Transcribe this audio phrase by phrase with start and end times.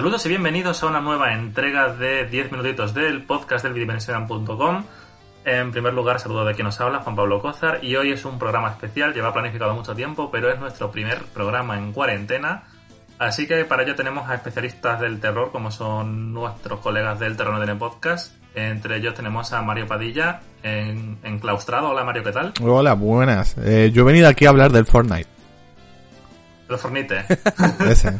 [0.00, 4.84] Saludos y bienvenidos a una nueva entrega de 10 minutitos del podcast del bidimensionan.com.
[5.44, 8.38] En primer lugar, saludo de quien nos habla, Juan Pablo Cózar, y hoy es un
[8.38, 12.62] programa especial, lleva planificado mucho tiempo, pero es nuestro primer programa en cuarentena,
[13.18, 17.58] así que para ello tenemos a especialistas del terror, como son nuestros colegas del Terror
[17.58, 21.90] Tiene Podcast, entre ellos tenemos a Mario Padilla, en, enclaustrado.
[21.90, 22.54] Hola Mario, ¿qué tal?
[22.62, 23.54] Hola, buenas.
[23.58, 25.39] Eh, yo he venido aquí a hablar del Fortnite.
[26.70, 27.24] El Fornite.
[27.90, 28.18] Ese.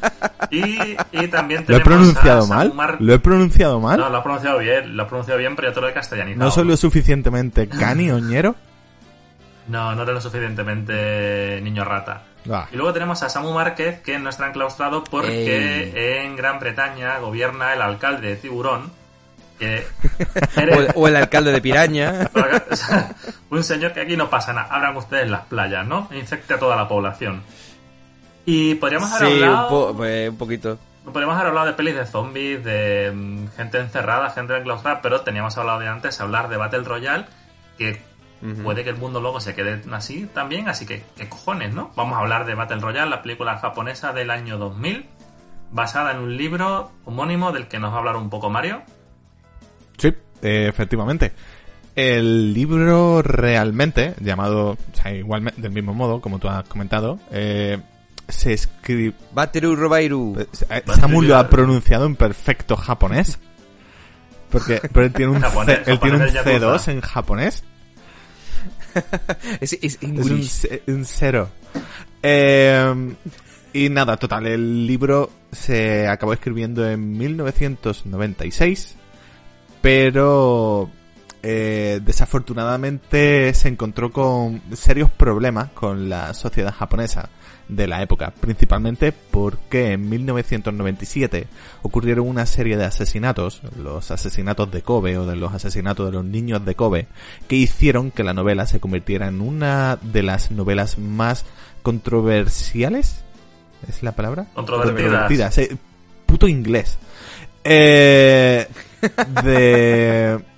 [0.51, 2.63] Y, y también ¿Lo he tenemos pronunciado a mal?
[2.69, 3.99] Samu Mar- ¿Lo he pronunciado mal?
[4.01, 6.45] No, lo has pronunciado bien, lo has pronunciado bien, pero yo te lo he castellanizado.
[6.45, 8.57] ¿No soy lo suficientemente cani oñero?
[9.69, 12.23] No, no eres lo suficientemente niño rata.
[12.51, 17.19] Ah, Y luego tenemos a Samu Márquez, que no está enclaustrado porque en Gran Bretaña
[17.19, 18.91] gobierna el alcalde de Tiburón,
[19.59, 19.87] que
[20.57, 22.31] O el, o el alcalde de Piraña.
[22.71, 23.15] o sea,
[23.51, 24.69] un señor que aquí no pasa nada.
[24.75, 26.09] Abran ustedes las playas, ¿no?
[26.13, 27.43] Infecte a toda la población.
[28.51, 29.69] Y podríamos haber Sí, un, hablado...
[29.69, 30.79] po- un poquito.
[31.05, 35.57] Podríamos haber hablado de pelis de zombies, de mm, gente encerrada, gente enclaustrada, pero teníamos
[35.57, 37.27] hablado de antes hablar de Battle Royale,
[37.79, 38.03] que
[38.65, 41.91] puede que el mundo luego se quede así también, así que, ¿qué cojones, no?
[41.95, 45.07] Vamos a hablar de Battle Royale, la película japonesa del año 2000,
[45.73, 48.83] basada en un libro homónimo del que nos va a hablar un poco Mario.
[49.99, 50.09] sí,
[50.43, 51.33] eh, efectivamente.
[51.95, 57.79] El libro realmente, llamado, o sea, igualmente, del mismo modo, como tú has comentado, eh,
[58.31, 59.15] se escribe...
[59.33, 60.37] Bateru Robairu.
[60.71, 63.39] eh, Samu lo ha pronunciado en perfecto japonés.
[64.51, 66.89] Porque, pero él tiene un, Japonés, C- él tiene un japonés del Yakuza.
[66.89, 67.65] C2 en japonés.
[69.61, 71.49] Es, es Es un, un cero.
[72.23, 73.15] Eh,
[73.73, 78.97] y nada, total, el libro se acabó escribiendo en 1996,
[79.81, 80.91] pero
[81.43, 87.29] eh, desafortunadamente se encontró con serios problemas con la sociedad japonesa
[87.71, 91.47] de la época, principalmente porque en 1997
[91.83, 96.25] ocurrieron una serie de asesinatos, los asesinatos de Kobe o de los asesinatos de los
[96.25, 97.07] niños de Kobe,
[97.49, 101.45] que hicieron que la novela se convirtiera en una de las novelas más
[101.83, 103.25] controversiales.
[103.89, 104.47] ¿Es la palabra?
[104.55, 105.59] Controvertidas.
[106.27, 106.99] puto inglés.
[107.65, 108.67] Eh,
[109.43, 110.41] de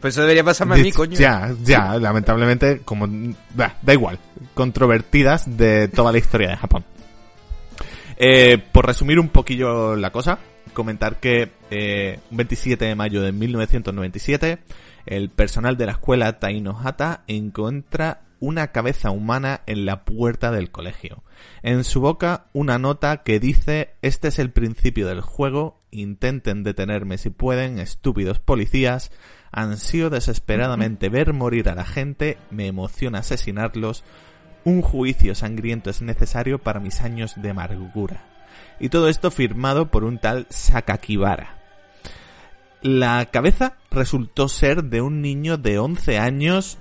[0.00, 1.16] Pues eso debería pasarme a mí, coño.
[1.16, 3.06] Ya, ya, lamentablemente, como
[3.54, 4.18] bah, da igual,
[4.54, 6.84] controvertidas de toda la historia de Japón.
[8.16, 10.38] Eh, por resumir un poquillo la cosa,
[10.72, 14.58] comentar que eh, un 27 de mayo de 1997,
[15.06, 20.70] el personal de la escuela Taino Hata encuentra una cabeza humana en la puerta del
[20.70, 21.22] colegio.
[21.62, 27.16] En su boca una nota que dice este es el principio del juego, intenten detenerme
[27.16, 29.10] si pueden, estúpidos policías,
[29.54, 34.04] ansío desesperadamente ver morir a la gente, me emociona asesinarlos,
[34.64, 38.24] un juicio sangriento es necesario para mis años de amargura.
[38.80, 41.58] Y todo esto firmado por un tal Sakakibara.
[42.82, 46.78] La cabeza resultó ser de un niño de 11 años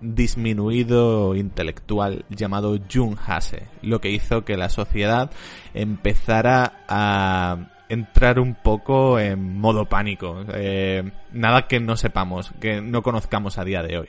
[0.00, 5.30] disminuido intelectual llamado Jun Hase, lo que hizo que la sociedad
[5.72, 10.44] empezara a entrar un poco en modo pánico.
[10.54, 14.08] Eh, nada que no sepamos, que no conozcamos a día de hoy.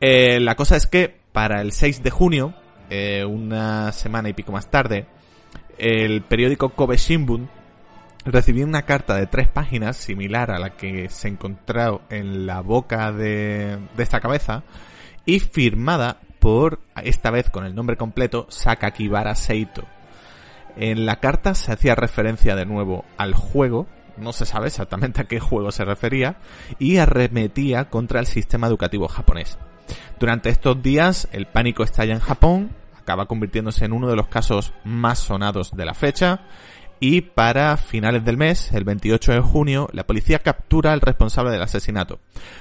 [0.00, 2.54] Eh, la cosa es que para el 6 de junio,
[2.90, 5.06] eh, una semana y pico más tarde,
[5.78, 7.48] el periódico Kobe Shimbun
[8.24, 13.12] recibió una carta de tres páginas similar a la que se encontró en la boca
[13.12, 14.64] de, de esta cabeza
[15.24, 19.84] y firmada por, esta vez con el nombre completo, Sakakibara Seito.
[20.78, 25.24] En la carta se hacía referencia de nuevo al juego, no se sabe exactamente a
[25.24, 26.36] qué juego se refería,
[26.78, 29.58] y arremetía contra el sistema educativo japonés.
[30.20, 34.72] Durante estos días el pánico estalla en Japón, acaba convirtiéndose en uno de los casos
[34.84, 36.42] más sonados de la fecha,
[37.00, 41.62] y para finales del mes, el 28 de junio, la policía captura al responsable del
[41.62, 42.18] asesinato.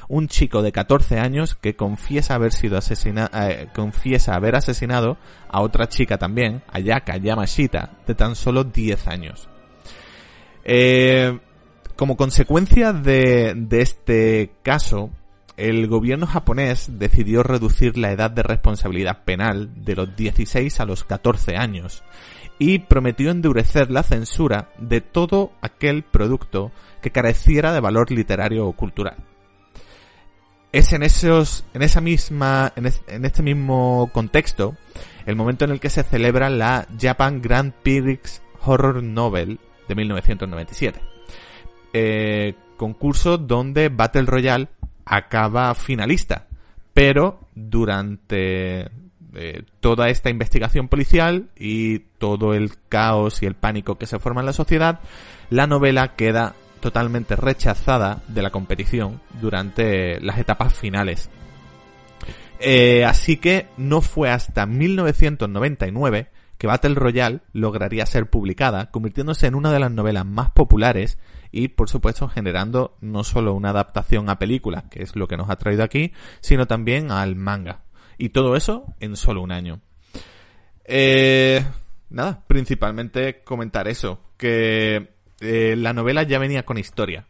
[0.07, 5.17] Un chico de 14 años que confiesa haber sido asesina eh, confiesa haber asesinado
[5.50, 9.50] a otra chica también, Ayaka Yamashita, de tan solo 10 años.
[10.63, 11.39] Eh,
[11.95, 15.09] como consecuencia de, de este caso,
[15.56, 21.03] el gobierno japonés decidió reducir la edad de responsabilidad penal de los 16 a los
[21.03, 22.03] 14 años
[22.59, 26.71] y prometió endurecer la censura de todo aquel producto
[27.01, 29.18] que careciera de valor literario o cultural.
[30.71, 34.75] Es en esos, en esa misma, en, en este mismo contexto,
[35.25, 41.01] el momento en el que se celebra la Japan Grand Prix Horror Novel de 1997.
[41.94, 44.68] Eh, concurso donde Battle Royale
[45.06, 46.48] acaba finalista,
[46.94, 48.89] pero durante
[49.80, 54.48] toda esta investigación policial y todo el caos y el pánico que se forma en
[54.48, 55.00] la sociedad,
[55.50, 61.30] la novela queda totalmente rechazada de la competición durante las etapas finales.
[62.60, 69.56] Eh, así que no fue hasta 1999 que Battle Royale lograría ser publicada, convirtiéndose en
[69.56, 71.19] una de las novelas más populares
[71.51, 75.50] y, por supuesto, generando no solo una adaptación a película, que es lo que nos
[75.50, 77.81] ha traído aquí, sino también al manga.
[78.17, 79.81] Y todo eso en solo un año.
[80.85, 81.63] Eh,
[82.09, 85.09] nada, principalmente comentar eso, que
[85.39, 87.27] eh, la novela ya venía con historia.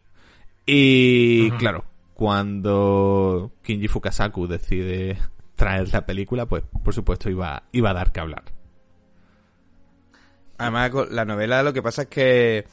[0.64, 5.18] Y claro, cuando Kinji Fukasaku decide
[5.56, 8.44] traer la película, pues por supuesto iba, iba a dar que hablar.
[10.58, 12.66] Además, la novela lo que pasa es que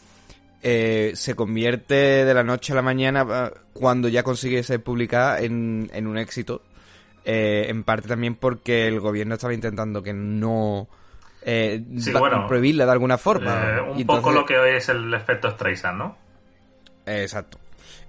[0.62, 5.40] eh, se convierte de la noche a la mañana ah, cuando ya consigue ser publicada
[5.42, 6.64] en, en un éxito.
[7.28, 10.88] Eh, en parte también porque el gobierno estaba intentando que no
[11.42, 11.84] eh,
[12.48, 13.82] prohibirla de alguna forma.
[13.82, 16.18] un poco lo que hoy es el efecto Streisand, ¿no?
[17.08, 17.60] exacto.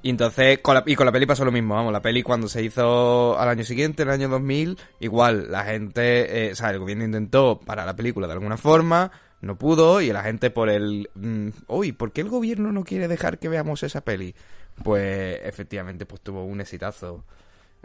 [0.02, 2.46] Y entonces, con la, y con la peli pasó lo mismo, vamos, la peli cuando
[2.46, 6.78] se hizo al año siguiente, en el año 2000, igual, la gente, o sea, el
[6.78, 9.10] gobierno intentó parar la película de alguna forma,
[9.40, 11.10] no pudo y la gente por el...
[11.14, 14.34] Mm, uy, ¿por qué el gobierno no quiere dejar que veamos esa peli?
[14.82, 17.24] Pues efectivamente pues tuvo un exitazo.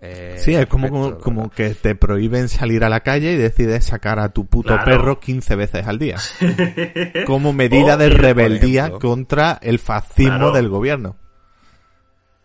[0.03, 4.19] Eh, sí, es como, como, que te prohíben salir a la calle y decides sacar
[4.19, 6.17] a tu puto perro 15 veces al día.
[7.27, 11.17] como medida de rebeldía contra el fascismo del gobierno.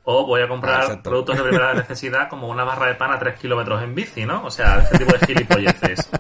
[0.05, 3.41] O voy a comprar productos de primera necesidad como una barra de pan a 3
[3.41, 4.45] kilómetros en bici, ¿no?
[4.45, 6.11] O sea, este tipo de gilipolleces.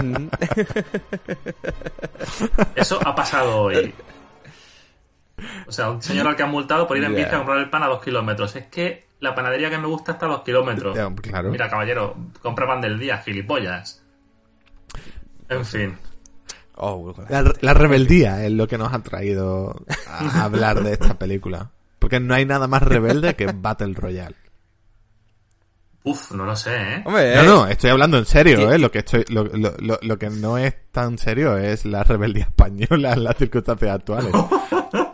[2.74, 3.94] Eso ha pasado hoy.
[5.66, 7.70] O sea, un señor al que han multado por ir en bici a comprar el
[7.70, 8.56] pan a 2 kilómetros.
[8.56, 10.96] Es que la panadería que me gusta está a 2 kilómetros.
[11.50, 14.02] Mira, caballero, compra pan del día, gilipollas.
[15.48, 15.98] En fin.
[16.76, 21.70] Oh, la, la, rebeldía es lo que nos ha traído a hablar de esta película.
[21.98, 24.36] Porque no hay nada más rebelde que Battle Royale.
[26.02, 27.02] Uf, no lo sé, ¿eh?
[27.04, 28.78] no, no, estoy hablando en serio, ¿eh?
[28.78, 33.12] Lo que, estoy, lo, lo, lo, que no es tan serio es la rebeldía española
[33.12, 34.32] en las circunstancias actuales.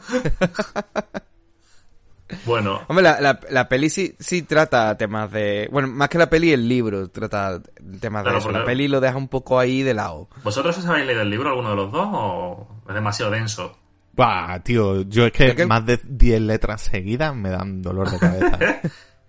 [2.46, 2.82] bueno.
[2.88, 5.68] Hombre, la, la, la, peli sí, sí trata temas de...
[5.70, 7.60] Bueno, más que la peli, el libro trata
[8.00, 8.50] temas de eso.
[8.50, 10.28] La peli lo deja un poco ahí de lado.
[10.42, 13.78] ¿Vosotros os habéis leído el libro, alguno de los dos, o es demasiado denso?
[14.14, 18.58] Bah, tío, yo es que, más de 10 letras seguidas me dan dolor de cabeza.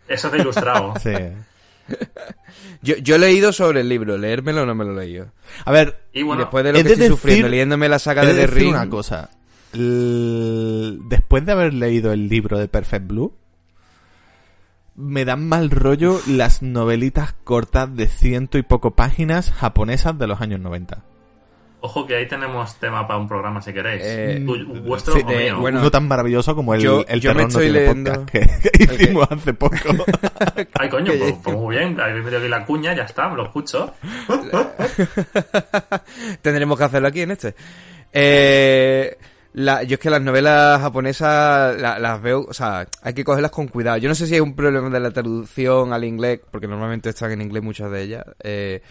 [0.08, 0.94] Eso te ilustrado.
[1.00, 1.14] sí.
[2.82, 5.32] Yo, yo he leído sobre el libro, leérmelo no me lo he leído.
[5.66, 8.70] A ver, y después de lo que estoy sufriendo, leyéndome la saga de, The Ring.
[8.70, 9.30] una cosa.
[9.74, 13.34] Después de haber leído el libro de Perfect Blue,
[14.96, 20.42] me dan mal rollo las novelitas cortas de ciento y poco páginas japonesas de los
[20.42, 21.04] años 90.
[21.86, 24.02] Ojo que ahí tenemos tema para un programa si queréis.
[24.06, 24.42] Eh,
[24.86, 25.60] vuestro o mío.
[25.60, 28.50] Bueno, Uno tan maravilloso como el, el terror no tiene podcast que,
[28.80, 29.76] hicimos hace poco.
[30.80, 32.00] Ay, coño, pues, pues, muy bien.
[32.00, 33.94] Ahí medio aquí la cuña, ya está, me lo escucho.
[36.42, 37.54] Tendremos que hacerlo aquí en este.
[38.14, 39.18] Eh,
[39.54, 43.68] la, yo es que las novelas japonesas las veo, o sea, hay que cogerlas con
[43.68, 43.98] cuidado.
[43.98, 47.32] Yo no sé si hay un problema de la traducción al inglés, porque normalmente están
[47.32, 48.26] en inglés muchas de ellas.
[48.44, 48.82] Eh,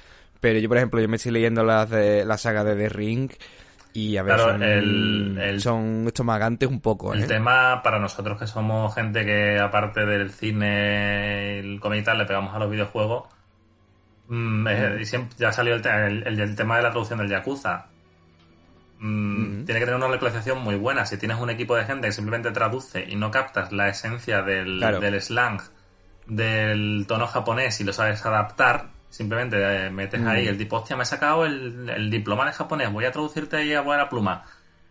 [0.41, 3.31] pero yo, por ejemplo, yo me estoy leyendo las de la saga de The Ring
[3.95, 7.13] y a ver, son, el, son estomagantes un poco.
[7.13, 7.27] El ¿eh?
[7.27, 12.25] tema para nosotros que somos gente que aparte del cine, el cómic y tal, le
[12.25, 13.25] pegamos a los videojuegos,
[14.29, 14.67] mm,
[15.01, 17.87] y siempre, ya salió el, el, tema de la traducción del Yakuza.
[19.05, 21.05] Mm, tiene que tener una localización muy buena.
[21.05, 24.79] Si tienes un equipo de gente que simplemente traduce y no captas la esencia del,
[24.79, 25.61] del slang,
[26.27, 30.49] del tono japonés y lo sabes adaptar, Simplemente eh, metes ahí mm.
[30.49, 33.83] el tipo, hostia, me he sacado el, diploma de japonés, voy a traducirte ahí a
[33.83, 34.43] buena pluma.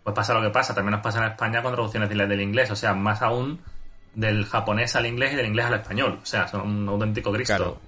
[0.03, 2.75] Pues pasa lo que pasa, también nos pasa en España con traducciones del inglés, o
[2.75, 3.59] sea, más aún
[4.13, 6.19] del japonés al inglés y del inglés al español.
[6.21, 7.81] O sea, son un auténtico Cristo.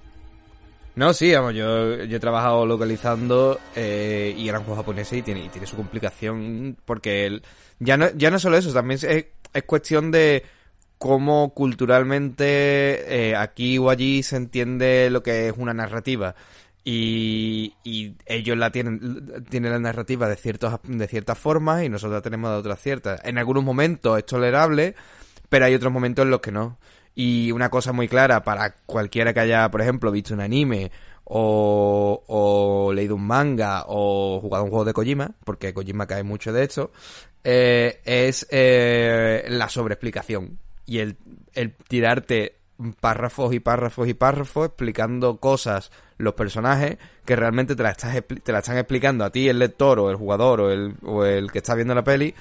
[0.96, 5.44] No, sí, vamos, yo, yo he trabajado localizando eh, y eran juegos japoneses y tiene,
[5.44, 7.40] y tiene su complicación porque
[7.80, 10.44] ya, no, ya no solo eso, también es, es cuestión de
[10.98, 16.34] cómo culturalmente eh, aquí o allí se entiende lo que es una narrativa.
[16.86, 17.74] Y,
[18.26, 22.50] ellos la tienen, tienen la narrativa de, ciertos, de ciertas formas y nosotros la tenemos
[22.50, 23.20] de otras ciertas.
[23.24, 24.94] En algunos momentos es tolerable,
[25.48, 26.78] pero hay otros momentos en los que no.
[27.14, 30.90] Y una cosa muy clara para cualquiera que haya, por ejemplo, visto un anime
[31.24, 36.64] o, leído un manga o jugado un juego de Kojima, porque Kojima cae mucho de
[36.64, 36.90] esto,
[37.44, 41.16] eh, es eh, la sobreexplicación y el,
[41.54, 42.56] el tirarte
[43.00, 48.52] párrafos y párrafos y párrafos explicando cosas, los personajes, que realmente te la, estás, te
[48.52, 51.58] la están explicando a ti, el lector o el jugador o el, o el que
[51.58, 52.34] está viendo la peli,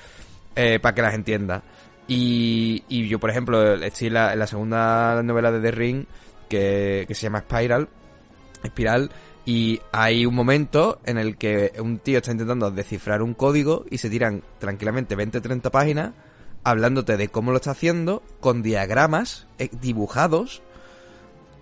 [0.55, 1.63] eh, para que las entiendas.
[2.07, 6.05] Y, y yo, por ejemplo, estoy en la, en la segunda novela de The Ring,
[6.49, 7.87] que, que se llama Spiral,
[8.63, 9.09] Espiral,
[9.45, 13.97] y hay un momento en el que un tío está intentando descifrar un código y
[13.97, 16.11] se tiran tranquilamente 20-30 páginas
[16.65, 20.61] hablándote de cómo lo está haciendo, con diagramas eh, dibujados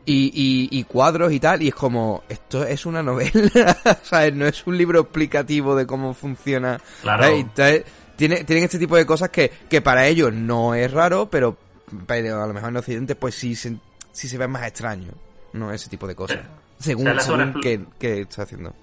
[0.06, 4.34] y, y- y cuadros y tal, y es como, esto es una novela, ¿sabes?
[4.36, 6.80] No es un libro explicativo de cómo funciona.
[7.02, 7.24] Claro.
[7.56, 7.84] ¿sabes?
[8.22, 11.58] Tiene, tienen este tipo de cosas que, que para ellos no es raro, pero,
[12.06, 13.78] pero a lo mejor en Occidente pues sí se,
[14.12, 15.14] sí se ve más extraño,
[15.54, 15.72] ¿no?
[15.72, 16.38] Ese tipo de cosas.
[16.78, 18.76] Según, O sea, según qué, qué está haciendo.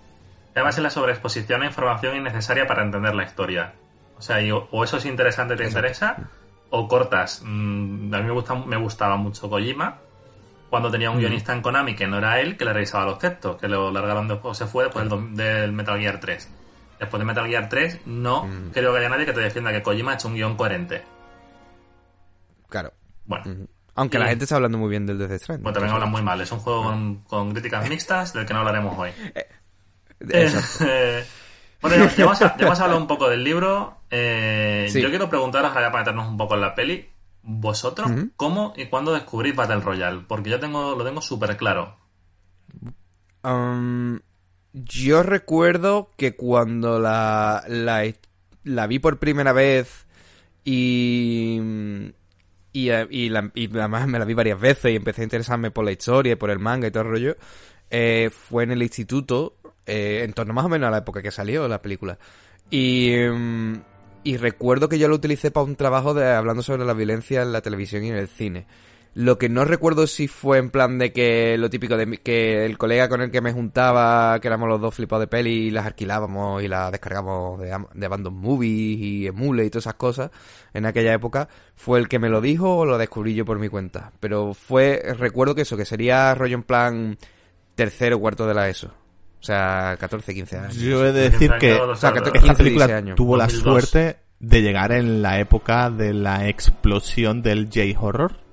[0.57, 3.75] Además, en la sobreexposición a información innecesaria para entender la historia.
[4.18, 6.16] O sea, y o, o eso es interesante, te interesa,
[6.71, 7.40] o cortas.
[7.45, 9.99] Mm, a mí me, gusta, me gustaba mucho Kojima,
[10.68, 13.57] cuando tenía un guionista en Konami que no era él, que le revisaba los textos,
[13.61, 16.57] que lo largaron después, se fue después del, del Metal Gear 3.
[16.98, 20.12] Después de Metal Gear 3, no creo que haya nadie que te defienda que Kojima
[20.12, 21.02] ha hecho un guion coherente.
[22.68, 22.92] Claro.
[23.24, 23.66] Bueno.
[23.94, 25.62] Aunque Y- la gente está hablando muy bien del Death Stranding.
[25.62, 26.40] pues también hablan muy mal.
[26.40, 29.10] Es un juego con, con críticas mixtas del que no hablaremos hoy.
[30.20, 30.84] Exacto.
[30.90, 31.24] Eh,
[31.80, 32.24] bueno, ya,
[32.58, 33.98] hemos hablado un poco del libro.
[34.10, 35.00] Eh, Sí.
[35.00, 37.08] Yo quiero preguntaros, ahora para meternos un poco en la peli,
[37.42, 38.10] vosotros.
[38.36, 40.24] ¿cómo y cuándo descubrís Battle Royale?
[40.26, 41.96] Porque yo tengo, lo tengo súper claro.
[43.44, 44.18] Um,
[44.85, 50.06] yo recuerdo que cuando la, la, vi por primera vez
[50.64, 51.61] y,
[52.73, 55.70] y, eh, y, la- y además me la vi varias veces y empecé a interesarme
[55.70, 57.37] por la historia y por el manga y todo el rollo,
[57.90, 59.56] eh, fue en el instituto,
[59.87, 62.18] eh, en torno más o menos a la época que salió la película.
[62.70, 63.75] Y, mm,
[64.25, 67.52] y recuerdo que yo lo utilicé para un trabajo de hablando sobre la violencia en
[67.52, 68.66] la televisión y en el cine.
[69.14, 72.64] Lo que no recuerdo si fue en plan de que lo típico de mi- que
[72.64, 75.70] el colega con el que me juntaba, que éramos los dos flipados de peli, y
[75.70, 80.30] las alquilábamos y las descargamos de, de Abandon Movies y Emule y todas esas cosas
[80.72, 83.68] en aquella época, fue el que me lo dijo o lo descubrí yo por mi
[83.68, 84.12] cuenta.
[84.20, 87.18] Pero fue, recuerdo que eso, que sería rollo en plan
[87.74, 88.88] tercero o cuarto de la ESO.
[88.88, 90.74] O sea, 14, 15 años.
[90.76, 93.16] Yo he de decir que O sea, que te- esta 15, película 16 años.
[93.16, 93.84] tuvo la 2002.
[93.90, 98.46] suerte de llegar en la época de la explosión del J-horror.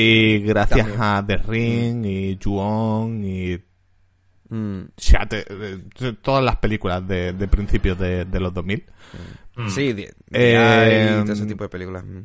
[0.00, 1.00] Y gracias También.
[1.02, 3.58] a The Ring y Ju-On y
[4.50, 8.82] Mm, eh, todas las películas de, de principios de, de los 2000,
[9.56, 9.68] Mm.
[9.68, 12.04] Sí, di- Eh, y todo ese tipo de películas.
[12.04, 12.20] mm.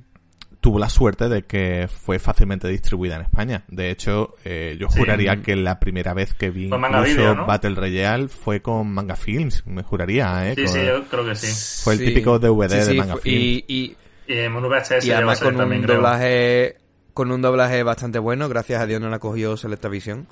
[0.62, 3.66] tuvo la suerte de que fue fácilmente distribuida en España.
[3.68, 5.00] De hecho, eh, yo Sí.
[5.00, 7.46] juraría que la primera vez que vi incluso Video, ¿no?
[7.46, 10.56] Battle Royale fue con Manga Films, me juraría, ¿eh?
[10.56, 11.82] Sí, Con- sí, yo creo que sí.
[11.84, 13.42] Fue el típico DVD de Manga fue- Film.
[13.42, 15.98] y, y, Y en un VHS y llegó a además con también, un creo.
[15.98, 16.78] doblaje
[17.14, 20.28] con un doblaje bastante bueno, gracias a Dios no la cogió Selecta Visión.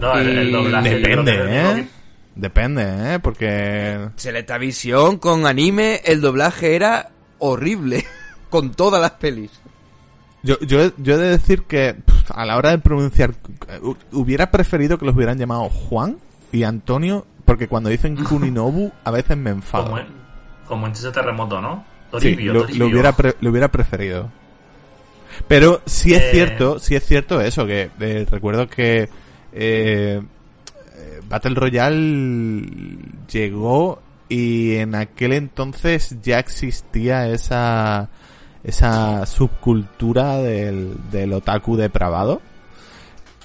[0.00, 0.96] No, el, doblaje.
[0.98, 1.88] Depende, ¿eh?
[2.34, 3.18] Depende, ¿eh?
[3.20, 4.08] Porque...
[4.16, 8.04] Selecta Visión con anime, el doblaje era horrible
[8.50, 9.50] con todas las pelis.
[10.42, 11.96] Yo, yo, yo he de decir que
[12.28, 13.30] a la hora de pronunciar
[13.68, 16.18] eh, hu- hubiera preferido que los hubieran llamado Juan
[16.52, 19.84] y Antonio porque cuando dicen Kuninobu a veces me enfado.
[19.84, 20.06] Como, en-
[20.66, 21.84] como en ese terremoto, ¿no?
[22.18, 22.84] Sí, Toribio, lo, Toribio.
[22.84, 24.30] lo hubiera pre- lo hubiera preferido.
[25.48, 26.30] Pero sí es Eh.
[26.32, 29.08] cierto, sí es cierto eso, que eh, recuerdo que
[29.52, 30.20] eh,
[31.28, 32.66] Battle Royale
[33.30, 38.08] llegó y en aquel entonces ya existía esa
[38.62, 42.40] esa subcultura del, del otaku depravado.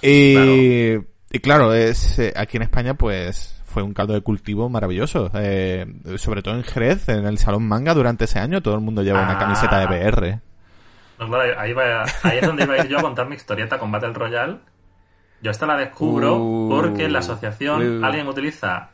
[0.02, 1.06] Y Claro.
[1.32, 5.30] y claro, es eh, aquí en España pues fue un caldo de cultivo maravilloso.
[5.36, 5.86] Eh,
[6.18, 9.22] sobre todo en Jerez, en el Salón Manga durante ese año todo el mundo lleva
[9.24, 9.40] una Ah.
[9.40, 10.40] camiseta de BR.
[11.20, 13.78] No, claro, ahí, va- ahí es donde iba a ir yo a contar mi historieta
[13.78, 14.58] con Battle Royale.
[15.42, 18.06] Yo esta la descubro Uh, porque en la asociación uh.
[18.06, 18.90] alguien utiliza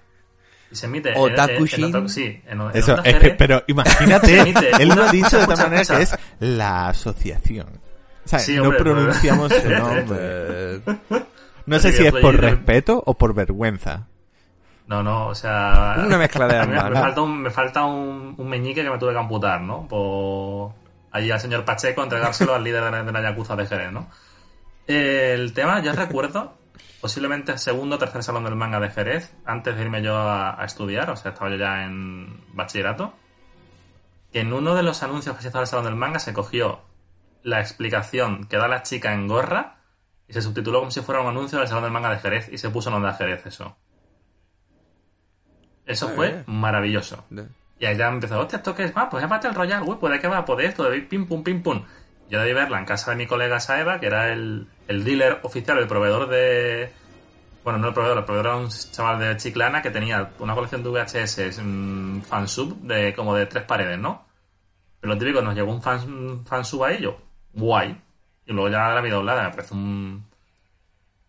[0.71, 1.09] y se emite...
[1.11, 1.95] en- Otakushin.
[1.95, 5.57] en- sí, en, en Eso, es que, pero imagínate, él lo ha dicho de tal
[5.57, 7.67] manera que es la asociación.
[8.25, 10.17] O sea, Sí, no hombre, pronunciamos su Eh, nombre.
[10.19, 10.79] Eh,
[11.67, 14.07] No sé si es por respeto o por vergüenza.
[14.87, 15.95] No, no, o sea...
[16.05, 18.99] Una mezcla de me, ambas, me falta, un, me falta un, un meñique que me
[18.99, 19.87] tuve que amputar, ¿no?
[19.87, 20.73] Por
[21.15, 24.09] allí al señor Pacheco entregárselo al líder de la, de la Yakuza de Jerez, ¿no?
[24.85, 26.57] El tema, yo recuerdo,
[26.99, 30.61] posiblemente el segundo o tercer salón del manga de Jerez, antes de irme yo a,
[30.61, 33.13] a estudiar, o sea, estaba yo ya en bachillerato,
[34.33, 36.81] que en uno de los anuncios que se hizo del salón del manga se cogió
[37.43, 39.77] la explicación que da la chica en gorra
[40.27, 42.57] y se subtituló como si fuera un anuncio del salón del manga de Jerez y
[42.57, 43.77] se puso en onda Jerez eso.
[45.85, 47.23] Eso fue maravilloso.
[47.79, 48.93] Y ahí ya empezó, hostia, ¿esto qué es?
[48.95, 51.43] Ah, pues es Battle Royale, uy, pues de qué va, pues esto, de pim pum,
[51.43, 51.83] pim pum.
[52.29, 55.77] Yo debí verla en casa de mi colega Saeva, que era el, el dealer oficial,
[55.77, 56.91] el proveedor de...
[57.63, 60.83] Bueno, no el proveedor, el proveedor era un chaval de Chiclana que tenía una colección
[60.83, 64.25] de VHS mm, fansub de como de tres paredes, ¿no?
[64.99, 67.17] Pero lo típico, nos llegó un fan, fansub a ello.
[67.53, 68.01] Guay.
[68.45, 69.43] Y luego ya la vida doblada.
[69.43, 70.25] Me parece un...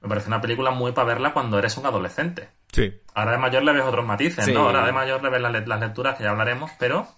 [0.03, 2.51] Me parece una película muy para verla cuando eres un adolescente.
[2.77, 3.01] Sí.
[3.15, 4.53] Ahora de mayor le ves otros matices, Sí.
[4.53, 4.67] ¿no?
[4.67, 7.09] Ahora de mayor le ves las, le- las lecturas que ya hablaremos, pero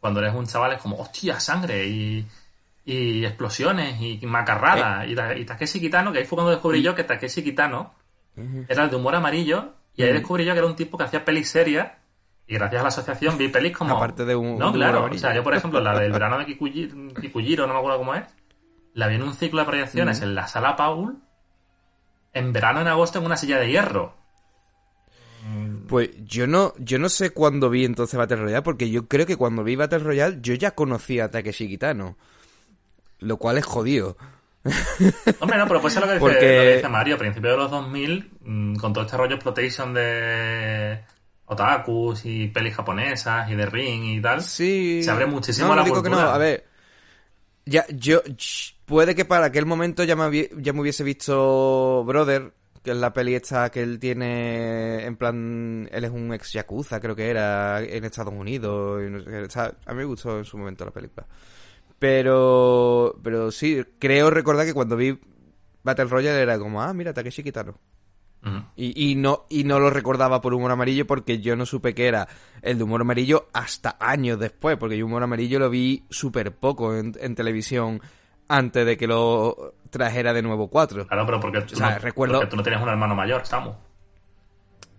[0.00, 2.26] cuando eres un chaval es como, hostia, sangre y,
[2.84, 5.08] y explosiones y macarradas.
[5.08, 7.94] Y, Ta- y Takeshi Kitano, que ahí fue cuando descubrí yo que Takeshi Kitano
[8.68, 11.24] era el de humor amarillo y ahí descubrí yo que era un tipo que hacía
[11.24, 11.92] pelis serias
[12.46, 13.96] y gracias a la asociación vi pelis como...
[13.96, 15.08] Aparte de un- No, un claro.
[15.10, 18.14] O sea, yo por ejemplo la del verano de Kikuyi- Kikujiro, no me acuerdo cómo
[18.14, 18.24] es,
[18.92, 21.16] la vi en un ciclo de proyecciones en la sala Paul
[22.34, 24.14] en verano, en agosto, en una silla de hierro.
[25.88, 29.36] Pues yo no, yo no sé cuándo vi entonces Battle Royale, porque yo creo que
[29.36, 32.16] cuando vi Battle Royale yo ya conocía a Takeshi Kitano.
[33.20, 34.16] Lo cual es jodido.
[35.40, 37.14] Hombre, no, pero pues es lo que dice, Porque- lo que dice Mario.
[37.14, 41.00] A principios de los 2000, mm, con todo este rollo exploitation de
[41.46, 45.00] otakus y pelis japonesas y de ring y tal, Sí.
[45.02, 46.24] se abre muchísimo no, la digo que cultura.
[46.24, 46.66] no, a ver.
[47.64, 48.22] Ya, yo,
[48.84, 52.52] puede que para aquel momento ya me, ya me hubiese visto Brother,
[52.86, 57.00] que es la peli esta que él tiene, en plan, él es un ex yakuza,
[57.00, 59.02] creo que era, en Estados Unidos.
[59.04, 61.26] y no sé a mí me gustó en su momento la película.
[61.98, 65.18] Pero, pero sí, creo recordar que cuando vi
[65.82, 67.76] Battle Royale era como, ah, mira, Takeshi Kitano.
[68.44, 68.62] Ujú.
[68.76, 72.06] Y, y no, y no lo recordaba por humor amarillo porque yo no supe que
[72.06, 72.28] era
[72.62, 76.94] el de humor amarillo hasta años después, porque yo humor amarillo lo vi súper poco
[76.94, 78.00] en, en televisión
[78.48, 81.06] antes de que lo trajera de nuevo 4.
[81.06, 83.72] Claro, pero porque, tú sea, no, recuerdo- porque tú no tienes un hermano mayor, Samu.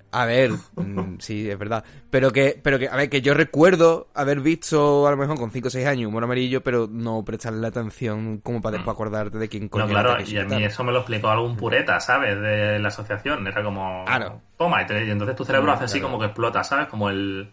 [0.09, 1.83] A ver, mm, sí, es verdad.
[2.09, 5.51] Pero que, pero que, a ver, que yo recuerdo haber visto a lo mejor con
[5.51, 9.37] 5 o 6 años humor amarillo, pero no prestarle la atención como para después acordarte
[9.37, 12.39] de quién coño No, claro, y a mí eso me lo explicó algún pureta, ¿sabes?
[12.39, 13.45] De la asociación.
[13.47, 14.05] Era como.
[14.05, 14.41] Claro.
[14.57, 16.87] Toma, y, te- y entonces tu cerebro Mm, hace así como que explota, ¿sabes?
[16.87, 17.51] Como el,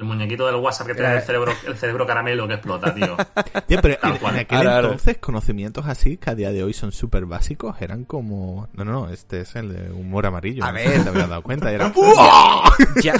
[0.00, 1.16] el muñequito del WhatsApp que tiene Eh.
[1.18, 3.16] el cerebro, el cerebro caramelo que explota, tío.
[3.66, 7.26] Tío, pero en, aquel Ahora, entonces, conocimientos así, que a día de hoy son súper
[7.26, 8.68] básicos, eran como...
[8.72, 10.64] No, no, no, este es el de humor amarillo.
[10.64, 11.02] A no ver.
[11.02, 11.70] te habías dado cuenta.
[11.72, 11.92] Era...
[13.02, 13.12] Ya,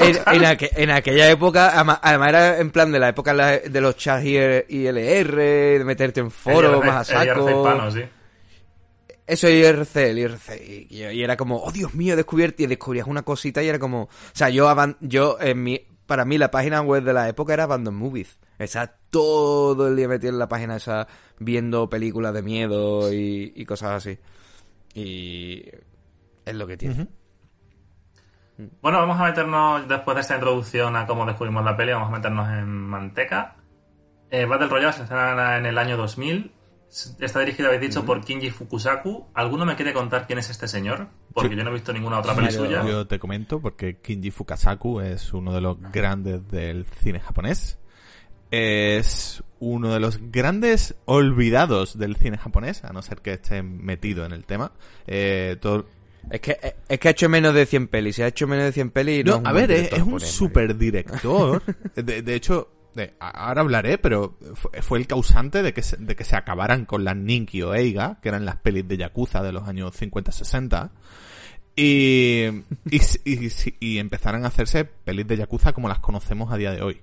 [0.00, 3.96] en, en aqu- en aquella época, además era en plan de la época de los
[3.96, 5.36] chats IR- ILR,
[5.78, 7.50] de meterte en foros El más a IRC saco.
[7.50, 8.00] hispano, sí.
[9.26, 10.86] Eso IRC, el IRC.
[10.90, 14.02] Y, era como, oh Dios mío, he descubierto y descubrías una cosita y era como,
[14.02, 15.80] o sea, yo, yo en mi,
[16.12, 18.38] para mí la página web de la época era Abandon Movies.
[18.58, 23.64] Estaba todo el día metido en la página esa viendo películas de miedo y, y
[23.64, 24.18] cosas así.
[24.92, 25.64] Y
[26.44, 27.08] es lo que tiene.
[28.82, 32.16] Bueno, vamos a meternos, después de esta introducción a cómo descubrimos la peli, vamos a
[32.18, 33.56] meternos en manteca.
[34.30, 36.52] Eh, Battle Royale se estrena en el año 2000.
[37.20, 39.28] Está dirigida, habéis dicho, por Kinji Fukusaku.
[39.32, 41.08] ¿Alguno me quiere contar quién es este señor?
[41.32, 41.56] Porque Sí.
[41.56, 42.84] yo no he visto ninguna otra peli Pero- suya.
[42.86, 47.78] Yo te comento porque Kinji Fukasaku es uno de los grandes del cine japonés.
[48.50, 54.26] Es uno de los grandes olvidados del cine japonés, a no ser que esté metido
[54.26, 54.72] en el tema.
[55.06, 55.86] Eh, todo-
[56.30, 58.18] Es que, es que ha hecho menos de 100 pelis.
[58.20, 60.76] Ha hecho menos de 100 pelis, no, No, es un a ver, es, un super
[60.76, 61.62] director.
[61.96, 64.36] De, de hecho, de- ahora hablaré, pero
[64.82, 68.28] fue, el causante de que, se, de que se acabaran con las Ninkyo Eiga, que
[68.28, 70.90] eran las pelis de Yakuza de los años 50-60.
[71.74, 72.44] Y,
[72.90, 76.70] y, y, y- y empezaran a hacerse pelis de Yakuza como las conocemos a día
[76.72, 77.00] de hoy.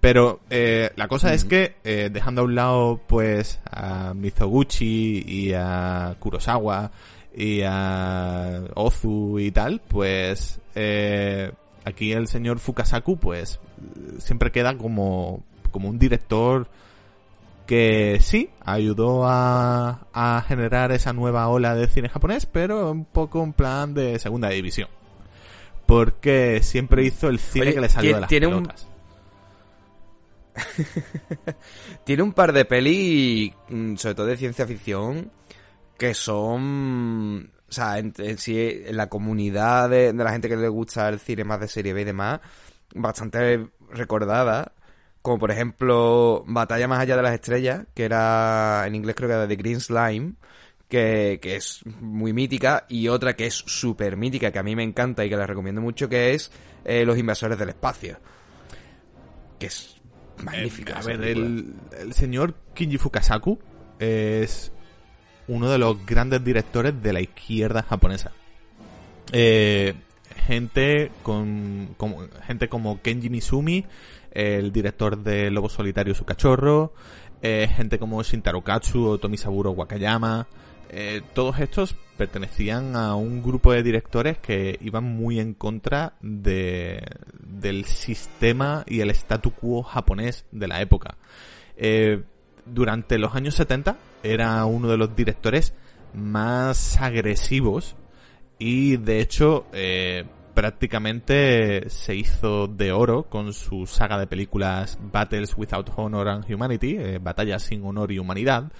[0.00, 5.52] Pero eh, la cosa es que, eh, dejando a un lado pues a Mizoguchi y
[5.54, 6.92] a Kurosawa
[7.36, 11.50] y a Ozu y tal, pues eh,
[11.88, 13.60] aquí el señor Fukasaku pues
[14.18, 16.68] siempre queda como, como un director
[17.66, 23.44] que sí, ayudó a, a generar esa nueva ola de cine japonés, pero un poco
[23.44, 24.88] en plan de segunda división.
[25.84, 28.68] Porque siempre hizo el cine Oye, que le salió de las tiene un-.
[32.04, 35.30] Tiene un par de pelis, mm, sobre todo de ciencia ficción,
[35.96, 37.50] que son...
[37.68, 41.08] O sea, en, en sí, en la comunidad de, de la gente que le gusta
[41.08, 42.40] el cine más de serie B y demás,
[42.94, 44.72] bastante recordada.
[45.20, 49.34] Como por ejemplo, Batalla más allá de las estrellas, que era en inglés creo que
[49.34, 50.34] era The Green Slime,
[50.88, 54.84] que, que es muy mítica, y otra que es súper mítica, que a mí me
[54.84, 56.50] encanta y que la recomiendo mucho, que es
[56.84, 58.18] eh, Los Invasores del Espacio.
[59.58, 60.00] Que es
[60.42, 60.92] magnífica.
[60.92, 63.58] Eh, a esa ver, el, el señor Kinji Fukasaku
[63.98, 64.72] es
[65.48, 68.32] uno de los grandes directores de la izquierda japonesa.
[69.32, 69.94] Eh,
[70.46, 73.84] gente con, como, gente como Kenji Mizumi,
[74.30, 76.92] el director de Lobo Solitario su cachorro,
[77.42, 80.46] eh, gente como Shintaro Katsu o Tomisaburo Wakayama,
[80.90, 87.00] eh, todos estos pertenecían a un grupo de directores que iban muy en contra de,
[87.40, 91.16] del sistema y el statu quo japonés de la época.
[91.76, 92.22] Eh,
[92.66, 95.74] durante los años 70 era uno de los directores
[96.14, 97.96] más agresivos
[98.58, 100.24] y de hecho eh,
[100.58, 106.96] prácticamente se hizo de oro con su saga de películas Battles Without Honor and Humanity,
[106.98, 108.72] eh, Batallas sin honor y humanidad,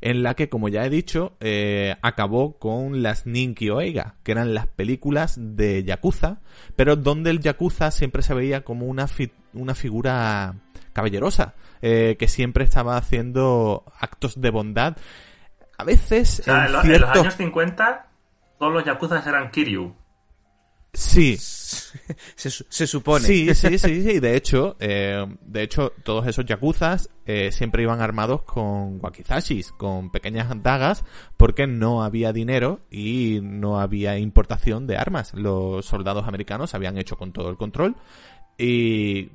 [0.00, 4.54] en la que, como ya he dicho, eh, acabó con las Ninki Oiga, que eran
[4.54, 6.40] las películas de Yakuza,
[6.74, 9.06] pero donde el Yakuza siempre se veía como una,
[9.52, 10.54] una figura
[10.94, 14.96] caballerosa, eh, que siempre estaba haciendo actos de bondad.
[15.78, 16.46] A veces.
[16.46, 18.06] en, los años 50,
[18.58, 19.94] todos los Yakuza eran Kiryu.
[20.96, 21.36] Sí.
[22.36, 23.26] Se, supone.
[23.26, 24.18] Sí, sí, sí, sí.
[24.18, 30.10] De hecho, eh, de hecho, todos esos yakuzas eh, siempre iban armados con wakizashis, con
[30.10, 31.04] pequeñas dagas,
[31.36, 35.34] porque no había dinero y no había importación de armas.
[35.34, 37.96] Los soldados americanos habían hecho con todo el control
[38.56, 39.32] y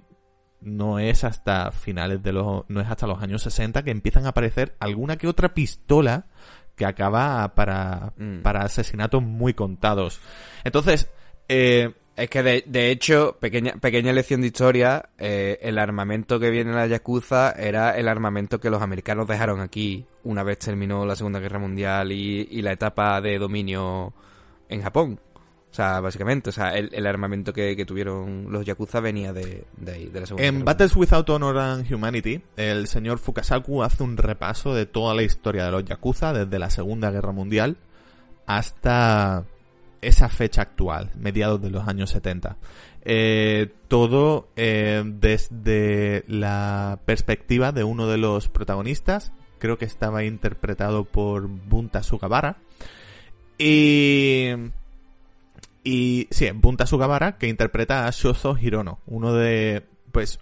[0.62, 4.30] no es hasta finales de los, no es hasta los años 60 que empiezan a
[4.30, 6.28] aparecer alguna que otra pistola
[6.76, 8.42] que acaba para, mm.
[8.42, 10.20] para asesinatos muy contados.
[10.64, 11.10] Entonces,
[11.48, 16.72] eh, es que de, hecho, pequeña, pequeña lección de historia, eh, el armamento que viene
[16.72, 21.16] en la Yakuza era el armamento que los americanos dejaron aquí una vez terminó la
[21.16, 24.14] Segunda Guerra Mundial y, la etapa de dominio
[24.70, 25.20] en Japón.
[25.72, 30.20] O sea, básicamente, o sea, el, armamento que, tuvieron los Yakuza venía de, ahí, de
[30.20, 34.86] la Segunda En Battles Without Honor and Humanity, el señor Fukasaku hace un repaso de
[34.86, 37.78] toda la historia de los Yakuza desde la Segunda Guerra Mundial
[38.48, 39.46] hasta
[40.02, 42.58] esa fecha actual, mediados de los años 70.
[43.06, 51.06] Eh, todo eh, desde la perspectiva de uno de los protagonistas, creo que estaba interpretado
[51.06, 52.58] por Bunta Sugabara.
[53.58, 54.50] Y.
[55.84, 56.28] Y.
[56.32, 59.88] Sí, Bunta Sugabara, que interpreta a Shozo Hirono, uno de.
[60.12, 60.40] Pues.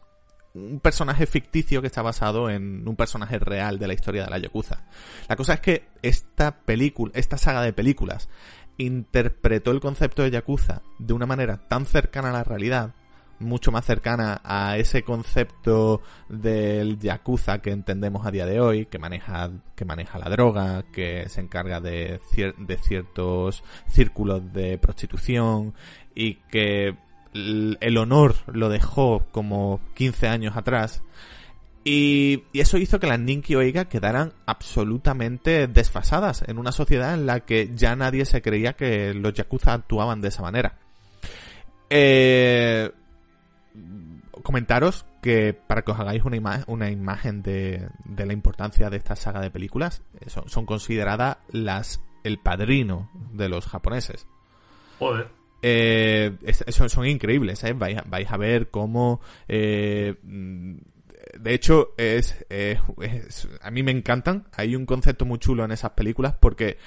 [0.51, 4.39] Un personaje ficticio que está basado en un personaje real de la historia de la
[4.39, 4.83] Yakuza.
[5.27, 8.29] La cosa es que esta película, esta saga de películas,
[8.77, 12.95] interpretó el concepto de Yakuza de una manera tan cercana a la realidad,
[13.39, 18.99] mucho más cercana a ese concepto del Yakuza que entendemos a día de hoy, que
[18.99, 22.19] maneja, que maneja la droga, que se encarga de,
[22.81, 25.73] ciertos círculos de prostitución
[26.15, 26.95] y que
[27.33, 31.03] el honor lo dejó como 15 años atrás
[31.83, 37.41] y, eso hizo que las Ninki Oiga quedaran absolutamente desfasadas en una sociedad en la
[37.41, 40.77] que ya nadie se creía que los Yakuza actuaban de esa manera.
[41.89, 42.91] Eh,
[44.43, 49.15] comentaros que para que os hagáis una, una imagen de, de, la importancia de esta
[49.15, 54.27] saga de películas, eh, son, consideradas las el padrino de los japoneses.
[54.97, 55.27] Joder.
[55.61, 56.37] Eh,
[56.69, 57.73] son, son, increíbles, ¿eh?
[57.73, 60.15] vais, vais, a ver cómo eh,
[61.37, 62.45] de hecho, es,
[63.61, 64.47] a mí me encantan.
[64.53, 66.77] Hay un concepto muy chulo en esas películas porque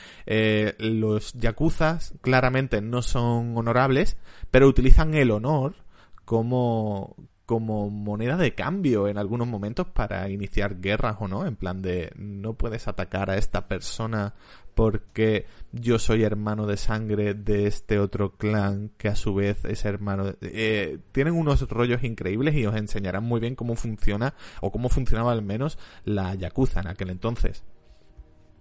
[0.78, 4.16] los yakuzas claramente no son honorables,
[4.50, 5.76] pero utilizan el honor
[6.24, 11.82] como, como moneda de cambio en algunos momentos para iniciar guerras o no, en plan
[11.82, 14.34] de no puedes atacar a esta persona
[14.74, 19.84] porque yo soy hermano de sangre de este otro clan que a su vez es
[19.84, 20.34] hermano.
[20.40, 25.32] Eh, tienen unos rollos increíbles y os enseñarán muy bien cómo funciona o cómo funcionaba
[25.32, 27.64] al menos la Yakuza en aquel entonces.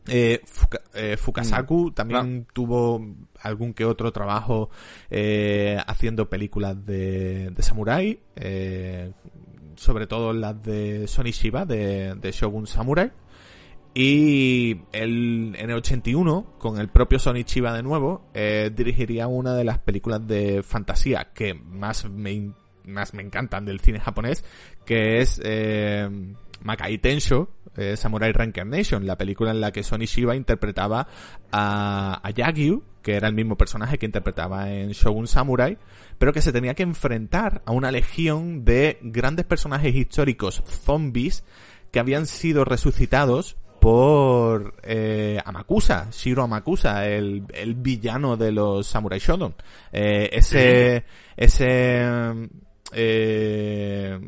[0.07, 0.41] Eh,
[0.93, 1.93] eh Fukasaku mm.
[1.93, 3.05] también tuvo
[3.41, 4.69] algún que otro trabajo
[5.09, 8.19] eh, haciendo películas de, de samurai,
[9.75, 13.11] sobre todo las de Sony Shiba de, de Shogun Samurai.
[13.93, 19.53] Y el, en el 81, con el propio Sony Chiba de nuevo, eh, dirigiría una
[19.53, 22.53] de las películas de fantasía que más me,
[22.85, 24.45] más me encantan del cine japonés,
[24.85, 26.09] que es eh,
[26.63, 31.07] Makai Tensho, eh, Samurai Reincarnation, la película en la que Sony Shiba interpretaba
[31.51, 35.77] a, a Yagyu, que era el mismo personaje que interpretaba en Shogun Samurai,
[36.17, 41.43] pero que se tenía que enfrentar a una legión de grandes personajes históricos zombies
[41.91, 49.19] que habían sido resucitados por eh, Amakusa, Shiro Amakusa, el, el villano de los Samurai
[49.19, 49.55] Shodown.
[49.91, 51.03] Eh, ese,
[51.35, 52.49] ese,
[52.93, 54.19] eh,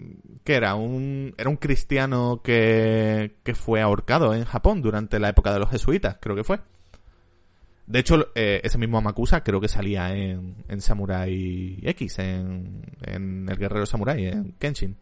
[0.43, 0.75] ¿qué era?
[0.75, 5.69] Un, era un cristiano que, que fue ahorcado en Japón durante la época de los
[5.69, 6.59] jesuitas, creo que fue.
[7.85, 13.47] De hecho, eh, ese mismo Amakusa creo que salía en, en Samurai X, en, en
[13.49, 14.95] El Guerrero Samurai, en Kenshin.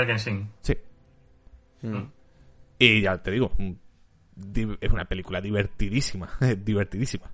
[0.00, 0.48] El Kenshin.
[0.62, 0.76] Sí.
[1.82, 2.02] Mm.
[2.78, 3.50] Y ya te digo,
[4.36, 6.30] di- es una película divertidísima,
[6.64, 7.30] divertidísima.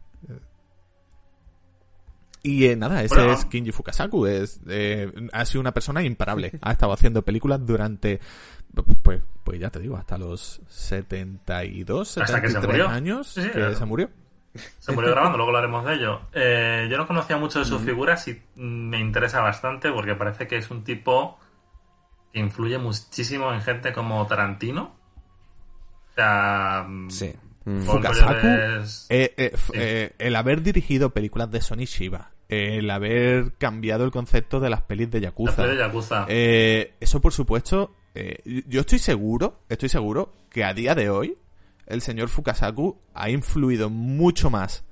[2.48, 3.32] Y eh, nada, ese Bueno.
[3.32, 8.20] es Kinji Fukasaku, es, eh, ha sido una persona imparable, ha estado haciendo películas durante,
[9.02, 12.88] pues, pues ya te digo, hasta los 72, Hasta que se 73 murió.
[12.88, 13.74] años Sí, sí, que claro.
[13.74, 14.10] se murió.
[14.78, 16.20] Se murió grabando, luego hablaremos de ello.
[16.32, 17.68] Eh, yo no conocía mucho de Mm.
[17.68, 21.38] sus figuras y mm, me interesa bastante porque parece que es un tipo
[22.32, 24.94] que influye muchísimo en gente como Tarantino.
[26.10, 27.32] O sea, mm, Sí.
[27.64, 27.84] Mm.
[27.84, 29.72] con Fukasaku, de- Eh, eh, Sí.
[29.74, 34.82] eh, el haber dirigido películas de Sony Shiba, el haber cambiado el concepto de las
[34.82, 36.26] pelis de Yakuza, peli de Yakuza.
[36.28, 41.36] eh, eso por supuesto, eh, yo estoy seguro, estoy seguro que a día de hoy
[41.86, 44.84] el señor Fukasaku ha influido mucho más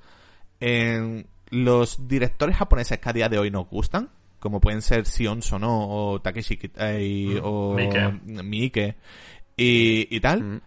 [0.61, 5.40] en los directores japoneses que a día de hoy nos gustan, como pueden ser Sion
[5.43, 8.21] Sono o Takeshi Kitai Mm, o Miike.
[8.43, 8.97] Miike
[9.57, 10.61] y, y tal, Mm.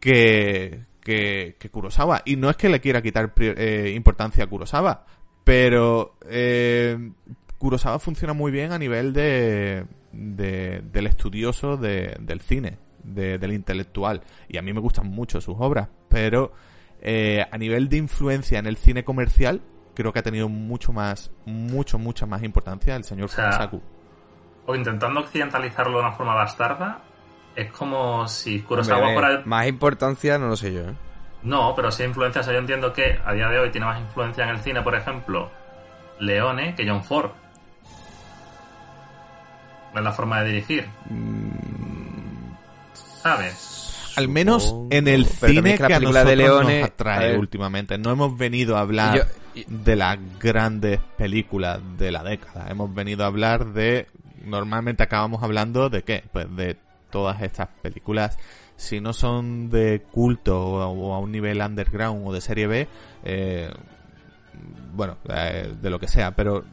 [0.00, 2.22] que, que, que Kurosawa.
[2.24, 5.06] Y no es que le quiera quitar eh, importancia a Kurosawa,
[5.52, 7.10] pero eh,
[7.58, 13.52] Kurosawa funciona muy bien a nivel de, de- del estudioso de- del cine, de- del
[13.52, 14.22] intelectual.
[14.48, 16.52] Y a mí me gustan mucho sus obras, pero
[17.02, 19.60] eh, a nivel de influencia en el cine comercial,
[19.94, 23.70] creo que ha tenido mucho más, mucho, mucha más importancia el señor O sea.
[24.64, 27.02] O intentando occidentalizarlo de una forma bastarda,
[27.54, 29.42] es como si Kurosawa Hombre, fuera...
[29.44, 30.94] Más importancia no lo sé yo, ¿eh?
[31.42, 32.40] No, pero sí influencia.
[32.40, 34.82] O sea, yo entiendo que a día de hoy tiene más influencia en el cine,
[34.82, 35.50] por ejemplo,
[36.20, 37.30] Leone que John Ford.
[39.94, 40.86] En la forma de dirigir.
[43.22, 44.12] ¿Sabes?
[44.16, 44.88] Al menos Supongo.
[44.90, 47.98] en el cine es que la que a película de Leone- nos atrae últimamente.
[47.98, 49.14] No hemos venido a hablar
[49.54, 52.66] Y yo- y- de las grandes películas de la década.
[52.70, 54.06] Hemos venido a hablar de...
[54.44, 56.24] Normalmente acabamos hablando de qué?
[56.32, 56.76] Pues de
[57.10, 58.38] todas estas películas.
[58.82, 62.88] Si no son de culto o, o a un nivel underground o de serie B,
[63.24, 63.70] eh,
[64.92, 66.34] bueno, eh, de lo que sea.
[66.34, 66.64] Pero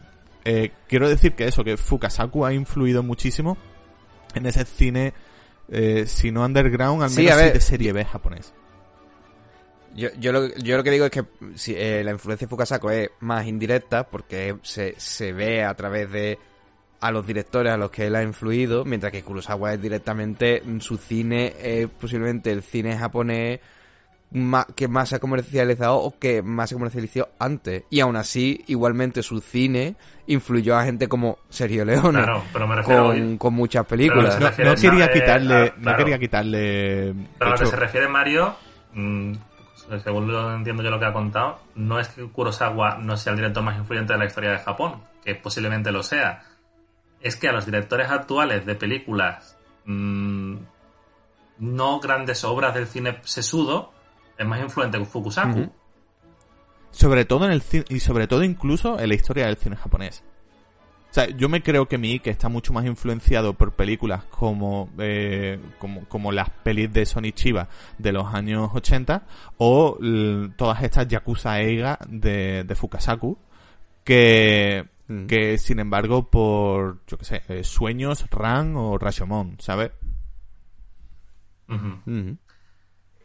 [0.43, 3.57] eh, quiero decir que eso, que Fukasaku ha influido muchísimo
[4.33, 5.13] en ese cine,
[5.69, 8.53] eh, si no underground, al menos sí de serie B japonés.
[9.95, 12.89] Yo, yo, lo, yo lo que digo es que si, eh, la influencia de Fukasaku
[12.89, 16.39] es más indirecta porque se, se ve a través de
[17.01, 20.79] a los directores a los que él ha influido, mientras que Kurosawa es directamente mm,
[20.79, 23.59] su cine, es posiblemente el cine japonés
[24.31, 27.83] ma- que más se ha comercializado o que más se comercializó antes.
[27.89, 29.95] Y aún así, igualmente su cine
[30.27, 34.35] influyó a gente como Sergio Leone Claro, pero me refiero con, con muchas películas.
[34.55, 37.13] se No, quería quitarle, a- no quería quitarle.
[37.39, 38.55] Pero a lo que se refiere Mario,
[38.93, 39.33] mm,
[40.03, 43.37] según lo entiendo yo lo que ha contado, no es que Kurosawa no sea el
[43.37, 46.43] director más influyente de la historia de Japón, que posiblemente lo sea.
[47.21, 50.55] Es que a los directores actuales de películas mm,
[51.59, 53.91] no grandes obras del cine sesudo
[54.37, 55.69] es más influente que Fukusaku.
[56.91, 60.23] Sobre todo en el cine, y sobre todo incluso en la historia del cine japonés.
[61.09, 64.89] O sea, yo me creo que mi que está mucho más influenciado por películas como,
[64.99, 69.23] eh, como, como las pelis de Sony Chiba de los años 80
[69.57, 69.97] o
[70.55, 72.77] todas estas Yakuza Eiga de, de
[74.03, 75.25] que, Mm.
[75.25, 79.91] que sin embargo por, yo qué sé, eh, Sueños, Ran o Rashomon, ¿sabes?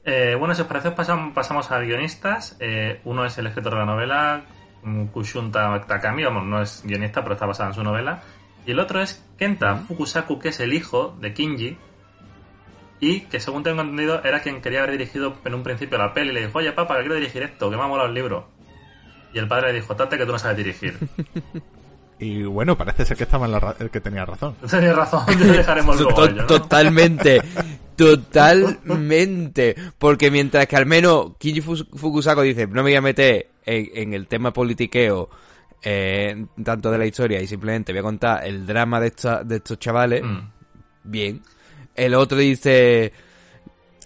[0.05, 2.57] Eh, bueno, si os parece, pasam- pasamos a guionistas.
[2.61, 4.45] Eh, uno es el escritor de la novela,
[4.83, 8.23] mm, Kushunta Takami, vamos, no es guionista, pero está basada en su novela.
[8.67, 11.77] Y el otro es Kenta Fukusaku, que es el hijo de Kinji.
[13.01, 16.31] Y que, según tengo entendido, era quien quería haber dirigido en un principio la peli.
[16.31, 18.49] Y le dijo, oye, papá, que quiero dirigir esto, que me ha molado el libro.
[19.35, 20.97] Y el padre le dijo, tate que tú no sabes dirigir.
[22.17, 24.55] Y bueno, parece ser que estaba en la ra- que tenía razón.
[24.71, 26.47] Tenías razón, ya dejaremos luego To- ello, ¿no?
[26.47, 27.43] Totalmente,
[27.97, 29.75] totalmente.
[29.99, 34.15] Porque mientras que al menos Kinji Fukusaku dice, no me voy a meter en, en
[34.15, 35.29] el tema politiqueo
[35.83, 39.57] eh, tanto de la historia y simplemente voy a contar el drama de, esta- de
[39.57, 40.39] estos chavales, Mm.
[41.05, 41.43] bien.
[41.95, 43.13] El otro dice,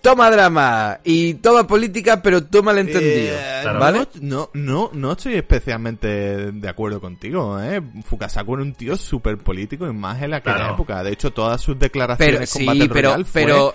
[0.00, 3.36] toma drama y toma política, pero toma el entendido.
[3.36, 3.62] Eh.
[3.78, 4.06] ¿Vale?
[4.20, 6.08] No, no, no estoy especialmente
[6.52, 7.82] de acuerdo contigo, ¿eh?
[8.04, 10.74] Fukasaku era un tío súper político y más en aquella Claro.
[10.74, 11.02] época.
[11.02, 13.74] De hecho, todas sus declaraciones Pero con sí, pero, fue pero,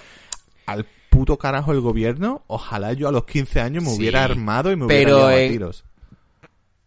[0.66, 2.44] al puto carajo el gobierno.
[2.48, 5.52] Ojalá yo a los 15 años me Sí, hubiera armado y me hubiera a en-
[5.52, 5.84] tiros.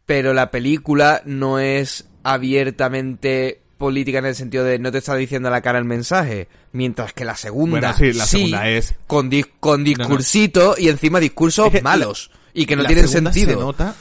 [0.05, 5.49] pero la película no es abiertamente política en el sentido de no te está diciendo
[5.49, 9.31] a la cara el mensaje, mientras que la segunda Bueno, sí, la segunda es- con
[9.31, 13.51] dis- con discursito y encima discursos malos y que no La tienen sentido.
[13.51, 13.95] Se nota,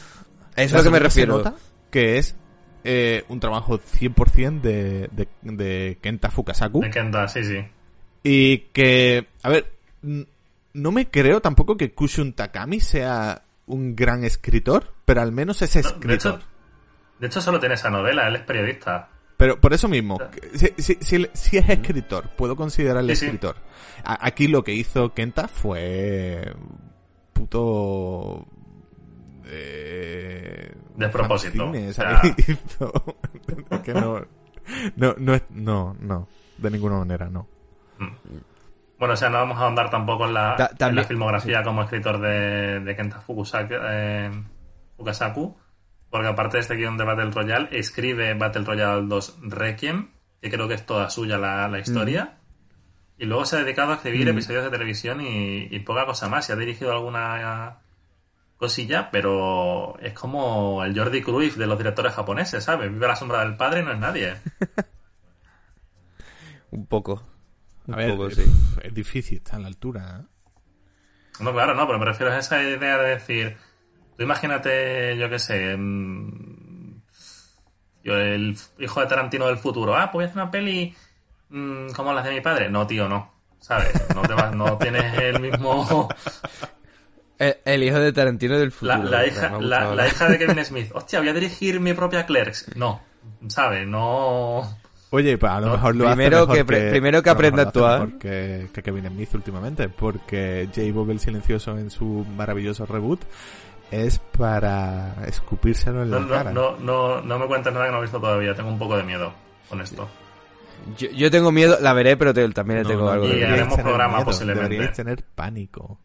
[0.55, 1.37] Eso es a lo que me se refiero.
[1.37, 1.55] nota
[1.91, 2.35] que es
[2.83, 6.81] eh, un trabajo 100% de, de, de Kenta Fukasaku.
[6.81, 7.57] De Kenta, sí, sí.
[8.23, 9.71] Y que, a ver,
[10.73, 15.75] no me creo tampoco que Kushun Takami sea un gran escritor, pero al menos es
[15.75, 16.07] escritor.
[16.07, 16.39] De hecho,
[17.19, 19.09] de hecho, solo tiene esa novela, él es periodista.
[19.37, 20.17] Pero por eso mismo,
[20.53, 23.25] si, si, si, si es escritor, puedo considerarle Sí, sí.
[23.25, 23.57] escritor.
[24.05, 26.53] A- aquí lo que hizo Kenta fue
[27.33, 28.45] puto
[29.45, 31.65] eh, Despropósito.
[31.65, 32.19] fanzine, O ¿sabes?
[32.21, 33.15] sea- Hizo-
[33.83, 34.21] que no,
[34.95, 37.47] no, no, es- no, no, de ninguna manera, no.
[38.97, 41.63] Bueno, o sea, no vamos a ahondar tampoco en la, Ta- en también- la filmografía
[41.63, 44.31] como escritor de, de Kenta Fukusaki, eh,
[44.97, 45.55] Fukasaku,
[46.15, 50.65] porque aparte de este guion de Battle Royale, escribe Battle Royale 2 Requiem, que creo
[50.65, 52.37] que es toda suya la, la historia,
[53.17, 56.47] y luego se ha dedicado a escribir episodios de televisión y, y poca cosa más,
[56.47, 57.79] y ha dirigido alguna
[58.55, 62.89] cosilla, pero es como el Jordi Cruyff de los directores japoneses, ¿sabes?
[62.89, 64.35] Vive a la sombra del padre y no es nadie.
[66.71, 67.27] Un poco.
[67.87, 68.45] Un A ver, poco, sí.
[68.83, 70.21] es difícil, está en la altura.
[70.21, 70.25] ¿eh?
[71.41, 73.57] No, claro, no, pero me refiero a esa idea de decir,
[74.17, 77.01] tú imagínate, yo qué sé, mm,
[78.03, 80.95] yo, el hijo de Tarantino del futuro, ah, pues voy a hacer una peli
[81.49, 82.69] mm, como las de mi padre.
[82.69, 83.91] No, tío, no, ¿sabes?
[84.13, 86.07] No, te vas, no tienes el mismo...
[87.37, 89.03] El, el hijo de Tarantino del futuro.
[89.03, 92.77] la hija, la, hija de Kevin Smith, hostia, voy a dirigir mi propia Clerks.
[92.77, 93.01] No,
[93.49, 93.85] ¿sabes?
[93.85, 94.61] No...
[95.09, 97.63] Oye, pues a lo No, mejor lo primero hace mejor que pre- primero que aprenda
[97.63, 98.17] a actuar.
[98.19, 103.19] que, que Kevin Smith últimamente, porque Jay Bob el Silencioso en su maravilloso reboot
[104.03, 106.51] es para escupírselo en No, la no, cara.
[106.51, 108.53] no, no, no me cuentes nada que no he visto todavía.
[108.55, 109.33] Tengo un poco de miedo
[109.69, 110.07] con esto.
[110.97, 113.29] Yo, yo tengo miedo, la veré, pero te- también le No, tengo no, algo y
[113.29, 113.53] de miedo.
[113.53, 114.69] haremos programa miedo, posiblemente.
[114.69, 115.99] Deberíais tener pánico.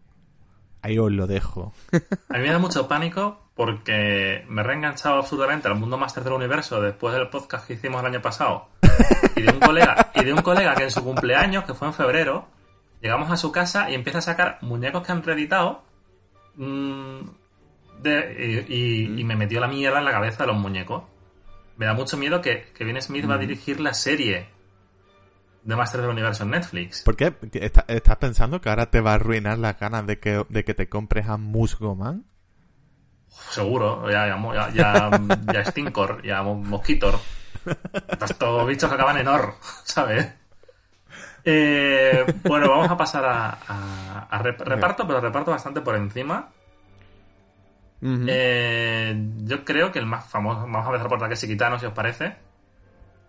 [0.83, 1.75] Ahí os lo dejo.
[2.31, 6.33] A mí me da mucho pánico porque me he reenganchado absolutamente al mundo máster del
[6.33, 8.69] universo después del podcast que hicimos el año pasado.
[9.37, 11.93] Y de un colega, y de un colega que en su cumpleaños, que fue en
[11.95, 12.47] febrero,
[13.03, 15.83] llegamos a su casa y empieza a sacar muñecos que han reeditado.
[16.57, 17.21] mm,
[18.03, 18.75] de- y,
[19.17, 21.05] y- y me metió la mierda en la cabeza de los muñecos.
[21.77, 24.49] Me da mucho miedo que Kevin Smith va a dirigir la serie
[25.63, 27.03] de Master del Universo en Netflix.
[27.03, 27.35] ¿Por qué?
[27.55, 30.75] ¿Está- ¿Estás pensando que ahora te va a arruinar las ganas de que, de que
[30.75, 32.25] te compres a Musgoman?
[33.29, 35.11] Seguro, ya, ya, ya,
[35.53, 37.19] ya Stinkor, ya Mo- Mosquitor.
[38.21, 40.35] Estos bichos que acaban en or, ¿sabes?
[41.45, 46.49] Eh, bueno, vamos a pasar a, a- a rep- reparto, pero reparto bastante por encima.
[48.03, 51.93] Eh, yo creo que el más famoso, vamos a empezar por Takeshi Kitano, si os
[51.93, 52.37] parece.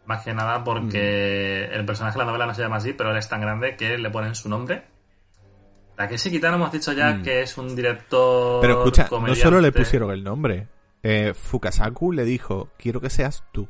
[0.06, 3.18] Más que nada porque el personaje de la novela no se llama así, pero él
[3.18, 4.84] es tan grande que le ponen su nombre.
[5.96, 7.22] Takeshi Kitano hemos dicho ya Mm.
[7.24, 8.62] que es un director.
[8.62, 10.68] Pero escucha, no solo le pusieron el nombre.
[11.04, 13.68] Eh, Fukasaku le dijo, quiero que seas tú.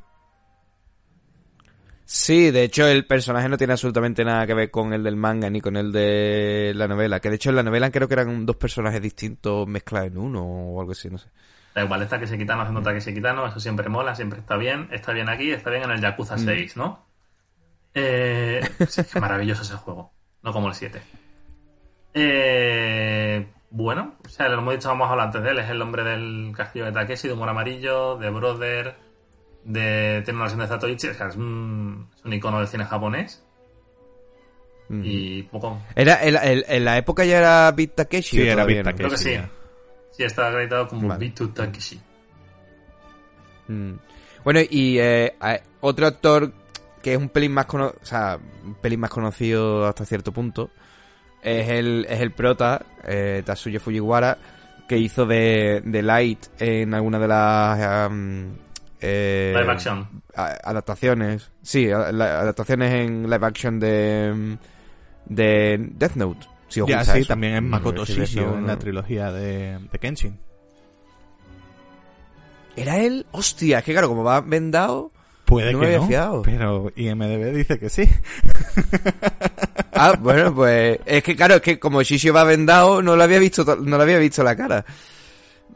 [2.14, 5.50] Sí, de hecho el personaje no tiene absolutamente nada que ver con el del manga
[5.50, 7.22] ni con el de la novela.
[7.22, 10.44] Que de hecho en la novela creo que eran dos personajes distintos mezclados en uno
[10.44, 11.30] o algo así, no sé.
[11.74, 14.90] Da igual, está que se quitano haciendo Takeshi Kitano, eso siempre mola, siempre está bien.
[14.92, 17.06] Está bien aquí, está bien en el Yakuza 6, ¿no?
[17.94, 20.12] Eh, sí, qué maravilloso ese juego,
[20.44, 21.02] no como el 7.
[22.14, 25.82] Eh, bueno, o sea, lo hemos dicho, vamos a hablar antes de él, es el
[25.82, 29.11] hombre del castillo de Takeshi, de humor amarillo, de Brother,
[29.64, 32.86] de tiene una versión de Zatoichi, o sea, es un, es un icono del cine
[32.86, 33.44] japonés
[34.90, 35.02] Ujú.
[35.04, 35.80] y poco...
[35.96, 38.38] Era, el- el- en la época ya era Beat Takeshi.
[38.38, 38.98] Sí, era todavía Beat no?
[38.98, 39.34] Creo que sí, sí.
[39.34, 39.50] ya.
[40.12, 41.26] Sí, está acreditado como Vale.
[41.26, 42.02] Bitu Takeshi.
[43.68, 43.94] Mm.
[44.44, 46.52] Bueno, y eh, a- otro actor
[47.02, 50.70] que es un pelín más cono- o sea, un pelín más conocido hasta cierto punto
[51.42, 54.38] es el, es el prota, eh, Tatsuya Fujiwara,
[54.88, 58.54] que hizo de, de Light en alguna de las um,
[59.02, 60.08] eh, Live action.
[60.36, 61.52] adaptaciones.
[61.62, 64.58] Sí, adaptaciones en live action de,
[65.26, 66.48] de Death Note.
[66.68, 67.28] Si Ya, sí, eso.
[67.28, 70.40] también es Mm, Makoto Shishio en la trilogía de, de Kenshin.
[72.76, 73.26] ¿Era él?
[73.32, 75.12] Hostia, es que claro, como va vendado...
[75.46, 76.42] Puede No me que había no, fiado.
[76.44, 78.08] pero IMDB dice que sí.
[79.92, 83.40] Ah, bueno, pues es que claro, es que como Shishio va vendado, no lo había
[83.40, 84.86] visto, to- no le había visto la cara.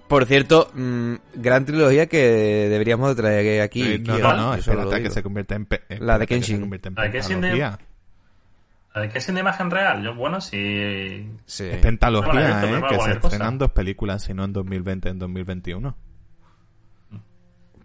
[0.07, 3.81] Por cierto, mm, gran trilogía que deberíamos de traer aquí.
[3.93, 5.65] Eh, no, no, no, solo espérate que se convierta en...
[5.65, 6.57] pe- La de Kenshin.
[6.57, 7.79] se convierta en La de Kenshin de- pentalogía.
[8.93, 10.03] ¿La de Kenshin de imagen real?
[10.03, 11.27] Yo, bueno, sí...
[11.45, 11.65] Sí.
[11.65, 12.89] Es pentalogía, Bueno, esto, ¿eh?
[12.89, 15.97] Que se estrenan dos películas, si no en 2020, en 2021.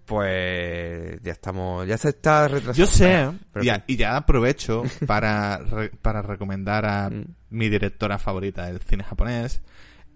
[0.05, 2.77] Pues ya estamos, ya se está retrasando.
[2.79, 7.25] Yo sé, Pero y, a- y ya aprovecho para, re- para recomendar a Mm.
[7.51, 9.63] mi directora favorita del cine japonés,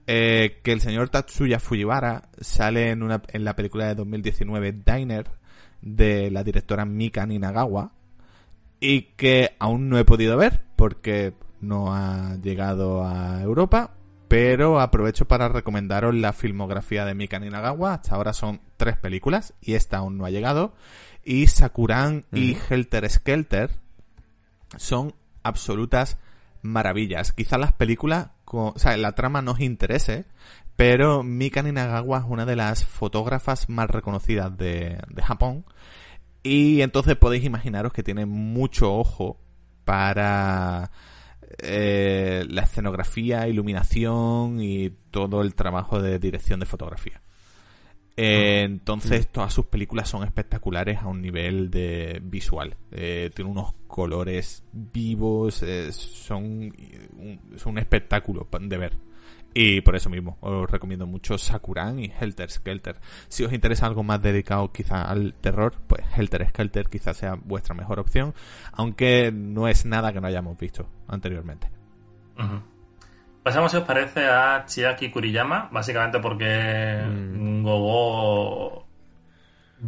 [0.07, 5.31] eh, que el señor Tatsuya Fujiwara sale en, una, en la película de 2019 Diner
[5.81, 7.93] de la directora Mika Ninagawa
[8.81, 13.95] y que aún no he podido ver porque no ha llegado a Europa,
[14.29, 17.95] pero aprovecho para recomendaros la filmografía de Mika Ninagawa.
[17.95, 20.75] Hasta ahora son tres películas y esta aún no ha llegado.
[21.25, 23.71] Y Sakuran y Helter Skelter
[24.77, 26.19] son absolutas
[26.63, 27.33] maravillas.
[27.33, 28.31] Quizás las películas,
[28.97, 30.27] la trama no os interese,
[30.77, 35.65] pero Mika Ninagawa es una de las fotógrafas más reconocidas de, de Japón.
[36.43, 39.39] Y entonces podéis imaginaros que tiene mucho ojo
[39.85, 40.91] para
[41.59, 47.21] eh, la escenografía, iluminación y todo el trabajo de dirección de fotografía.
[48.17, 52.77] Eh, entonces todas sus películas son espectaculares a un nivel de visual.
[52.93, 58.97] Eh, tiene unos colores vivos, eh, son un, son un espectáculo de ver.
[59.57, 62.97] Y por eso mismo os recomiendo mucho Sakuran y Helter Skelter.
[63.29, 67.73] Si os interesa algo más dedicado quizá al terror, pues Helter Skelter quizás sea vuestra
[67.75, 68.35] mejor opción,
[68.73, 71.71] aunque no es nada que no hayamos visto anteriormente.
[73.45, 77.63] Pasamos, si os parece, a Chiaki Kuriyama, básicamente porque Mm.
[77.63, 78.87] Gogo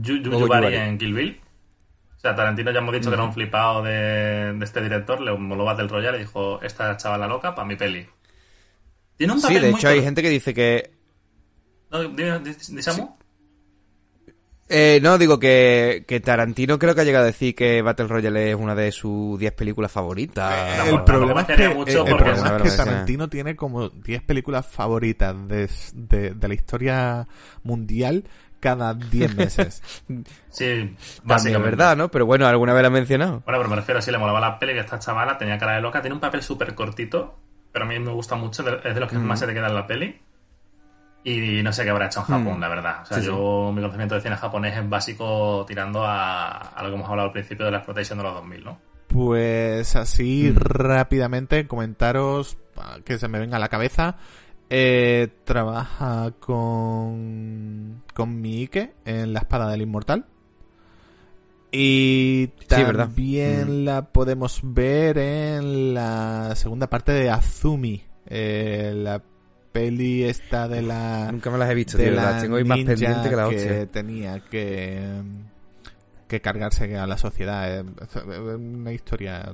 [0.00, 0.74] Yu- Yubari Yubari.
[0.76, 1.40] en Kill Bill.
[2.16, 5.32] O sea, Tarantino ya hemos dicho que era un flipado de, de este director, le
[5.38, 8.06] moló Battle Royale y dijo, esta chavala loca para mi peli.
[9.16, 10.90] Tiene un Sí, papel de muy hecho hay cor- gente que dice que...
[11.90, 13.16] No, dime, di- di- Samu.
[14.68, 18.50] Eh, no, digo que, que Tarantino creo que ha llegado a decir que Battle Royale
[18.50, 20.52] es una de sus 10 películas favoritas.
[20.86, 23.28] Eh, el problema es que, haría mucho el porque- problema es Bueno, que bueno, Tarantino
[23.28, 27.28] tiene como 10 películas favoritas de, de- de la historia
[27.62, 28.24] mundial
[28.58, 29.82] cada 10 meses.
[30.50, 31.68] Sí, básicamente.
[31.72, 32.10] es verdad, ¿no?
[32.10, 33.42] Pero bueno, alguna vez la ha mencionado.
[33.44, 35.82] Bueno, pero me refiero, sí, le molaba la peli que esta chavala tenía cara de
[35.82, 37.38] loca, tiene un papel súper cortito,
[37.70, 39.74] pero a mí me gusta mucho, es de los que más se te queda en
[39.74, 40.18] la peli.
[41.28, 42.60] Y no sé qué habrá hecho en Japón, Mm.
[42.60, 43.02] la verdad.
[43.02, 43.28] O sea, Sí, sí.
[43.28, 47.26] yo, mi conocimiento de cine japonés es básico tirando a, a lo que hemos hablado
[47.26, 48.78] al principio de la explotación de los 2000, ¿no?
[49.08, 52.56] Pues así rápidamente comentaros
[53.04, 54.16] que se me venga a la cabeza.
[54.70, 60.26] Eh, trabaja con con Miike en La Espada del Inmortal.
[61.72, 63.06] Y Sí, ¿verdad?
[63.06, 68.02] también la podemos ver en la segunda parte de Azumi.
[68.26, 69.22] Eh, la
[69.76, 72.14] peli esta de la Nunca me las he visto, de tío.
[72.14, 73.86] la Las tengo más pendiente que la que hostia.
[73.90, 75.22] tenía que
[76.26, 79.52] que cargarse a la sociedad Eh, es una historia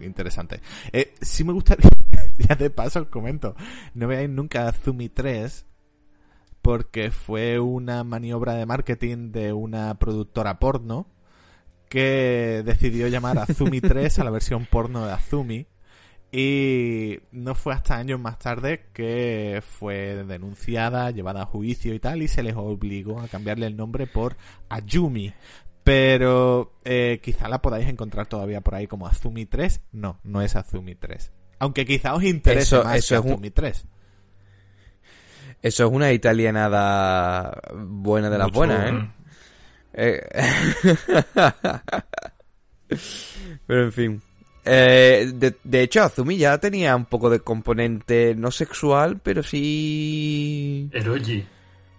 [0.00, 0.60] interesante
[0.92, 1.88] eh, sí me gustaría
[2.38, 3.54] ya de paso os comento
[3.94, 5.66] no veáis nunca Zumi 3
[6.62, 11.06] porque fue una maniobra de marketing de una productora porno
[11.88, 15.66] que decidió llamar Azumi 3 a la versión porno de Azumi
[16.36, 22.22] y no fue hasta años más tarde que fue denunciada, llevada a juicio y tal,
[22.22, 24.36] y se les obligó a cambiarle el nombre por
[24.68, 25.32] Ayumi.
[25.84, 29.80] Pero eh, quizá la podáis encontrar todavía por ahí como Azumi 3.
[29.92, 31.30] No, no es Azumi 3.
[31.60, 33.86] Aunque quizá os interese Eso- más eso que es un- Azumi 3.
[35.62, 39.08] Eso es una italianada buena de las Mucho, buenas, ¿eh?
[39.92, 40.20] Eh,
[43.66, 44.22] Pero en fin.
[44.64, 50.88] Eh, de, de hecho, Azumi ya tenía un poco de componente no sexual, pero sí
[50.92, 51.44] Eroji.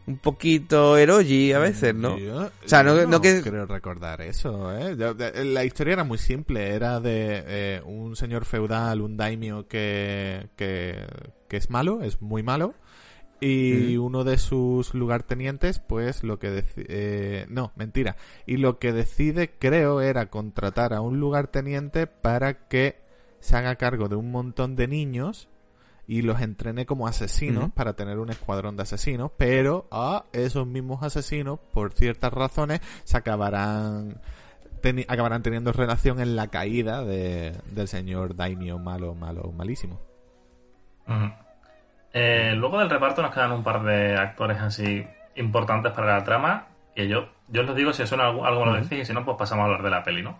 [0.07, 2.17] un poquito eroji a veces, ¿no?
[2.17, 4.95] Yo- O sea, no- no que- creo recordar eso, ¿eh?
[5.45, 6.69] La historia era muy simple.
[6.75, 11.05] Era de eh, un señor feudal, un daimio que, que,
[11.47, 12.73] que es malo, es muy malo.
[13.41, 17.45] Y uno de sus lugartenientes, pues lo que decide...
[17.49, 18.15] no, mentira.
[18.45, 22.97] Y lo que decide, creo, era contratar a un lugarteniente para que
[23.39, 25.49] se haga cargo de un montón de niños
[26.07, 31.03] y los entrene como asesinos para tener un escuadrón de asesinos, pero a esos mismos
[31.03, 34.21] asesinos, por ciertas razones, se acabarán
[34.81, 39.99] teni- acabarán teniendo relación en la caída de, del señor Daimyo malo, malo, malísimo.
[42.17, 45.05] Eh, luego del reparto nos quedan un par de actores así
[45.35, 48.65] importantes para la trama, que yo, yo os lo digo, si os suena algo, algo
[48.65, 50.39] lo decís, y si no, pues pasamos a hablar de la peli, ¿no?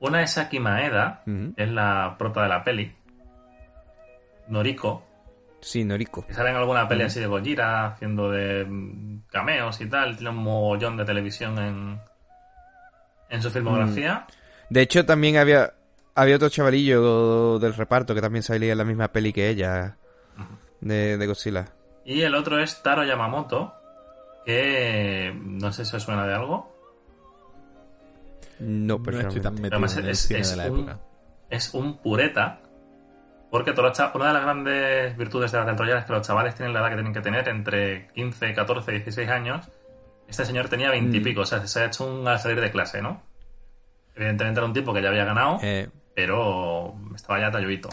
[0.00, 2.92] Una es Aki Maeda, que es la prota de la peli.
[4.48, 5.04] Noriko,
[5.60, 6.26] Sí, Noriko.
[6.26, 10.30] que sale en alguna peli así de Gojira, haciendo de mm, cameos y tal, tiene
[10.30, 12.00] un mogollón de televisión en,
[13.30, 14.26] en su filmografía.
[14.70, 15.74] De hecho, también había
[16.16, 19.96] había otro chavalillo del reparto que también salía en la misma peli que ella
[20.82, 21.64] de, de Godzilla.
[22.04, 23.72] Y el otro es Taro Yamamoto,
[24.44, 26.70] que no sé si os suena de algo.
[28.58, 29.38] No, No personalmente.
[29.38, 30.98] estoy tan metido Además, en el es- cine es de la un- época.
[31.50, 32.58] es un pureta.
[33.50, 36.54] Porque todos los una de las grandes virtudes de la Royale es que los chavales
[36.54, 39.68] tienen la edad que tienen que tener, entre 15, 14, 16 años.
[40.26, 41.22] Este señor tenía 20 y Mm.
[41.24, 43.22] pico, o sea, se ha hecho un al salir de clase, ¿no?
[44.14, 47.90] Evidentemente era un tipo que ya había ganado, Eh, pero estaba ya talluito.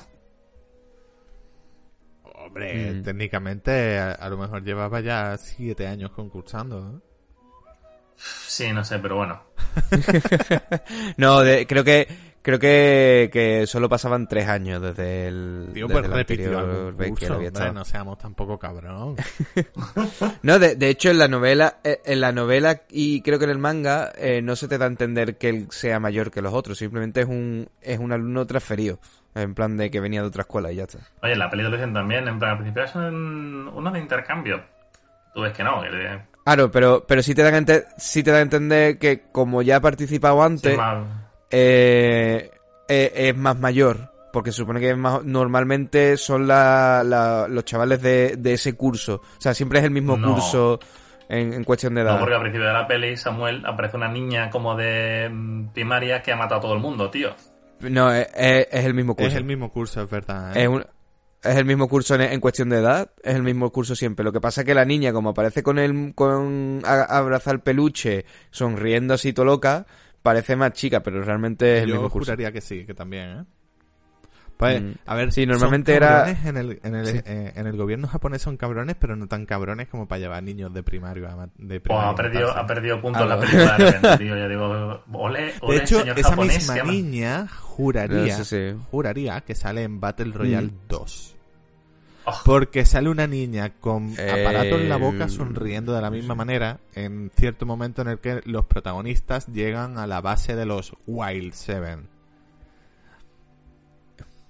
[2.50, 3.04] Hombre, Mm.
[3.04, 6.98] técnicamente a, a lo mejor llevaba ya siete años concursando.
[6.98, 7.00] ¿eh?
[8.18, 9.42] Sí, no sé, pero bueno.
[11.18, 12.08] No, de- creo que
[12.42, 16.52] creo que, que solo pasaban tres años desde el, Tío, desde pues repitió
[17.48, 17.74] estado.
[17.74, 19.16] no seamos tampoco cabrón.
[20.44, 23.52] No, de, de hecho en la novela, eh, en la novela y creo que en
[23.52, 26.54] el manga eh, no se te da a entender que él sea mayor que los
[26.54, 29.00] otros, simplemente es un es un alumno transferido,
[29.36, 31.00] en plan de que venía de otra escuela y ya está.
[31.22, 34.00] Oye, en la peli lo dicen también, en plan, al principio es un- uno de
[34.00, 34.62] intercambio.
[35.34, 35.90] Tú ves que no, que
[36.44, 39.62] Claro, pero pero sí te dan a ente- sí te da a entender que como
[39.62, 41.06] ya ha participado antes, más-
[41.50, 42.52] eh,
[42.88, 44.12] eh, es más mayor.
[44.32, 48.74] Porque se supone que es más, normalmente son la, la- los chavales de, de ese
[48.74, 49.16] curso.
[49.24, 50.36] O sea, siempre es el mismo No.
[50.36, 50.80] curso
[51.28, 52.14] en, en cuestión de edad.
[52.14, 56.22] No, porque al principio de la peli, Samuel, aparece una niña como de mm, primaria
[56.22, 57.32] que ha matado a todo el mundo, tío.
[57.80, 59.30] No, es, es- es el mismo curso.
[59.30, 60.56] es el mismo curso, es verdad.
[60.56, 60.62] ¿eh?
[60.64, 60.86] Es, un-
[61.42, 64.24] es el mismo curso en, en cuestión de edad, es el mismo curso siempre.
[64.24, 68.26] Lo que pasa es que la niña, como aparece con el con a- abrazar peluche,
[68.52, 69.88] sonriendo así todo loca,
[70.22, 72.32] parece más chica, pero realmente es el Yo mismo curso.
[72.32, 73.44] juraría que sí, que también, ¿eh?
[74.58, 74.92] Pues, Mm.
[75.06, 77.18] a ver, Sí, son normalmente era- cabrones En el, en, el, Sí.
[77.26, 80.74] eh, en el gobierno japonés son cabrones, pero no tan cabrones como para llevar niños
[80.74, 83.86] de primario a, de Pues primaria ha perdido, ha perdido puntos Ah, la película de
[83.92, 84.36] repente, tío.
[84.38, 84.66] Ya digo,
[85.14, 86.58] ole, ole, De hecho, señor esa japonés.
[86.70, 88.78] misma niña juraría, No, sí, sí.
[88.92, 90.88] juraría que sale en Battle Royale Mm.
[90.90, 91.38] 2.
[92.32, 96.36] Oh, Porque sale una niña con aparato en la boca Eh, sonriendo de la misma
[96.36, 100.94] manera en cierto momento en el que los protagonistas llegan a la base de los
[101.08, 102.08] Wild Seven.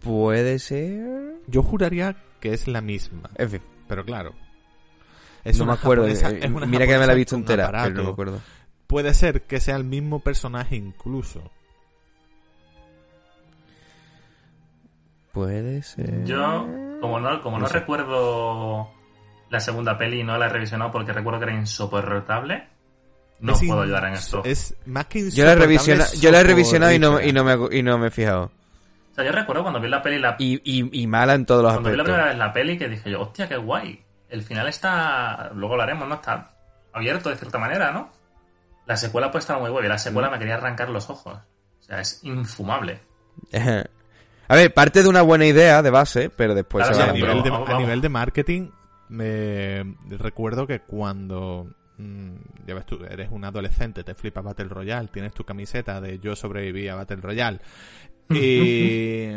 [0.02, 1.36] Puede ser.
[1.48, 4.34] Yo juraría que es la misma, En fin, pero claro.
[5.44, 6.04] Es no me acuerdo.
[6.08, 7.90] japonesa- eh, es una Mira que me la he visto entera, aparato.
[7.90, 8.42] pero no me acuerdo.
[8.88, 11.52] Puede ser que sea el mismo personaje incluso.
[15.32, 16.24] Puede ser.
[16.26, 16.66] Yo,
[17.00, 17.80] como no, como no, No sé.
[17.80, 18.90] recuerdo
[19.50, 22.68] la segunda peli y no la he revisionado porque recuerdo que era insoportable,
[23.40, 24.42] no Es puedo ayudar en esto.
[24.46, 27.22] Es más que Yo la he, insoportable, revisiona- es yo la he revisionado y no,
[27.22, 28.52] y, no me, y no me he fijado.
[29.12, 31.64] O sea, yo recuerdo cuando vi la peli, la, Y, y, y mala en todos
[31.64, 32.40] los cuando vi la primera aspectos.
[32.40, 34.04] vez la peli, que dije yo, hostia, qué guay.
[34.30, 36.16] El final está, luego lo haremos, ¿no?
[36.16, 36.52] Está
[36.94, 38.12] abierto de cierta manera, ¿no?
[38.86, 39.86] La secuela pues estaba muy guay.
[39.86, 41.38] y La secuela me quería arrancar los ojos.
[41.80, 43.00] O sea, es infumable.
[44.50, 47.32] A ver, parte de una buena idea de base, pero después Claro, se Sí, va
[47.32, 48.70] a, nivel de, a nivel de marketing,
[49.08, 52.36] me recuerdo que cuando mm,
[52.68, 56.36] ya ves tú, eres un adolescente, te flipa Battle Royale, tienes tu camiseta de yo
[56.36, 57.60] sobreviví a Battle Royale
[58.30, 59.30] y,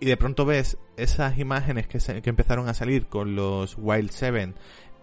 [0.00, 4.10] y de pronto ves esas imágenes que, se- que empezaron a salir con los Wild
[4.10, 4.54] Seven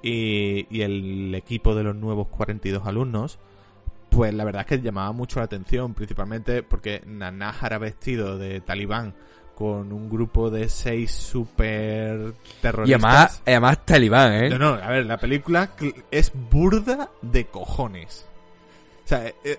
[0.01, 3.39] y, y el equipo de los nuevos 42 alumnos,
[4.13, 9.13] pues la verdad es que llamaba mucho la atención, principalmente porque Nanahara vestido de talibán
[9.55, 12.89] con un grupo de seis super terroristas.
[12.89, 14.49] Y además, además talibán, ¿eh?
[14.49, 15.71] No, no, a ver, la película
[16.11, 18.27] es burda de cojones.
[19.05, 19.57] O sea, eh, eh,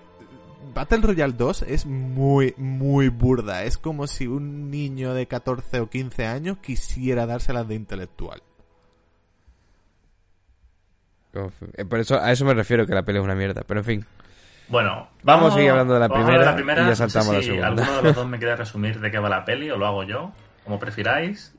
[0.73, 3.63] Battle Royale 2 es muy, muy burda.
[3.63, 8.41] Es como si un niño de 14 o 15 años quisiera dárselas de intelectual.
[11.33, 13.63] Eh, Por eso, a eso me refiero, que la peli es una mierda.
[13.65, 14.05] Pero en fin.
[14.67, 17.35] Bueno, Vamos a seguir hablando de la hablar de primera y ya saltamos no sé
[17.35, 17.67] a la si segunda.
[17.67, 20.03] alguno de los dos me quiere resumir de qué va la peli o lo hago
[20.03, 20.31] yo,
[20.63, 21.53] como prefiráis.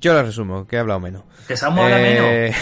[0.00, 1.22] Yo lo resumo, que he hablado menos.
[1.46, 2.26] Que Samu habla menos.
[2.26, 2.54] Eh,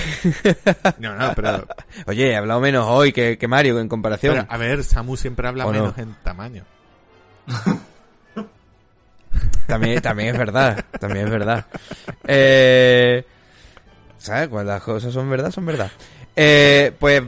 [0.99, 1.66] No, no, pero,
[2.07, 4.34] Oye, he hablado menos hoy que, que Mario en comparación.
[4.34, 6.64] pero, a ver, Samu siempre habla menos en tamaño.
[9.66, 11.66] También, también es verdad, también es verdad.
[12.26, 13.24] Eh,
[14.16, 14.49] ¿Sabes?
[14.49, 15.90] Cuando las cosas son verdad, son verdad.
[16.36, 17.22] Eh, pues,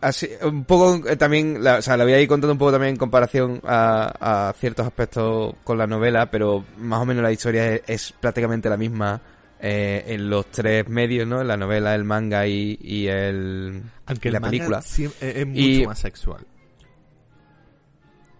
[0.00, 2.72] así, un poco eh, también, la, o sea, la voy a ir contando un poco
[2.72, 7.32] también en comparación a, a ciertos aspectos con la novela, pero más o menos la
[7.32, 9.20] historia es, es prácticamente la misma
[9.60, 11.40] eh, en los tres medios, ¿no?
[11.40, 14.78] En la novela, el manga y, y el, Aunque la el película.
[14.80, 16.46] siem- es, es mucho Y- más sexual.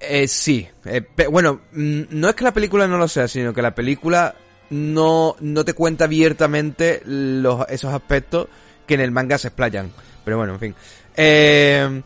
[0.00, 0.66] Eh, sí.
[0.84, 4.34] Eh, bueno, mm, no es que la película no lo sea, sino que la película
[4.70, 8.46] no, no te cuenta abiertamente los, esos aspectos
[8.86, 9.90] que en el manga se explayan.
[10.24, 10.74] Pero bueno, en fin.
[11.20, 12.02] Eh,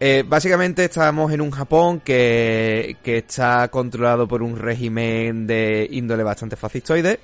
[0.00, 6.24] eh, básicamente estamos en un Japón que, que está controlado por un régimen de índole
[6.24, 7.20] bastante fascistoide.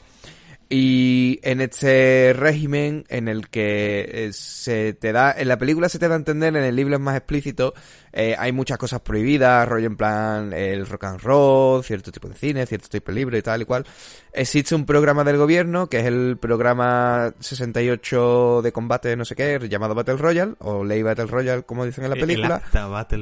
[0.68, 6.00] Y en este régimen en el que eh, se te da, en la película se
[6.00, 7.72] te da a entender, en el libro es más explícito,
[8.12, 12.34] eh, hay muchas cosas prohibidas, rollo en plan el rock and roll, cierto tipo de
[12.34, 13.86] cine, cierto tipo de libro y tal y cual.
[14.32, 19.60] Existe un programa del gobierno, que es el programa 68 de combate, no sé qué,
[19.68, 22.62] llamado Battle Royale, o Ley Battle Royale, como dicen en la el película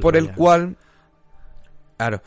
[0.00, 0.76] por el cual
[1.96, 2.22] Claro.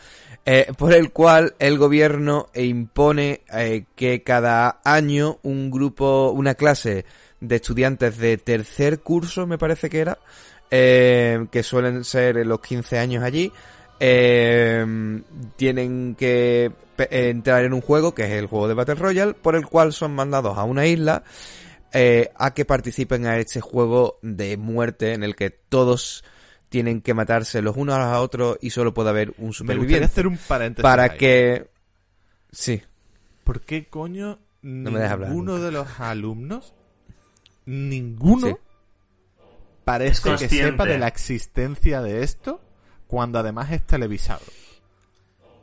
[0.50, 7.04] Eh, por el cual el gobierno impone eh, que cada año un grupo, una clase
[7.42, 10.20] de estudiantes de tercer curso, me parece que era,
[10.72, 13.52] eh, que suelen ser los 15 años allí,
[14.00, 14.86] eh,
[15.58, 19.68] tienen que entrar en un juego que es el juego de Battle Royale, por el
[19.68, 21.24] cual son mandados a una isla
[21.94, 26.24] eh, a que participen a este juego de muerte en el que todos
[26.70, 30.06] tienen que matarse los unos a los otros y solo puede haber un Me superviviente.
[30.06, 30.84] hacer un paréntesis.
[30.84, 31.18] Para ahí.
[31.18, 31.70] que...
[32.52, 32.82] Sí.
[33.44, 35.66] ¿Por qué coño me hablar ninguno nunca.
[35.66, 36.74] de los alumnos,
[37.66, 38.56] ninguno, Sí.
[39.86, 42.62] parece que sepa de la existencia de esto
[43.08, 44.42] cuando además es televisado?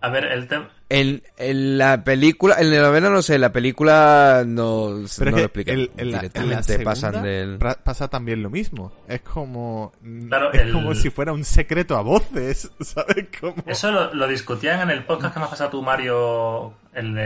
[0.04, 0.68] A ver, el tema...
[0.90, 5.42] En, en la película, en la novela no sé, la película no, Pero no lo
[5.44, 5.72] explica.
[5.72, 7.58] el- la, la Directamente segunda pasan del...
[7.58, 8.92] pasa también lo mismo.
[9.08, 9.92] Es como
[10.28, 13.26] Claro, es el- como si fuera un secreto a voces, ¿sabes?
[13.40, 13.56] Como...
[13.66, 17.22] Eso lo, lo discutían en el podcast que me has pasado tú, Mario, el de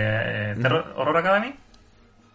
[0.53, 1.55] eh, Terror- Horror Academy.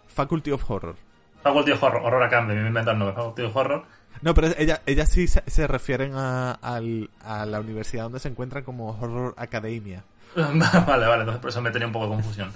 [0.08, 0.96] Faculty of Horror.
[1.42, 3.84] Faculty of Horror, Horror Academy, me el nombre, Faculty of Horror.
[4.22, 8.28] No, pero ella, ellas sí se, se refieren a, al- a la universidad donde se
[8.30, 10.04] encuentran como Horror Academia.
[10.36, 12.52] vale, vale, entonces por eso me tenía un poco de confusión.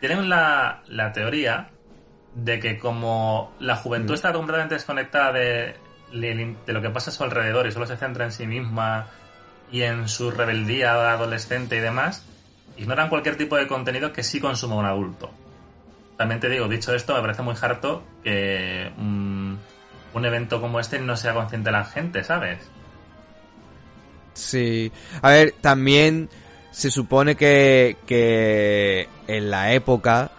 [0.00, 1.68] Tienen la, la teoría
[2.34, 5.76] de que como la juventud está completamente desconectada de,
[6.12, 9.06] de- de lo que pasa a su alrededor y solo se centra en sí misma
[9.70, 12.24] y en su rebeldía adolescente y demás,
[12.76, 15.30] ignoran cualquier tipo de contenido que sí consuma un adulto.
[16.16, 19.54] También te digo, dicho esto, me parece muy harto que mm,
[20.14, 22.58] un evento como este no sea consciente de la gente, ¿sabes?
[24.34, 24.92] Sí.
[25.22, 26.28] A ver, también
[26.74, 30.30] se supone que, que en la época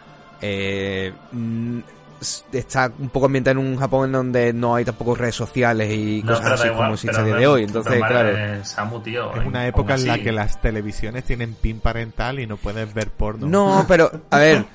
[0.42, 1.80] eh, mm,
[2.52, 6.22] está un poco ambientada en un Japón en donde no hay tampoco redes sociales y
[6.24, 7.64] No, cosas así igual, como existe pero a día de hoy.
[7.64, 8.34] Entonces, claro.
[8.34, 12.48] madre, Samu, tío, Es una época en la que las televisiones tienen pin parental y
[12.48, 13.48] no puedes ver porno.
[13.48, 14.66] No, pero, a ver,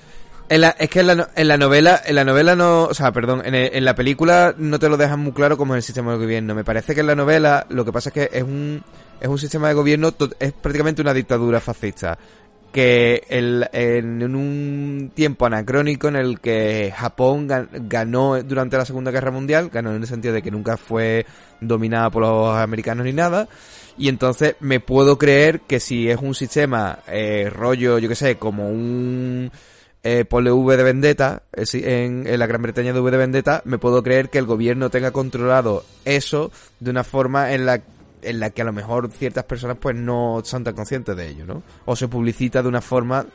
[0.48, 2.94] en la- es que en la, no- en la novela, en la novela no, o
[2.94, 5.78] sea, perdón, en, el- en la película no te lo dejan muy claro cómo es
[5.78, 6.54] el sistema de gobierno.
[6.54, 8.82] Me parece que en la novela lo que pasa es que es un,
[9.20, 12.18] es un sistema de gobierno, es prácticamente una dictadura fascista.
[12.72, 19.10] Que el, en, un tiempo anacrónico en el que Japón gan- ganó durante la Segunda
[19.10, 21.26] Guerra Mundial, ganó en el sentido de que nunca fue
[21.60, 23.48] dominada por los americanos ni nada,
[23.98, 28.36] y entonces me puedo creer que si es un sistema eh, rollo, yo que sé,
[28.36, 29.50] como un
[30.04, 33.62] eh, ponle V de Vendetta, eh, en, en la Gran Bretaña de V de Vendetta,
[33.64, 37.82] me puedo creer que el gobierno tenga controlado eso de una forma en la
[38.22, 41.46] en la que a lo mejor ciertas personas pues no son tan conscientes de ello,
[41.46, 41.62] ¿no?
[41.86, 43.26] O se publicita de una forma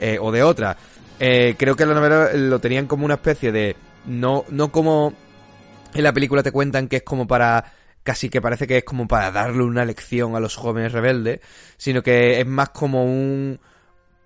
[0.00, 0.76] eh, o de otra.
[1.20, 3.76] Eh, creo que la novela lo tenían como una especie de
[4.06, 5.12] no no como
[5.94, 7.72] en la película te cuentan que es como para
[8.02, 11.40] casi que parece que es como para darle una lección a los jóvenes rebeldes,
[11.76, 13.60] sino que es más como un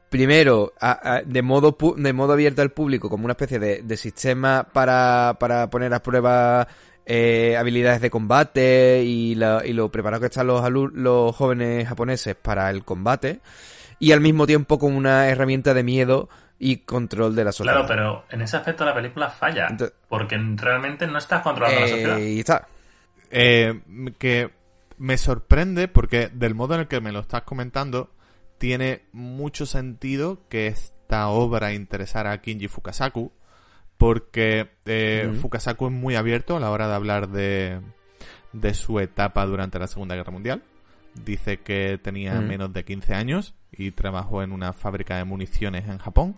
[0.08, 3.96] primero a- de modo pu- de modo abierto al público como una especie de, de
[3.96, 6.66] sistema para, para poner a prueba
[7.06, 12.68] eh, habilidades de combate y, la- y lo preparados que están los, jóvenes japoneses para
[12.70, 13.40] el combate
[14.00, 16.28] y al mismo tiempo como una herramienta de miedo
[16.58, 17.86] y control de la sociedad.
[17.86, 19.68] Claro, pero en ese aspecto la película falla.
[20.08, 22.18] Porque realmente no estás controlando la sociedad.
[22.18, 22.66] Eh, y está.
[23.30, 23.80] Eh,
[24.18, 24.50] que
[24.98, 28.10] me sorprende porque del modo en el que me lo estás comentando
[28.58, 33.30] tiene mucho sentido que esta obra interesara a Kinji Fukasaku
[34.06, 35.32] porque eh.
[35.40, 37.80] Fukasaku es muy abierto a la hora de hablar de,
[38.52, 40.62] de su etapa durante la Segunda Guerra Mundial.
[41.24, 45.98] Dice que tenía menos de 15 años y trabajó en una fábrica de municiones en
[45.98, 46.36] Japón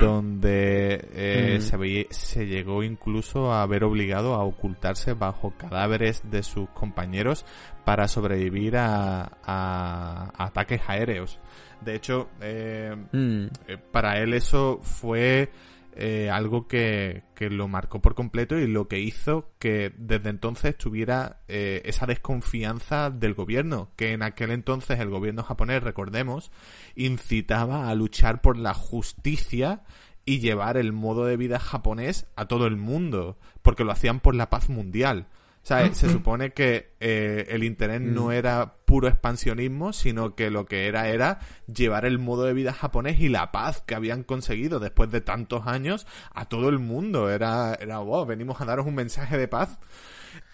[0.00, 2.06] donde eh, Mm.
[2.10, 7.44] se, llegó incluso a ver obligado a ocultarse bajo cadáveres de sus compañeros
[7.84, 11.38] para sobrevivir a, a- a ataques aéreos.
[11.80, 13.44] De hecho, eh, Mm.
[13.68, 15.50] eh, para él eso fue
[15.94, 20.76] eh, algo que, que lo marcó por completo y lo que hizo que desde entonces
[20.76, 26.52] tuviera eh, esa desconfianza del gobierno, que en aquel entonces el gobierno japonés, recordemos,
[26.94, 29.82] incitaba a luchar por la justicia
[30.24, 34.34] y llevar el modo de vida japonés a todo el mundo, porque lo hacían por
[34.34, 35.26] la paz mundial.
[35.68, 40.64] O sea, se supone que eh, el interés no era puro expansionismo, sino que lo
[40.64, 44.80] que era era llevar el modo de vida japonés y la paz que habían conseguido
[44.80, 47.28] después de tantos años a todo el mundo.
[47.28, 49.78] Era, era wow, venimos a daros un mensaje de paz.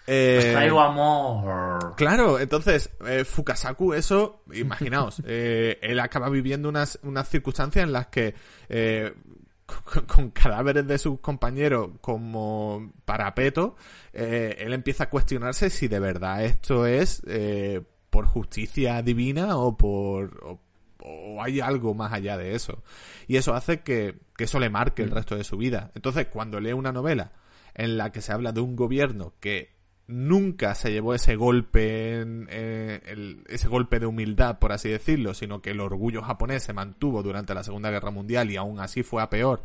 [0.05, 1.95] Eh, Os traigo amor.
[1.95, 8.07] Claro, entonces, eh, Fukasaku, eso, imaginaos, eh, él acaba viviendo unas, unas circunstancias en las
[8.07, 8.35] que
[8.67, 9.13] eh,
[9.65, 13.75] con, con cadáveres de sus compañeros como parapeto,
[14.13, 19.75] eh, él empieza a cuestionarse si de verdad esto es eh, por justicia divina o
[19.77, 20.39] por...
[20.43, 20.59] o-
[21.07, 22.81] o hay algo más allá de eso.
[23.27, 25.91] Y eso hace que, que eso le marque el resto de su vida.
[25.93, 27.31] Entonces, cuando lee una novela
[27.75, 29.74] en la que se habla de un gobierno que
[30.07, 35.33] nunca se llevó ese golpe, en, eh, el- ese golpe de humildad, por así decirlo,
[35.33, 39.01] sino que el orgullo japonés se mantuvo durante la Segunda Guerra Mundial y aún así
[39.03, 39.63] fue a peor,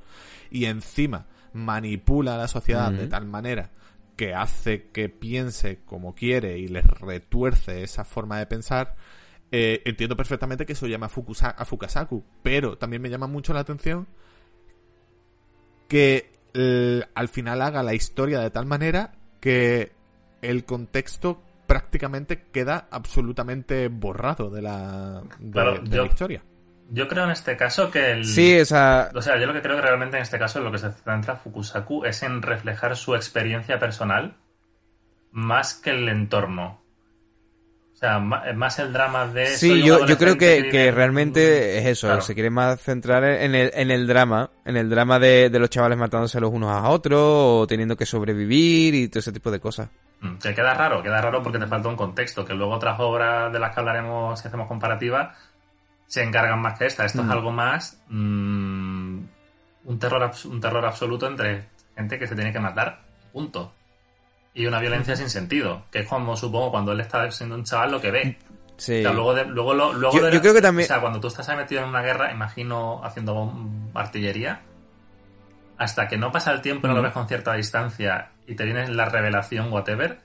[0.51, 3.71] y encima manipula a la sociedad de tal manera
[4.17, 8.97] que hace que piense como quiere y les retuerce esa forma de pensar,
[9.53, 13.53] eh, entiendo perfectamente que eso llama a, Fukusa- a Fukasaku, pero también me llama mucho
[13.53, 14.07] la atención
[15.89, 19.93] que eh, al final haga la historia de tal manera que
[20.43, 26.43] el contexto prácticamente queda absolutamente borrado de la, de, Claro, de yo- la historia.
[26.93, 28.25] Yo creo en este caso que el...
[28.25, 30.65] Sí, o sea, O sea, yo lo que creo que realmente en este caso en
[30.65, 34.37] lo que se centra Fukusaku es en reflejar su experiencia personal
[35.31, 36.80] más que el entorno.
[38.01, 39.47] O sea, ma- más el drama de...
[39.47, 42.23] Sí, yo, yo creo que, que en- realmente es eso, Claro.
[42.23, 45.69] se quiere más centrar en el, en el drama, en el drama de, de los
[45.69, 49.61] chavales matándose los unos a otros, o teniendo que sobrevivir y todo ese tipo de
[49.61, 49.91] cosas.
[50.23, 53.53] Mm, Que queda raro, queda raro porque te falta un contexto, que luego otras obras
[53.53, 55.35] de las que hablaremos si hacemos comparativa
[56.07, 57.05] se encargan más que esta.
[57.05, 57.27] Esto Mm.
[57.27, 59.19] es algo más mm,
[59.85, 63.75] un, terror, un terror absoluto entre gente que se tiene que matar, punto.
[64.55, 67.93] Y una violencia sin sentido, que es como supongo cuando él está siendo un chaval
[67.93, 68.39] lo que ve.
[68.77, 68.99] Sí.
[69.01, 71.01] O sea, luego de- luego lo- luego Yo- de- yo creo que también- O sea,
[71.01, 73.53] cuando tú estás ahí metido en una guerra, imagino haciendo
[73.95, 74.63] artillería,
[75.79, 78.65] hasta que no pasa el tiempo y no lo ves con cierta distancia y te
[78.65, 80.21] viene la revelación, whatever,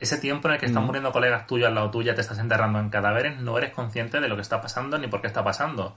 [0.00, 2.78] ese tiempo en el que están muriendo colegas tuyos al lado tuya, te estás enterrando
[2.78, 5.96] en cadáveres, no eres consciente de lo que está pasando ni por qué está pasando.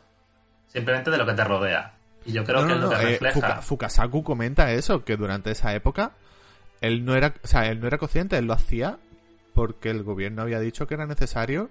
[0.67, 1.93] Simplemente de lo que te rodea.
[2.25, 3.33] Y yo creo No, que no, es lo no, que eh, refleja.
[3.39, 6.11] Fuka- Fukasaku comenta eso, que durante esa época
[6.81, 8.97] él no era, o sea, él no era consciente, él lo hacía
[9.53, 11.69] porque el gobierno había dicho que era necesario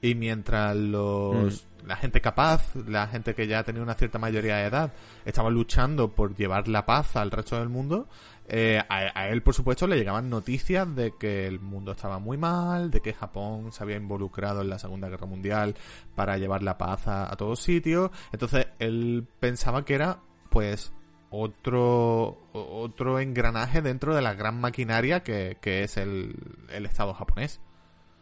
[0.00, 4.66] y mientras los la gente capaz, la gente que ya tenía una cierta mayoría de
[4.66, 4.92] edad,
[5.24, 8.08] estaba luchando por llevar la paz al resto del mundo,
[8.46, 12.36] eh, a, a él por supuesto le llegaban noticias de que el mundo estaba muy
[12.36, 15.76] mal, de que Japón se había involucrado en la Segunda Guerra Mundial
[16.14, 20.18] para llevar la paz a, a todos sitios, entonces él pensaba que era
[20.50, 20.92] pues
[21.30, 26.34] otro otro engranaje dentro de la gran maquinaria que, que es el,
[26.70, 27.60] el Estado japonés.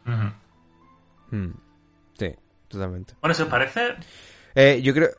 [0.07, 1.37] Ujú.
[1.37, 1.55] Mm.
[2.19, 2.35] Sí,
[2.69, 3.15] totalmente.
[3.21, 3.95] Bueno, si os parece,
[4.55, 5.11] Eh, yo creo...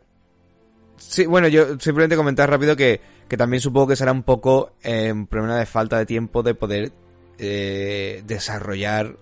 [0.98, 5.12] Sí, bueno, yo simplemente comentar rápido que, que también supongo que será un poco eh,
[5.12, 6.92] un problema de falta de tiempo de poder
[7.38, 9.16] eh, desarrollar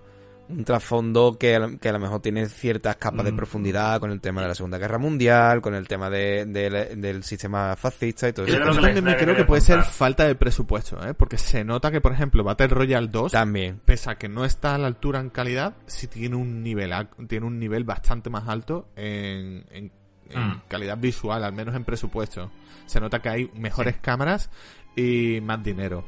[0.48, 3.36] un trasfondo que, a lo- que a lo mejor tiene ciertas capas de Mm.
[3.36, 7.24] profundidad con el tema de la Segunda Guerra Mundial, con el tema de, de- del
[7.24, 8.58] sistema fascista y todo eso.
[8.60, 11.14] Yo también creo que que puede ser falta de presupuesto, ¿eh?
[11.16, 13.82] porque se nota que, por ejemplo, Battle Royale 2, También.
[13.86, 16.92] pese a que no está a la altura en calidad, sí tiene un nivel,
[17.28, 19.92] tiene un nivel bastante más alto en, en-
[20.30, 20.62] en Mm.
[20.68, 22.52] calidad visual, al menos en presupuesto.
[22.86, 24.50] Se nota que hay mejores cámaras
[24.96, 26.04] y más dinero.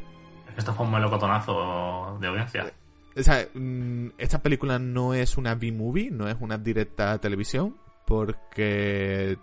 [0.56, 2.72] esto fue un melocotonazo de audiencia.
[3.18, 7.76] O sea, mm, esta película no es una B-movie, no es una directa a televisión,
[8.06, 9.38] porque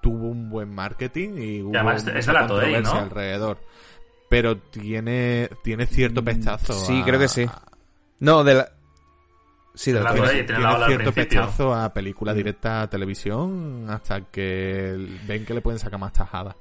[0.00, 3.00] tuvo un buen marketing y hubo además es de mucha Toei, controversia ¿no?
[3.00, 3.58] alrededor.
[4.28, 6.72] Pero tiene, tiene cierto Mm, pechazo.
[6.72, 7.46] sí, a- creo que sí.
[8.20, 8.68] No, de la...
[9.74, 10.12] Sí, de De la.
[10.12, 10.28] Tiene,
[10.86, 12.36] cierto pechazo a película Mm.
[12.36, 16.56] directa a televisión hasta que ven que le pueden sacar más tajada.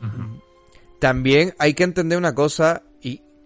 [0.00, 0.40] Ujú.
[1.00, 2.82] También hay que entender una cosa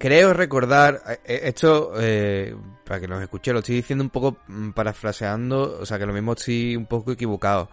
[0.00, 4.38] creo recordar, eh, eh, esto, eh, para que nos escuche, lo estoy diciendo un poco
[4.48, 7.68] mm, parafraseando, o sea que lo mismo estoy un poco equivocado.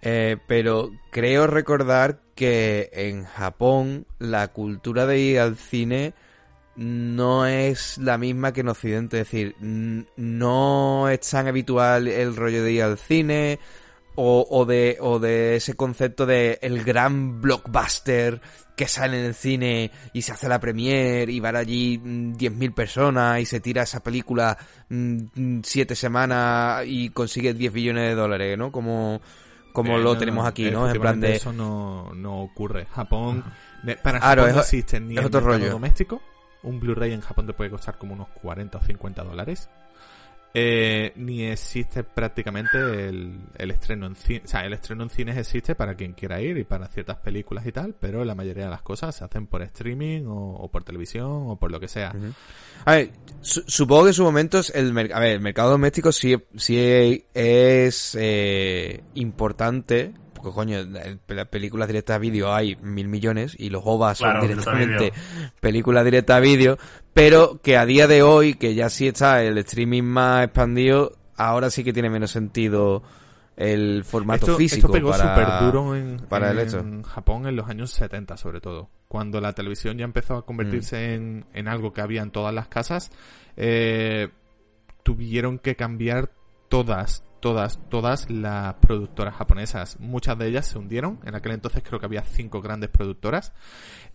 [0.00, 6.14] Eh, pero creo recordar que en Japón la cultura de ir al cine
[6.76, 12.62] no es la misma que en Occidente, es decir, no es tan habitual el rollo
[12.62, 13.58] de ir al cine
[14.14, 18.40] o, o de, o de ese concepto de el gran blockbuster
[18.76, 22.74] que sale en el cine y se hace la premiere y van allí mm, 10.000
[22.74, 24.56] personas y se tira esa película
[24.90, 28.70] mm, mm, siete semanas y consigue 10 billones de dólares, ¿no?
[28.70, 29.20] Como,
[29.72, 30.88] como Eh, lo no, tenemos aquí, ¿no?
[30.90, 31.36] En plan de...
[31.36, 32.86] Eso no, no ocurre.
[32.92, 33.42] Japón.
[33.82, 35.70] de- para Claro, Japón no es- existe ni es el otro rollo.
[35.70, 36.22] doméstico.
[36.62, 39.68] Un Blu-ray en Japón te puede costar como unos 40 o 50 dólares.
[40.58, 44.40] Eh, ni existe prácticamente el, el estreno en cine.
[44.42, 47.66] O sea, el estreno en cines existe para quien quiera ir y para ciertas películas
[47.66, 51.26] y tal, pero la mayoría de las cosas se hacen por streaming o, por televisión
[51.48, 52.14] o por lo que sea.
[52.86, 53.10] A ver,
[53.42, 58.16] su- supongo que en su momento el, a ver, el mercado doméstico sí, sí es
[58.18, 60.14] eh, importante
[60.46, 60.78] porque coño,
[61.28, 65.12] las películas directas a vídeo hay mil millones y los OVAs Claro, son directamente
[65.60, 66.78] películas directas a vídeo,
[67.12, 71.70] pero que a día de hoy, que ya sí está el streaming más expandido, ahora
[71.70, 73.02] sí que tiene menos sentido
[73.56, 76.84] el formato esto, físico esto pegó para, súper duro en, para el en hecho.
[77.08, 78.90] Japón en los años 70 sobre todo.
[79.08, 81.12] Cuando la televisión ya empezó a convertirse Mm.
[81.14, 83.10] en, en algo que había en todas las casas,
[83.56, 84.28] eh,
[85.02, 86.30] tuvieron que cambiar
[86.68, 90.00] todas, todas, todas las productoras japonesas.
[90.00, 91.20] Muchas de ellas se hundieron.
[91.24, 93.52] En aquel entonces creo que había cinco grandes productoras.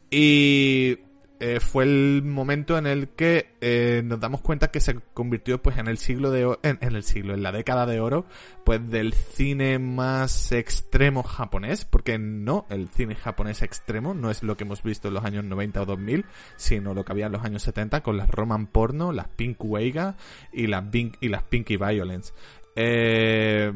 [0.09, 0.97] Y
[1.39, 5.77] eh, fue el momento en el que eh, nos damos cuenta que se convirtió pues
[5.77, 8.25] en el siglo de en, en el siglo, en la década de oro,
[8.63, 14.57] pues del cine más extremo japonés, porque no, el cine japonés extremo no es lo
[14.57, 16.25] que hemos visto en los años 90 o 2000,
[16.57, 20.17] sino lo que había en los años 70 con las roman porno, las pink weiga
[20.51, 22.33] y las y las pinky violence.
[22.75, 23.73] Eh,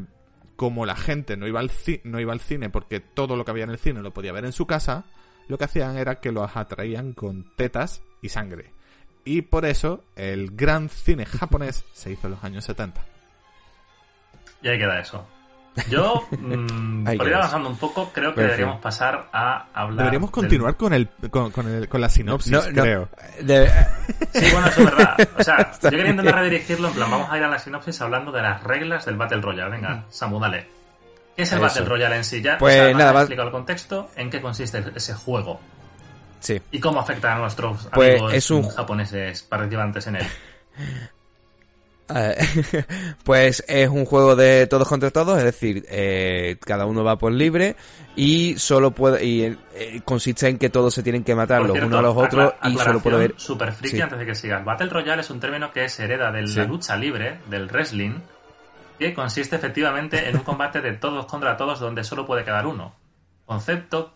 [0.56, 1.72] como la gente no iba al
[2.06, 4.46] no iba al cine porque todo lo que había en el cine lo podía ver
[4.46, 5.06] en su casa,
[5.48, 8.72] lo que hacían era que los atraían con tetas y sangre.
[9.26, 13.04] Y por eso el gran cine japonés se hizo en los años 70.
[14.62, 15.28] Y ahí queda eso.
[15.90, 18.42] Yo, mm, Ahí por ir avanzando un poco, creo que Perfecto.
[18.42, 19.98] deberíamos pasar a hablar.
[20.06, 22.82] Deberíamos del- continuar con el con, con el- con la sinopsis, No, no.
[22.82, 23.10] creo.
[23.42, 23.70] De-
[24.34, 25.30] Sí, bueno, eso es verdad.
[25.38, 28.32] O sea, yo quería intentar redirigirlo en plan, vamos a ir a la sinopsis hablando
[28.32, 29.72] de las reglas del Battle Royale.
[29.72, 30.68] Venga, Samu, dale.
[31.36, 31.68] ¿Qué es el Eso.
[31.68, 32.58] Battle Royale en sí ya?
[32.58, 35.60] Pues O sea, nada, explicado el contexto, en qué consiste ese juego
[36.40, 36.62] sí.
[36.72, 40.28] y cómo afecta a nuestros Pues amigos es un- japoneses participantes en él.
[42.14, 42.36] Eh,
[43.24, 47.32] pues es un juego de todos contra todos, es decir, eh, cada uno va por
[47.32, 47.76] libre
[48.16, 51.99] y solo puede y eh, consiste en que todos se tienen que matar los unos
[51.99, 54.01] a los otros y solo puede haber Super friki Sí.
[54.01, 54.64] antes de que sigas.
[54.64, 58.20] Battle Royale es un término que se hereda de la lucha libre, del wrestling,
[58.99, 62.93] que consiste efectivamente en un combate de todos contra todos donde solo puede quedar uno.
[63.45, 64.14] Concepto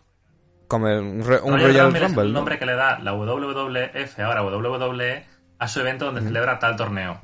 [0.68, 2.24] como un, re- un Royal Rumble es el ¿no?
[2.40, 5.26] nombre que le da la WWF, ahora WWE,
[5.58, 7.20] a su evento donde celebra tal torneo.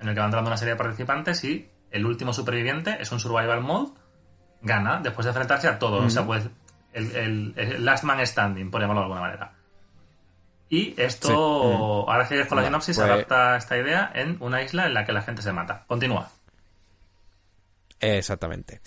[0.00, 3.20] En el que van entrando una serie de participantes y el último superviviente es un
[3.20, 3.92] survival mode,
[4.62, 6.44] gana después de enfrentarse a todos, o sea, pues
[6.92, 9.52] el, el- el last man standing, por llamarlo de alguna manera.
[10.68, 11.34] Y esto, Sí.
[12.10, 15.12] ahora sigues con la sinopsis, pues- adapta esta idea en una isla en la que
[15.12, 15.84] la gente se mata.
[15.86, 16.28] Continúa.
[18.00, 18.80] Exactamente.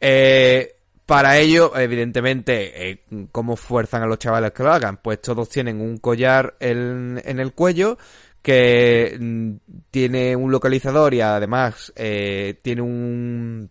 [0.00, 4.98] Eh, para ello, evidentemente, eh, ¿cómo fuerzan a los chavales que lo hagan?
[4.98, 7.98] Pues todos tienen un collar en, en el cuello
[8.42, 9.52] que mm,
[9.90, 13.70] tiene un localizador y además eh, tiene un,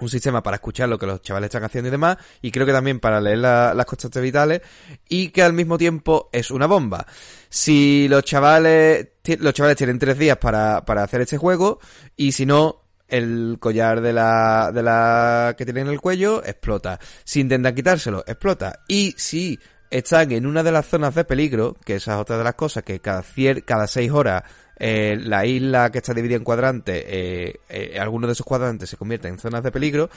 [0.00, 2.72] un sistema para escuchar lo que los chavales están haciendo y demás, y creo que
[2.72, 4.62] también para leer la- las constantes vitales,
[5.08, 7.06] y que al mismo tiempo es una bomba.
[7.48, 9.08] Si los chavales,
[9.38, 11.78] los chavales tienen tres días para, para hacer este juego,
[12.16, 16.98] y si no, el collar de la, de la que tienen en el cuello explota.
[17.24, 18.80] Si intentan quitárselo, explota.
[18.86, 19.58] Y si
[19.90, 22.82] están en una de las zonas de peligro, que esa es otra de las cosas,
[22.84, 24.42] que cada, cier- cada seis horas
[24.78, 28.96] eh, la isla que está dividida en cuadrantes, eh, eh, algunos de esos cuadrantes se
[28.96, 30.08] convierten en zonas de peligro,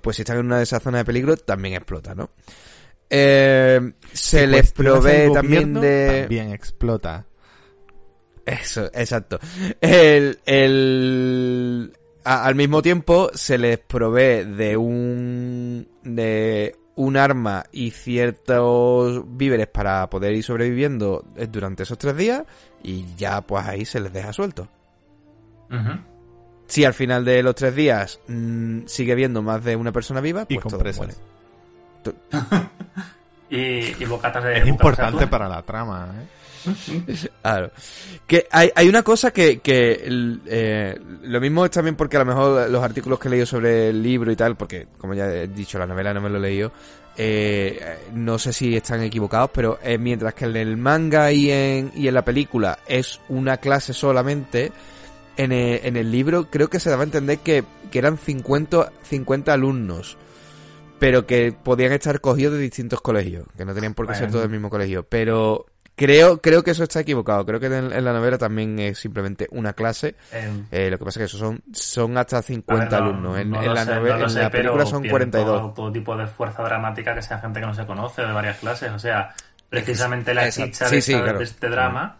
[0.00, 2.30] pues si están en una de esas zonas de peligro también explota, ¿no?
[3.10, 6.20] Eh, se Si les provee también gobierno, de...
[6.22, 7.26] También explota.
[8.46, 9.38] Eso, exacto.
[9.80, 11.92] El, el,
[12.24, 19.68] a- al mismo tiempo se les provee de un, de un arma y ciertos víveres
[19.68, 22.42] para poder ir sobreviviendo eh, durante esos tres días
[22.82, 24.68] y ya pues ahí se les deja suelto.
[26.66, 30.42] Si al final de los tres días mm, sigue viendo más de una persona viva,
[30.48, 31.20] Y pues todos compresas.
[32.34, 32.68] mueren.
[33.50, 34.58] Y, y bocatas de...
[34.58, 36.26] Es bocatas importante para la trama, ¿eh?
[37.42, 37.70] Claro.
[38.26, 40.02] Que hay, hay una cosa que, que
[40.46, 43.88] eh, lo mismo es también porque a lo mejor los artículos que he leído sobre
[43.88, 46.40] el libro y tal, porque como ya he dicho, la novela no me lo he
[46.40, 46.72] leído,
[47.20, 51.90] eh, no sé si están equivocados, pero eh, mientras que en el manga y en,
[51.96, 54.70] y en la película es una clase solamente,
[55.36, 58.92] en el, en el libro creo que se daba a entender que, que eran 50,
[59.02, 60.16] 50 alumnos.
[61.00, 64.42] Pero que podían estar cogidos de distintos colegios, que no tenían por qué ser todos
[64.42, 65.04] del mismo colegio.
[65.04, 65.66] Pero
[65.98, 67.44] Creo, creo que eso está equivocado.
[67.44, 70.14] Creo que en, en la novela también es simplemente una clase.
[70.32, 72.96] En- Eh, lo que pasa es que eso son, son hasta A 50 ver, no-
[73.10, 73.38] alumnos.
[73.38, 75.60] En, no en la, sé, novela, no en sé, la película pero son tiene 42.
[75.60, 78.58] Todo, todo tipo de fuerza dramática que sea gente que no se conoce de varias
[78.58, 78.90] clases.
[78.92, 79.34] O sea,
[79.68, 80.70] precisamente la Exacto.
[80.72, 81.38] chicha Sí, de, sí, esta- claro.
[81.38, 82.16] de este drama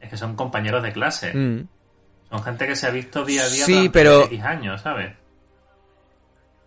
[0.00, 1.32] es que son compañeros de clase.
[1.34, 1.66] Mm.
[2.30, 5.12] Son gente que se ha visto día a día Sí, durante pero- X años, ¿sabes?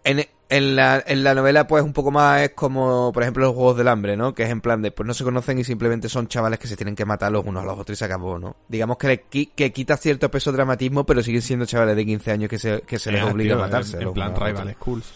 [0.03, 3.53] En, en, la, en la novela, pues un poco más es como, por ejemplo, los
[3.55, 4.33] Juegos del Hambre, ¿no?
[4.33, 6.75] Que es en plan de, pues no se conocen y simplemente son chavales que se
[6.77, 8.55] tienen que matar los unos a los otros y se acabó, ¿no?
[8.67, 12.31] Digamos que, le que quita cierto peso de dramatismo, pero siguen siendo chavales de 15
[12.31, 13.97] años que se, que se les Eh, obliga tío, a matarse.
[13.97, 14.73] En, en plan Rival.
[14.75, 15.13] Schools.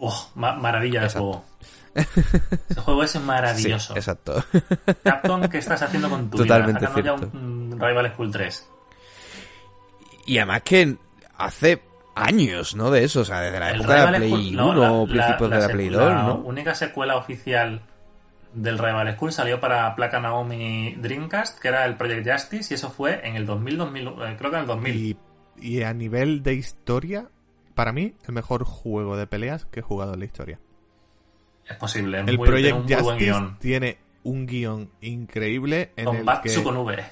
[0.00, 1.44] Oh, ma- maravilla de juego.
[1.94, 3.92] Ese juego es maravilloso.
[3.94, 4.44] Sí, exacto.
[5.02, 6.94] Capcom, ¿qué estás haciendo con tu Totalmente vida?
[7.02, 7.36] Ya cierto.
[7.36, 8.68] un, Rival School 3.
[10.26, 10.96] y además que
[11.36, 11.82] hace
[12.22, 12.90] años, ¿no?
[12.90, 15.06] De eso, o sea, desde la El época de la Play School- 1 no, o
[15.06, 16.34] principios de la Play 2, la ¿no?
[16.36, 17.82] única secuela oficial
[18.54, 22.90] del Rival School salió para Placa Naomi Dreamcast, que era el Project Justice, y eso
[22.90, 24.94] fue en el 2000, 2000 eh, creo que en el 2000.
[24.96, 25.16] Y,
[25.60, 27.28] y a nivel de historia,
[27.74, 30.58] para mí, el mejor juego de peleas que he jugado en la historia.
[31.68, 33.58] Es posible, El muy, tiene Project un muy buen Justice guion.
[33.58, 37.04] tiene un guion increíble en Con el, Batsu que, con V.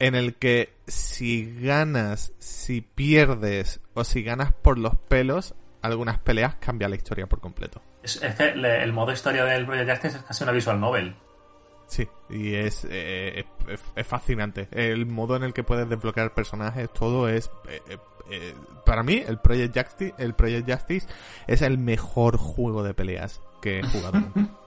[0.00, 6.56] en el que si ganas, si pierdes o si ganas por los pelos, algunas peleas
[6.56, 7.80] cambia la historia por completo.
[8.02, 11.14] Es, es que le- el modo historia del Project Justice es casi una visual novel.
[11.86, 14.68] Sí, y es, eh, es, es fascinante.
[14.72, 17.50] El modo en el que puedes desbloquear personajes, todo es...
[17.68, 17.98] eh, eh,
[18.30, 18.54] eh,
[18.86, 21.06] para mí, el Project, Justice, el Project Justice
[21.48, 24.20] es el mejor juego de peleas que he jugado.
[24.20, 24.50] nunca.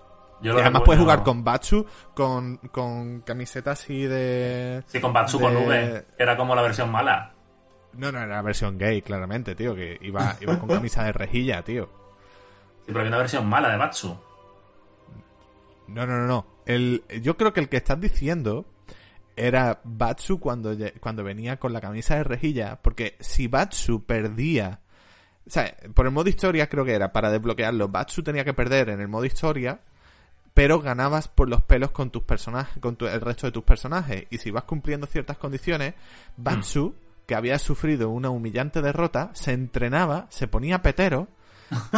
[0.44, 4.84] Yo y además recuerdo- puedes jugar con Batsu, con, con camisetas así de...
[4.88, 6.06] Sí, con Batsu con V.
[6.18, 7.34] que Era como la versión mala.
[7.94, 11.64] No, no, era la versión gay, claramente, tío, que iba, iba con camisa de rejilla,
[11.64, 11.86] tío.
[11.86, 14.18] Sí, pero había una versión mala de Batsu.
[15.88, 16.46] No, no, no, no.
[16.66, 18.66] El, yo creo que el que estás diciendo
[19.36, 24.80] era Batsu cuando, cuando venía con la camisa de rejilla, porque si Batsu perdía...
[25.46, 28.90] O sea, por el modo historia creo que era, para desbloquearlo, Batsu tenía que perder
[28.90, 29.82] en el modo historia,
[30.54, 34.26] pero ganabas por los pelos con tus personajes, con tu- el resto de tus personajes.
[34.30, 35.96] Y si vas cumpliendo ciertas condiciones,
[36.38, 36.96] Batsu,
[37.26, 41.28] que había sufrido una humillante derrota, se entrenaba, se ponía petero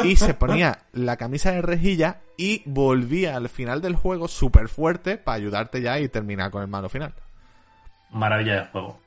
[0.03, 5.17] y se ponía la camisa de rejilla y volvía al final del juego súper fuerte
[5.17, 7.13] para ayudarte ya y terminar con el malo final.
[8.11, 8.99] Maravilla de juego.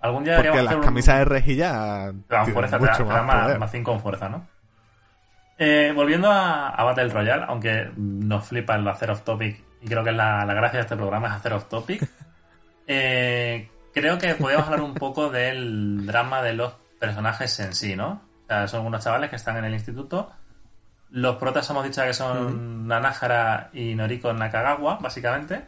[0.00, 2.92] Algún día Porque las hacer un- camisas de rejilla Te dan tienen fuerza, te da-
[2.92, 3.58] mucho te da más más, poder.
[3.58, 4.46] más 5 en fuerza, ¿no?
[5.58, 10.04] Eh, volviendo a, a Battle Royale, aunque nos flipa el hacer off topic, y creo
[10.04, 12.06] que la, la gracia de este programa es hacer off topic,
[12.86, 18.22] eh, creo que podríamos hablar un poco del drama de los personajes en sí, ¿no?
[18.44, 20.30] O sea, son unos chavales que están en el instituto.
[21.10, 25.64] Los protas hemos dicho que son Nanahara y Noriko Nakagawa, básicamente.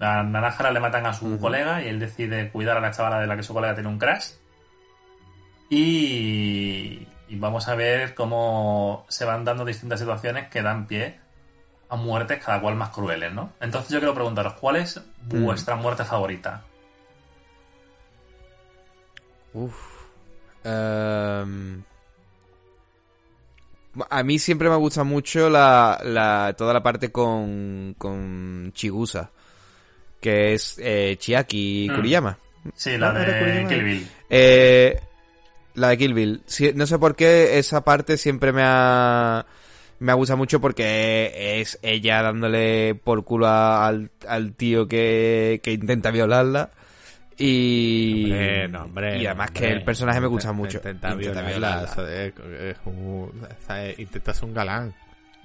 [0.00, 3.26] A Nanahara le matan a su colega y él decide cuidar a la chavala de
[3.26, 4.30] la que su colega tiene un crash.
[5.70, 11.18] Y, y vamos a ver cómo se van dando distintas situaciones que dan pie
[11.88, 13.52] a muertes cada cual más crueles, ¿no?
[13.60, 16.64] Entonces yo quiero preguntaros, ¿cuál es vuestra muerte favorita?
[19.52, 19.74] Uf.
[20.64, 21.82] Ehm,
[24.10, 29.30] a mí siempre me gusta mucho la, la- toda la parte con, con Chigusa,
[30.20, 31.94] que es eh, Chiaki Mm.
[31.94, 32.38] Kuriyama.
[32.74, 33.68] Sí, la ¿No era de Kuriyama?
[33.68, 34.08] Kill Bill.
[34.30, 35.00] Eh,
[35.74, 36.42] la de Kill Bill.
[36.74, 39.44] No sé por qué esa parte siempre me ha,
[39.98, 45.72] me gustado mucho porque es ella dándole por culo a- al, al tío que, que
[45.72, 46.70] intenta violarla.
[47.36, 50.76] Y, Hombre, no, hombre, y además que el personaje me gusta mucho.
[50.78, 51.90] Intenta, Intenta violarla, violarla.
[51.92, 54.94] eso es- es un- o sea, intenta ser un galán.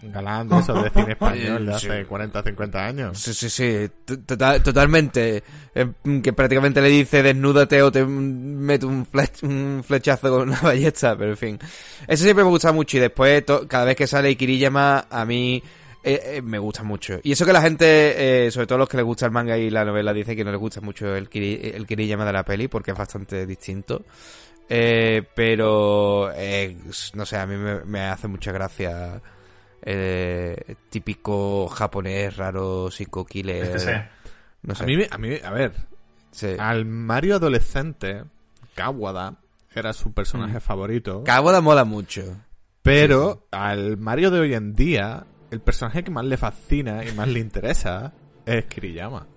[0.02, 2.06] Galán de esos de cine español de hace Sí.
[2.08, 3.18] 40 o 50 años.
[3.20, 3.89] Sí, sí, sí,
[4.26, 5.43] total- totalmente.
[5.76, 5.88] Eh,
[6.24, 11.18] que prácticamente le dice desnúdate o te meto un, flech- un flechazo con una ballesta,
[11.18, 11.60] pero en fin.
[12.08, 15.62] Eso siempre me gusta mucho y después cada vez que sale Kiriyama a mí
[16.02, 17.20] eh, eh, me gusta mucho.
[17.24, 19.70] Y eso que la gente, eh, sobre todo los que les gusta el manga y
[19.70, 22.70] la novela, dicen que no les gusta mucho el, Kiri- el Kiriyama de la peli
[22.70, 24.06] porque es bastante distinto.
[24.70, 26.78] Eh, pero, eh,
[27.16, 29.22] no sé, a mí me, me hace mucha gracia
[29.84, 33.64] eh, típico japonés raro, psico-killer.
[33.64, 33.92] Es que sí.
[34.64, 34.84] No sé.
[34.84, 35.74] A mí, me- a mí, a ver,
[36.32, 36.48] sí.
[36.58, 38.24] al Mario adolescente,
[38.76, 39.36] Kawada
[39.74, 40.62] era su personaje Mm.
[40.62, 41.24] favorito.
[41.24, 42.24] Kabuda mola mucho.
[42.82, 47.28] Pero al Mario de hoy en día, el personaje que más le fascina y más
[47.28, 48.14] le interesa
[48.46, 49.28] es Kiriyama.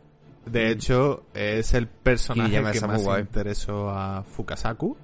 [0.46, 3.20] De hecho, es el personaje Kiriyama que más guay.
[3.22, 4.96] interesó a Fukasaku.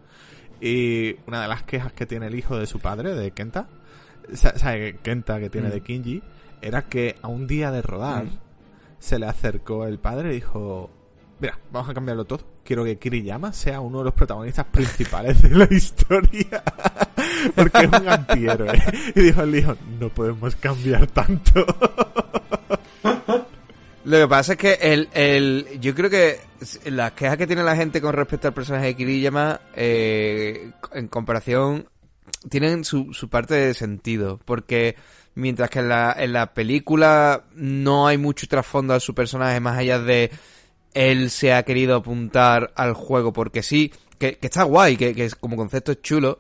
[0.60, 3.68] Y una de las quejas que tiene el hijo de su padre, de Kenta,
[4.34, 5.72] sa- sabe Kenta que tiene Mm.
[5.72, 6.22] de Kinji,
[6.60, 8.38] era que a un día de rodar Mm.
[8.98, 10.90] se le acercó el padre y dijo,
[11.40, 12.40] mira, vamos a cambiarlo todo.
[12.64, 16.62] Quiero que Kiriyama sea uno de los protagonistas principales de la historia.
[17.54, 18.72] Porque es un antihéroe.
[19.14, 21.64] Y dijo el hijo, no podemos cambiar tanto.
[24.04, 26.40] Lo que pasa es que el, el, yo creo que
[26.86, 31.86] las quejas que tiene la gente con respecto al personaje de Kiriyama, eh, en comparación,
[32.48, 34.38] tienen su, su parte de sentido.
[34.44, 34.96] Porque
[35.34, 39.78] mientras que en la, en la película no hay mucho trasfondo a su personaje, más
[39.78, 40.30] allá de
[40.94, 45.24] él se ha querido apuntar al juego porque sí, que, que está guay, que, que
[45.26, 46.38] es- como concepto es chulo.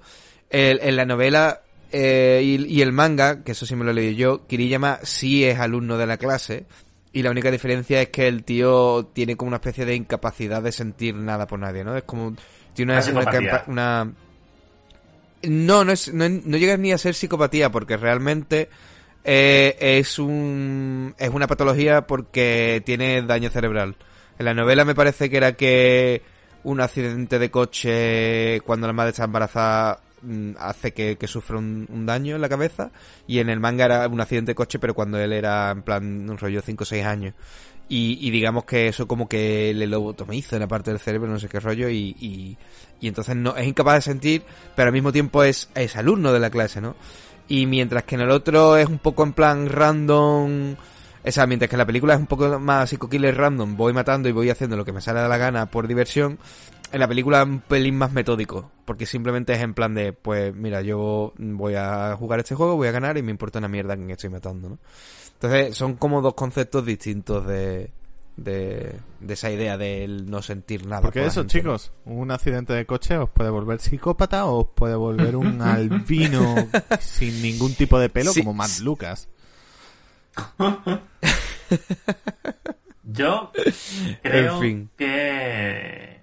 [0.50, 1.60] El- en la novela
[1.92, 5.44] eh, y, y el manga, que eso sí me lo he leído yo, Kiriyama sí
[5.44, 6.66] es alumno de la clase.
[7.12, 10.72] Y la única diferencia es que el tío tiene como una especie de incapacidad de
[10.72, 11.96] sentir nada por nadie, ¿no?
[11.96, 12.34] Es como...
[12.74, 13.22] Tiene una...
[13.66, 14.12] Una-
[15.42, 16.26] No, no, es, no,
[16.56, 18.68] llega ni a ser psicopatía, porque realmente
[19.24, 23.96] eh, es un es una patología porque tiene daño cerebral.
[24.38, 26.22] En la novela me parece que era que
[26.64, 31.86] un accidente de coche cuando la madre está embarazada mm, hace que, que sufra un,
[31.90, 32.90] un daño en la cabeza
[33.26, 36.28] y en el manga era un accidente de coche pero cuando él era en plan
[36.28, 37.34] un rollo 5 o 6 años
[37.88, 41.38] y, y digamos que eso como que le lobotomiza en la parte del cerebro no
[41.38, 42.56] sé qué rollo y, y,
[43.00, 44.42] y entonces no es incapaz de sentir
[44.76, 46.96] pero al mismo tiempo es, es alumno de la clase ¿no?
[47.48, 50.76] y mientras que en el otro es un poco en plan random
[51.26, 54.28] o sea, mientras que en la película es un poco más psico-killer random, voy matando
[54.28, 56.38] y voy haciendo lo que me sale de la gana por diversión,
[56.90, 60.54] en la película es un pelín más metódico, porque simplemente es en plan de, pues
[60.54, 63.94] mira, yo voy a jugar este juego, voy a ganar y me importa una mierda
[63.94, 64.78] a quien estoy matando, ¿no?
[65.40, 67.90] Entonces son como dos conceptos distintos de,
[68.36, 71.02] de, de esa idea del no sentir nada.
[71.02, 71.60] Porque por eso, gente, ¿no?
[71.76, 76.56] chicos, un accidente de coche os puede volver psicópata o os puede volver un albino
[76.98, 78.40] sin ningún tipo de pelo Sí.
[78.40, 79.28] como Matt Lucas.
[83.04, 83.52] Yo
[84.22, 84.90] creo En fin.
[84.96, 86.20] que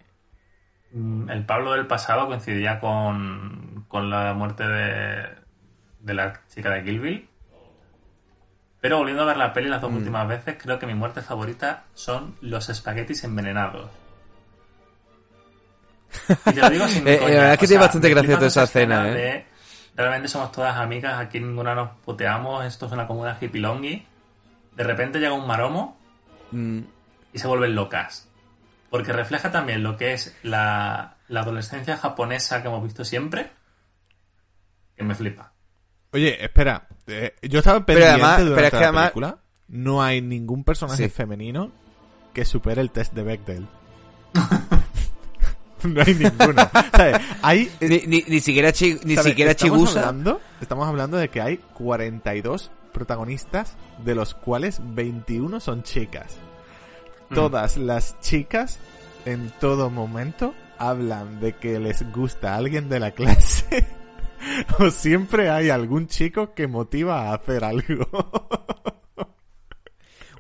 [0.91, 5.26] mm, el Pablo del pasado coincidía con, con la muerte de,
[6.01, 7.30] de la chica de Kill Bill.
[8.86, 9.81] Pero volviendo a ver la peli las Mm.
[9.81, 13.89] dos últimas veces, creo que mi muerte favorita son los espaguetis envenenados.
[16.45, 18.38] Y te lo digo sin Eh, coña, la verdad es que tiene sea, bastante gracioso
[18.38, 19.13] flipa esa escena ¿eh?
[19.13, 19.45] de,
[19.95, 24.05] realmente somos todas amigas, aquí ninguna nos puteamos, esto es una comuna hippilongi.
[24.75, 25.97] De repente llega un maromo
[26.51, 26.81] Mm,
[27.33, 28.29] y se vuelven locas.
[28.91, 33.49] Porque refleja también lo que es la, la adolescencia japonesa que hemos visto siempre.
[34.95, 35.54] Que me flipa.
[36.16, 39.38] Oye, espera, eh, yo estaba Pero pendiente además- durante pero es que la además- película.
[39.68, 41.09] No hay ningún personaje Sí.
[41.09, 41.72] femenino
[42.34, 43.68] que supere el test de Bechdel.
[45.84, 46.70] no hay ninguno.
[46.95, 47.18] ¿Sabes?
[47.41, 49.32] Hay Ni, ni, ni siquiera, chi- ni ¿sabes?
[49.32, 49.99] siquiera estamos Chigusa.
[50.07, 56.38] Hablando, estamos hablando de que hay 42 protagonistas, de los cuales 21 son chicas.
[57.30, 57.36] Mm.
[57.36, 58.80] Todas las chicas,
[59.26, 63.86] en todo momento, hablan de que les gusta alguien de la clase.
[64.79, 68.07] o siempre hay algún chico que motiva a hacer algo.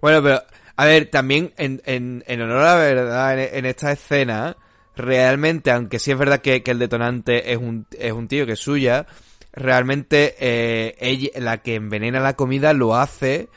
[0.01, 0.43] Bueno, pero,
[0.75, 4.55] a ver, también en, en, en honor a la verdad, en, esta escena,
[4.95, 8.51] realmente, aunque sí es verdad que, que el detonante es un, es un tío que
[8.51, 9.07] es suya,
[9.51, 13.49] realmente eh, ella, la que envenena la comida lo hace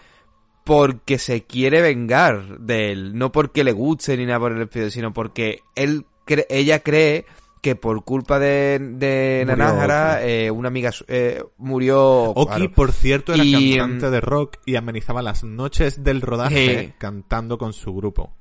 [0.64, 4.88] porque se quiere vengar de él, no porque le guste ni nada por el estilo,
[4.90, 6.06] sino porque él
[6.48, 7.26] ella cree
[7.60, 10.18] que por culpa de, de Oki.
[10.22, 12.30] eh, una amiga eh, murió...
[12.30, 12.72] Oki, claro.
[12.72, 17.72] por cierto, era Y, cantante de rock y amenizaba las noches del rodaje cantando con
[17.72, 18.32] su grupo.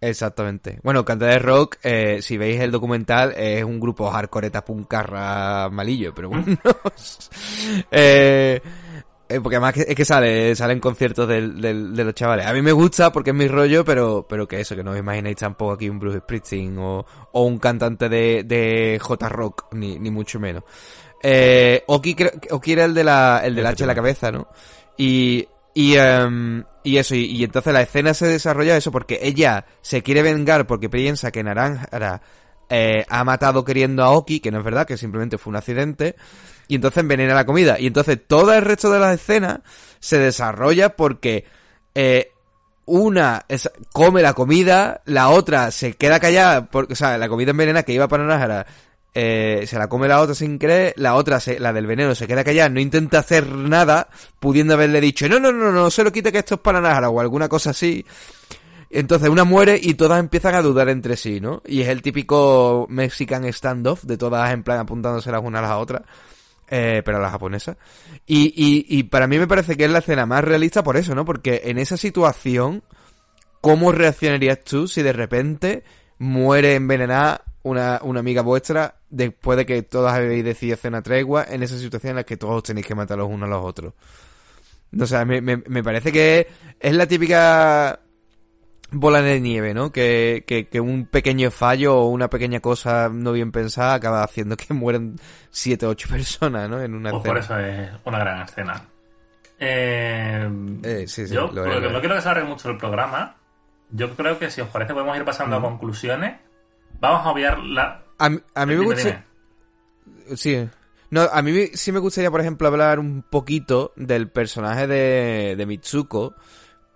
[0.00, 0.80] Exactamente.
[0.82, 6.14] Bueno, Canta de Rock, eh, si veis el documental, es un grupo hardcore puncarra malillo,
[6.14, 6.46] pero bueno.
[7.90, 8.62] eh,
[9.30, 12.46] eh, porque además es que sale, salen conciertos del, del- de los chavales.
[12.46, 14.98] A mí me gusta porque es mi rollo, pero, pero que eso, que no os
[14.98, 20.10] imaginéis tampoco aquí un Bruce Springsteen o, o un cantante de, de J-Rock, ni, ni
[20.10, 20.64] mucho menos.
[21.22, 24.48] Eh, Oki, creo- Oki era el de la, el del H en la cabeza, ¿no?
[24.96, 29.66] Y, y, em, y eso, y, y entonces la escena se desarrolla eso porque ella
[29.82, 32.20] se quiere vengar porque piensa que Naranja
[32.68, 36.16] eh, ha matado queriendo a Oki, que no es verdad, que simplemente fue un accidente,
[36.70, 37.78] y entonces envenena la comida.
[37.78, 39.60] Y entonces todo el resto de la escena
[39.98, 41.44] se desarrolla porque
[41.94, 42.30] eh,
[42.86, 47.50] una es- come la comida, la otra se queda callada, porque, o sea, la comida
[47.50, 48.66] envenenada que iba para Nájara,
[49.12, 52.26] eh, se la come la otra sin querer, la otra, se- la del veneno, se
[52.28, 56.12] queda callada, no intenta hacer nada, pudiendo haberle dicho, no, no, no, no, se lo
[56.12, 58.04] quite que esto es para Nájara, o alguna cosa así.
[58.92, 61.62] Entonces una muere y todas empiezan a dudar entre sí, ¿no?
[61.64, 65.76] Y es el típico Mexican standoff de todas en plan apuntándose las unas a las
[65.76, 66.02] otras.
[66.72, 67.76] Eh, pero la japonesa.
[68.26, 71.16] Y, y, y para mí me parece que es la escena más realista por eso,
[71.16, 71.24] ¿no?
[71.24, 72.84] Porque en esa situación,
[73.60, 75.82] ¿cómo reaccionarías tú si de repente
[76.18, 81.44] muere envenenada una, una amiga vuestra después de que todas habéis decidido hacer una tregua
[81.48, 83.94] en esa situación en la que todos tenéis que matar los unos a los otros?
[84.98, 86.46] O sea, me, me, me parece que
[86.78, 88.00] es la típica
[88.92, 89.92] bola de nieve, ¿no?
[89.92, 94.56] Que, que, que un pequeño fallo o una pequeña cosa no bien pensada acaba haciendo
[94.56, 95.16] que mueran
[95.50, 96.80] siete o ocho personas, ¿no?
[96.80, 97.60] En una Pues por escena.
[97.60, 98.84] eso es una gran escena.
[99.58, 100.48] Eh,
[100.82, 103.36] Eh, sí, sí, yo lo porque no quiero que se alargue mucho el programa.
[103.90, 106.38] Yo creo que si os parece podemos ir pasando a conclusiones.
[107.00, 108.02] Vamos a obviar la...
[108.18, 109.24] A, mí- a mí me gusta...
[110.36, 110.68] Sí.
[111.10, 115.66] No, a mí sí me gustaría, por ejemplo, hablar un poquito del personaje de, de
[115.66, 116.34] Mitsuko,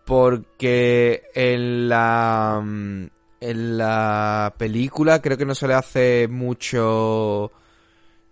[0.05, 3.07] porque en la, mm,
[3.41, 7.53] en la película creo que no se le hace mucho...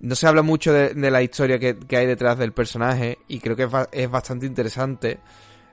[0.00, 3.54] No se habla mucho de, la historia que, que, hay detrás del personaje y creo
[3.54, 5.20] que es, es bastante interesante.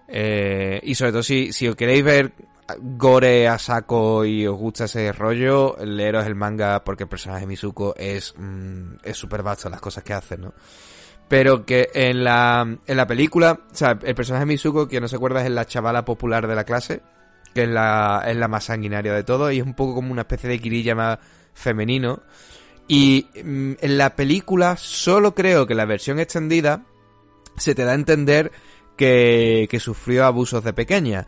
[0.07, 2.33] Eh, y sobre todo si, si os queréis ver
[2.77, 7.47] gore a saco y os gusta ese rollo, leeros el manga porque el personaje de
[7.47, 10.53] Mizuko es mm, es súper vasto las cosas que hace, ¿no?
[11.29, 15.07] Pero que en la, en la película, o sea, el personaje de Mizuko, que no
[15.07, 17.01] se acuerda, es la chavala popular de la clase,
[17.53, 20.21] que es la, es la más sanguinaria de todo, y es un poco como una
[20.23, 21.19] especie de Kirilla más
[21.53, 22.23] femenino.
[22.87, 26.83] Y mm, en la película, solo creo que la versión extendida
[27.55, 28.51] se te da a entender
[28.97, 31.27] que, que sufrió abusos de pequeña.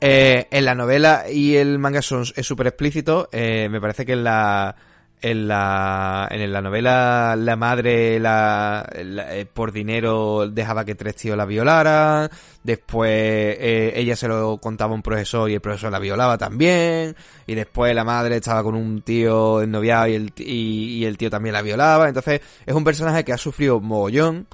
[0.00, 3.28] Eh, en la novela y el manga son, es súper explícito.
[3.32, 4.76] Eh, me parece que en la,
[5.20, 11.36] en la, en la novela la madre la, eh, por dinero dejaba que tres tíos
[11.36, 12.30] la violaran.
[12.62, 17.16] Después eh, ella se lo contaba a un profesor y el profesor la violaba también.
[17.46, 21.30] Y después la madre estaba con un tío ennoviado y el, y, y el tío
[21.30, 22.08] también la violaba.
[22.08, 24.46] Entonces es un personaje que ha sufrido mogollón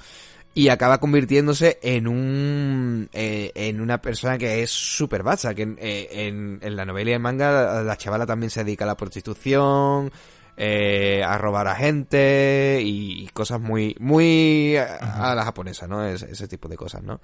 [0.57, 5.77] y acaba convirtiéndose en un eh, en una persona que es súper bacha que en,
[5.81, 10.11] en, en, la novela y en manga la chavala también se dedica a la prostitución
[10.57, 16.47] eh, a robar a gente y cosas muy muy a, la japonesa no ese, ese,
[16.47, 17.21] tipo de cosas no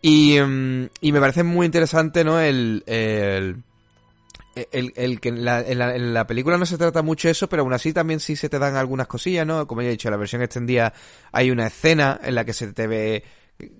[0.00, 3.62] y, um, y me parece muy interesante no el, el
[4.54, 7.48] el, el, que en la, en, la, en la, película no se trata mucho eso,
[7.48, 9.66] pero aún así también sí se te dan algunas cosillas, ¿no?
[9.66, 10.92] Como ya he dicho, en la versión extendida
[11.32, 13.24] hay una escena en la que se te ve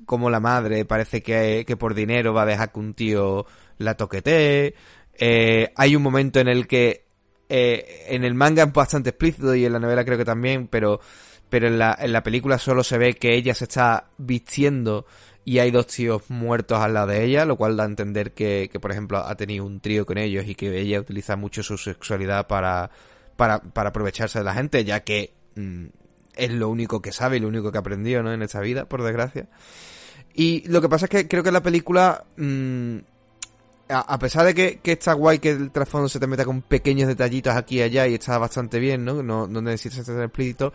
[0.06, 3.46] como la madre parece que, que por dinero va a dejar que un tío
[3.78, 4.74] la toquetee.
[5.14, 7.01] Eh, hay un momento en el que
[7.54, 11.00] eh, en el manga es bastante explícito y en la novela creo que también, pero,
[11.50, 15.04] pero en, la, en la película solo se ve que ella se está vistiendo
[15.44, 18.70] y hay dos tíos muertos al lado de ella, lo cual da a entender que,
[18.72, 21.76] que, por ejemplo, ha tenido un trío con ellos y que ella utiliza mucho su
[21.76, 22.90] sexualidad para,
[23.36, 25.88] para, para aprovecharse de la gente, ya que mmm,
[26.34, 28.32] es lo único que sabe y lo único que ha aprendido ¿no?
[28.32, 29.50] en esta vida, por desgracia.
[30.32, 32.96] Y lo que pasa es que creo que la película, mmm,
[33.92, 37.08] a, pesar de que, que, está guay que el trasfondo se te meta con pequeños
[37.08, 39.22] detallitos aquí y allá y está bastante bien, ¿no?
[39.22, 40.72] No, no necesitas ser explícito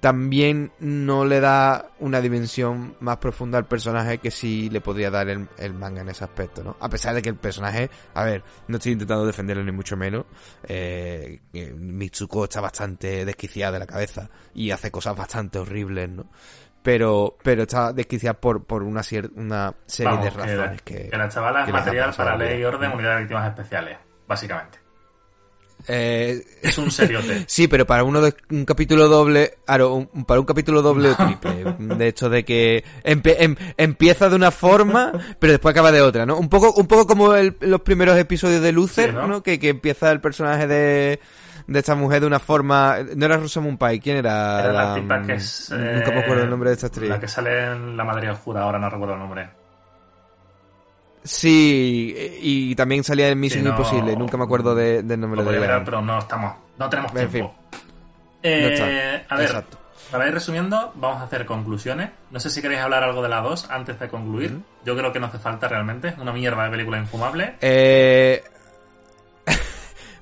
[0.00, 5.28] también no le da una dimensión más profunda al personaje que sí le podría dar
[5.28, 6.76] el, el, manga en ese aspecto, ¿no?
[6.80, 10.26] A pesar de que el personaje, a ver, no estoy intentando defenderlo ni mucho menos,
[10.64, 16.26] eh, Mitsuko está bastante desquiciada de la cabeza y hace cosas bastante horribles, ¿no?
[16.88, 19.02] Pero, pero está desquiciada por, por una,
[19.36, 22.64] una serie Vamos, de razones que, que, que la chavala es material para ley y
[22.64, 24.78] orden, unidad de víctimas especiales, básicamente.
[25.86, 27.44] Eh, es un seriote.
[27.46, 31.14] sí, pero para uno de un capítulo doble, claro, un, para un capítulo doble o
[31.14, 31.76] triple.
[31.78, 36.24] De hecho, de que empe, em, empieza de una forma, pero después acaba de otra,
[36.24, 36.38] ¿no?
[36.38, 39.26] Un poco, un poco como el, los primeros episodios de Luther, sí, ¿no?
[39.26, 39.42] ¿no?
[39.42, 41.20] Que, que empieza el personaje de,
[41.68, 42.96] de esta mujer de una forma.
[43.14, 44.60] No era Rosamund Pike, ¿quién era?
[44.60, 45.70] Era la, la tipa que es.
[45.70, 47.10] Nunca me acuerdo el nombre de esta actriz.
[47.10, 49.50] La que sale en La Madre Oscura, ahora no recuerdo el nombre.
[51.22, 55.42] Sí, y también salía en Misión sí, no, Imposible, nunca me acuerdo de, del nombre
[55.44, 55.82] de ella.
[55.84, 57.36] pero no estamos, no tenemos tiempo.
[57.36, 57.50] En fin.
[58.42, 59.34] Eh, no está.
[59.34, 59.78] A ver, Exacto.
[60.10, 62.10] para ir resumiendo, vamos a hacer conclusiones.
[62.30, 64.52] No sé si queréis hablar algo de la 2 antes de concluir.
[64.52, 64.84] Mm -hmm.
[64.86, 66.14] Yo creo que no hace falta realmente.
[66.18, 67.56] Una mierda de película infumable.
[67.60, 68.42] Eh...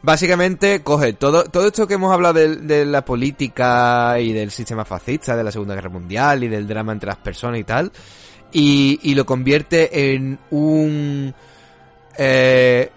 [0.06, 4.84] Básicamente coge todo, todo esto que hemos hablado de, de, la política y del sistema
[4.84, 7.90] fascista, de la Segunda Guerra Mundial y del drama entre las personas y tal,
[8.52, 11.34] y, y lo convierte en un...
[12.16, 12.88] Eh,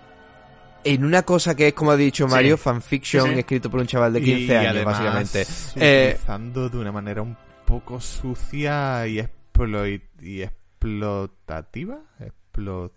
[0.83, 2.61] en una cosa que es, como ha dicho Mario, sí.
[2.61, 3.39] fanfiction sí, sí.
[3.39, 5.41] escrito por un chaval de 15 y años, además, básicamente.
[5.71, 12.01] Utilizando eh, de una manera un poco sucia y, exploit y explotativa.
[12.19, 12.93] Explot...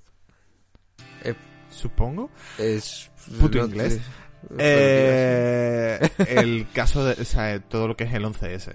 [1.72, 2.30] supongo.
[2.58, 4.00] Es puto no, inglés.
[4.58, 8.72] Eh, el caso de o sea, todo lo que es el 11S.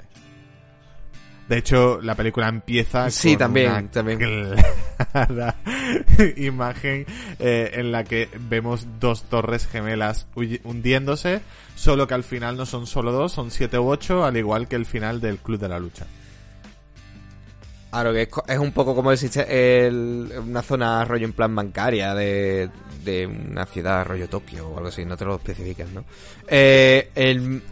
[1.48, 4.19] De hecho, la película empieza sí, con también, una también.
[4.19, 5.56] clara
[6.36, 7.06] imagen
[7.40, 11.41] eh, en la que vemos dos torres gemelas hundiéndose,
[11.76, 14.76] solo que al final no son solo dos, son siete u ocho, al igual que
[14.76, 16.06] el final del Club de la Lucha.
[17.89, 22.14] Claro, que es, es un poco como el, el, una zona rollo en plan bancaria
[22.14, 22.69] de,
[23.26, 26.03] una ciudad rollo Tokio o algo así, no te lo especifican, ¿no?
[26.47, 27.09] Eh,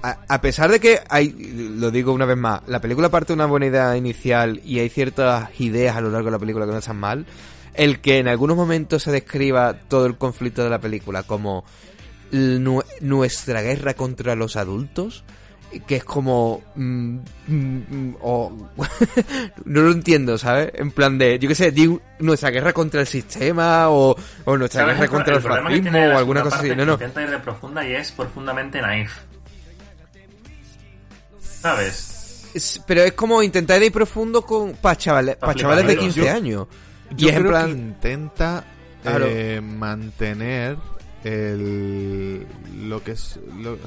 [0.02, 1.30] a, pesar de que hay,
[1.78, 4.90] lo digo una vez más, la película parte de una buena idea inicial y hay
[4.90, 7.26] ciertas ideas a lo largo de la película que no están mal,
[7.74, 11.66] el que en algunos momentos se describa todo el conflicto de la película como
[12.32, 15.26] nuestra guerra contra los adultos
[15.88, 17.18] que es como mm,
[17.48, 17.54] mm,
[17.90, 18.16] mm,
[19.66, 21.74] no lo entiendo sabes en plan de yo qué sé
[22.20, 24.16] nuestra guerra contra el sistema o,
[24.46, 24.96] o nuestra ¿Sabes?
[24.98, 27.94] guerra contra el, fascismo o alguna cosa así no no Intenta ir de profunda y
[27.94, 29.12] es profundamente naif.
[31.40, 32.52] ¿Sabes?
[32.54, 36.16] Es- pero es como intentar ir profundo con para chavales Pa' chavales de fliparlos.
[36.16, 36.68] 15 Yo- años
[37.18, 38.64] Yo y es en creo plan que intenta
[39.04, 39.26] Claro.
[39.30, 40.78] eh, mantener
[41.24, 42.46] el
[42.88, 43.78] lo que es lo-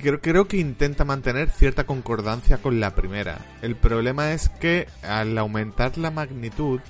[0.00, 3.38] creo, creo que intenta mantener cierta concordancia con la primera.
[3.62, 6.80] El problema es que al aumentar la magnitud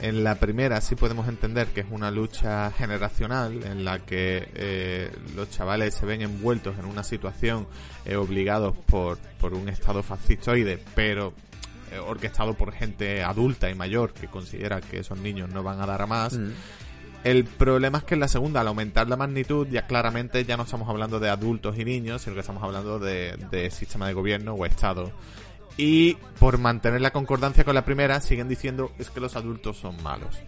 [0.00, 5.10] en la primera sí podemos entender que es una lucha generacional en la que eh,
[5.36, 7.66] los chavales se ven envueltos en una situación
[8.04, 11.32] eh, obligados por, por un estado fascistoide, pero
[11.92, 15.86] eh, orquestado por gente adulta y mayor que considera que esos niños no van a
[15.86, 16.34] dar a más.
[16.34, 16.52] Mm.
[17.24, 20.64] El problema es que en la segunda, al aumentar la magnitud, ya claramente ya no
[20.64, 24.52] estamos hablando de adultos y niños, sino que estamos hablando de, de sistema de gobierno
[24.52, 25.10] o Estado.
[25.78, 30.00] Y por mantener la concordancia con la primera, siguen diciendo es que los adultos son
[30.02, 30.38] malos.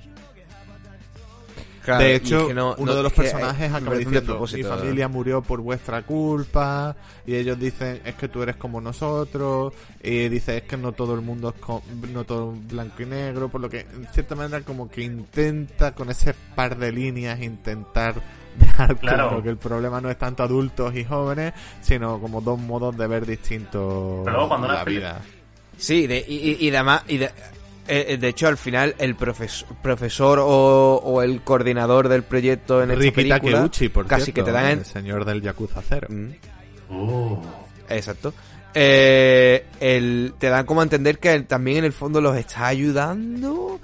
[1.86, 4.44] Claro, de hecho, es que no- uno no- de los personajes eh, me acaba diciendo,
[4.52, 9.72] mi familia murió por vuestra culpa, y ellos dicen, es que tú eres como nosotros,
[10.02, 11.82] y dice, es que no todo el mundo es co-
[12.12, 16.10] no todo blanco y negro, por lo que, en cierta manera, como que intenta con
[16.10, 18.20] ese par de líneas intentar
[18.58, 19.28] dejar Claro.
[19.28, 21.52] claro que el problema no es tanto adultos y jóvenes,
[21.82, 25.20] sino como dos modos de ver distintos Pero luego cuando la vida.
[25.78, 27.30] Sí, de, y, y, y además, y de,
[27.88, 32.90] eh, de hecho al final el profesor, profesor o, o el coordinador del proyecto en
[32.90, 35.82] esta Riki película Takeuchi, por casi cierto, que te dan en- el señor del Yakuza
[35.82, 36.08] Zero.
[36.10, 36.30] Mm,
[36.88, 37.38] Uh.
[37.88, 38.32] exacto.
[38.74, 42.66] Eh, el, te dan como a entender que él también en el fondo los está
[42.66, 43.80] ayudando.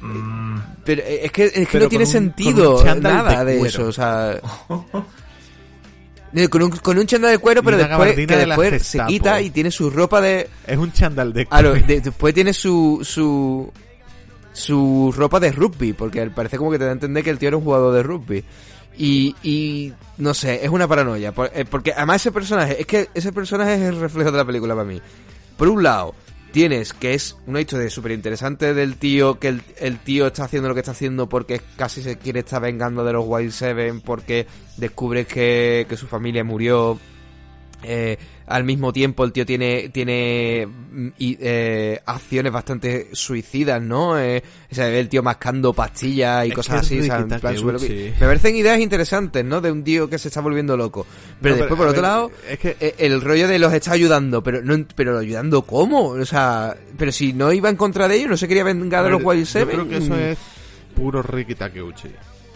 [0.00, 0.58] Mm.
[0.84, 4.40] Pero eh, es que, es que no tiene un- sentido nada de eso, o sea...
[6.34, 9.08] Eh, Con un, con un chándal de cuero, pero después, que de después se Gestapo.
[9.08, 10.48] quita y tiene su ropa de...
[10.66, 11.86] Es un chándal de Claro, cuero.
[11.86, 13.70] de- después tiene su, su
[14.54, 17.48] su ropa de rugby, porque parece como que te da a entender que el tío
[17.48, 18.44] era un jugador de rugby.
[18.98, 21.32] Y, y no sé, es una paranoia.
[21.54, 24.74] eh, Porque además ese personaje, es que ese personaje es el reflejo de la película
[24.74, 25.00] para mí.
[25.56, 26.14] Por un lado,
[26.52, 30.74] tienes que es una historia súper interesante del tío, que el, tío está haciendo lo
[30.74, 34.46] que está haciendo porque casi se quiere estar vengando de los Wild Seven, porque
[34.76, 36.98] descubre que, que su familia murió.
[37.82, 38.18] Eh,
[38.52, 44.18] al mismo tiempo el tío tiene tiene mm, y, eh, acciones bastante suicidas, ¿no?
[44.18, 47.00] Eh, se ve el tío mascando pastillas y Es cosas así.
[47.00, 47.56] o sea, en plan.
[47.64, 49.60] Me parecen ideas interesantes, ¿no?
[49.60, 51.06] De un tío que se está volviendo loco.
[51.40, 53.72] Pero No, después, pero, por otro ver, lado, es que- eh, el rollo de los
[53.72, 56.08] está ayudando, pero no pero ayudando cómo?
[56.08, 59.04] O sea, pero si no iba en contra de ellos, no se quería vengar A
[59.04, 59.68] de los Wild Yo Seven.
[59.76, 60.38] creo que eso es
[60.94, 62.08] puro Riki Takeuchi.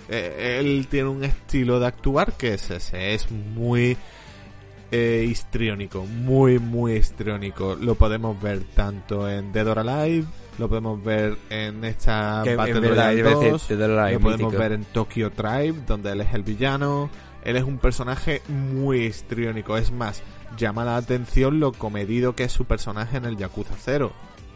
[0.08, 3.96] Eh, él tiene un estilo de actuar que es ese, es muy
[4.96, 7.76] eh, histriónico, muy, muy histriónico.
[7.80, 10.24] Lo podemos ver tanto en Dead or Alive,
[10.58, 13.82] lo podemos ver en esta Que, en Battle verdad, Royale iba a decir, 2, Dead
[13.92, 14.62] or Alive, lo podemos mítico.
[14.62, 17.10] ver en Tokyo Tribe, donde él es el villano.
[17.44, 20.22] Él es un personaje muy histriónico, es más,
[20.56, 24.12] llama la atención lo comedido que es su personaje en el Yakuza 0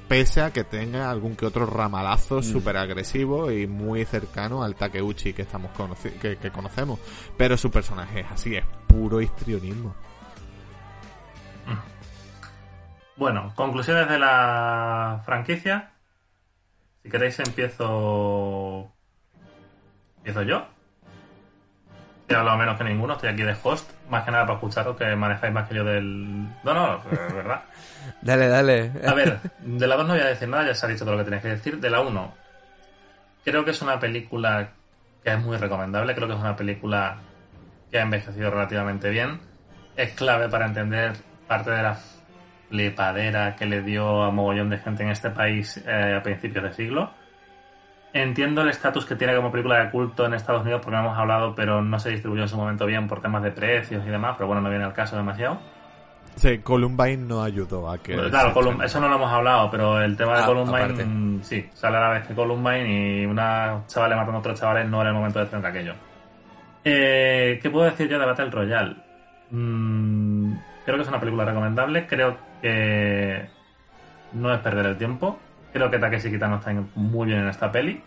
[0.09, 2.43] pese a que tenga algún que otro ramalazo Mm.
[2.43, 6.99] súper agresivo y muy cercano al Takeuchi que estamos conoci- que, que conocemos.
[7.37, 9.95] Pero su personaje es así, es puro histrionismo.
[13.17, 15.91] Bueno, conclusiones de la franquicia.
[17.03, 18.91] Si queréis empiezo...
[20.17, 20.67] Empiezo yo.
[22.29, 23.91] He hablado menos que ninguno, estoy aquí de host.
[24.09, 26.45] Más que nada para escucharos que manejáis más que yo del...
[26.65, 27.63] No, no, es verdad.
[28.23, 28.93] Dale, dale.
[29.07, 31.17] A ver, de la 2 no voy a decir nada, ya se ha dicho todo
[31.17, 31.79] lo que tenéis que decir.
[31.79, 32.35] De la 1,
[33.45, 34.71] creo que es una película
[35.23, 37.19] que es muy recomendable, creo que es una película
[37.91, 39.41] que ha envejecido relativamente bien.
[39.97, 41.13] Es clave para entender
[41.51, 41.99] parte de la
[42.69, 46.73] flipadera que le dio a mogollón de gente en este país eh, a principios de
[46.73, 47.11] siglo.
[48.13, 51.55] Entiendo el estatus que tiene como película de culto en Estados Unidos porque hemos hablado,
[51.57, 54.47] pero no se distribuyó en su momento bien por temas de precios y demás, pero
[54.47, 55.59] bueno, no viene al caso demasiado.
[56.37, 58.15] Sí, Columbine no ayudó a que...
[58.17, 61.07] Claro, Colum- eso no lo hemos hablado, pero el tema de Ah, Columbine, aparte.
[61.43, 65.01] sí, sale a la vez que Columbine y una chavales matando a otros chavales no
[65.01, 65.95] era el momento de hacer aquello.
[66.85, 68.97] Eh, ¿Qué puedo decir yo de Battle Royale?
[69.51, 70.55] Mm,
[70.85, 73.49] creo que es una película recomendable, creo que
[74.33, 75.39] no es perder el tiempo,
[75.73, 78.03] creo que Takeshi Kitano está muy bien en esta peli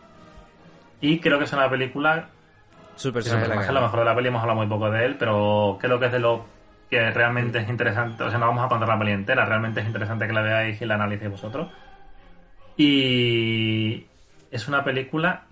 [1.01, 2.29] y creo que es una película
[2.95, 5.77] Súper, súper a lo mejor de la peli hemos hablado muy poco de él, pero
[5.81, 6.45] creo que es de lo
[6.89, 8.23] que realmente es interesante.
[8.23, 10.79] O sea, no vamos a contar la peli entera, realmente es interesante que la veáis
[10.81, 11.71] y la analicéis vosotros.
[12.77, 14.05] Y
[14.51, 15.45] es una película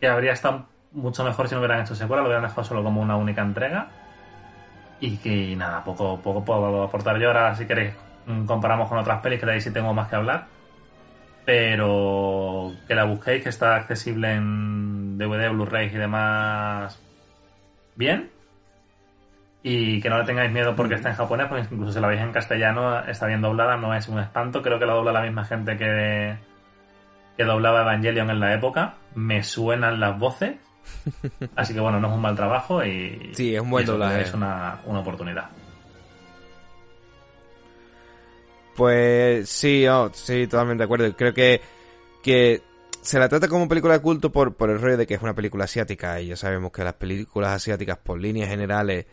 [0.00, 3.00] que habría estado mucho mejor si no hubieran hecho secuela, lo hubieran dejado solo como
[3.00, 3.88] una única entrega.
[5.00, 7.28] Y que nada, poco, poco puedo aportar yo.
[7.28, 7.94] Ahora, si queréis,
[8.26, 10.46] mm, comparamos con otras pelis que de ahí sí tengo más que hablar.
[11.44, 17.00] Pero que la busquéis, que está accesible en DVD, Blu-ray y demás.
[17.94, 18.30] Bien.
[19.62, 22.20] Y que no le tengáis miedo porque está en japonés, porque incluso si la veis
[22.20, 24.62] en castellano, está bien doblada, no es un espanto.
[24.62, 26.36] Creo que la dobla la misma gente que,
[27.36, 28.94] que doblaba Evangelion en la época.
[29.14, 30.56] Me suenan las voces.
[31.56, 33.30] Así que bueno, no es un mal trabajo y.
[33.34, 34.22] Sí, es un buen doblaje.
[34.22, 35.48] Es una, una oportunidad.
[38.74, 41.16] Pues sí, oh, sí, totalmente de acuerdo.
[41.16, 41.60] Creo que,
[42.22, 42.62] que
[43.00, 45.34] se la trata como película de culto por, por el rollo de que es una
[45.34, 49.06] película asiática y ya sabemos que las películas asiáticas por líneas generales,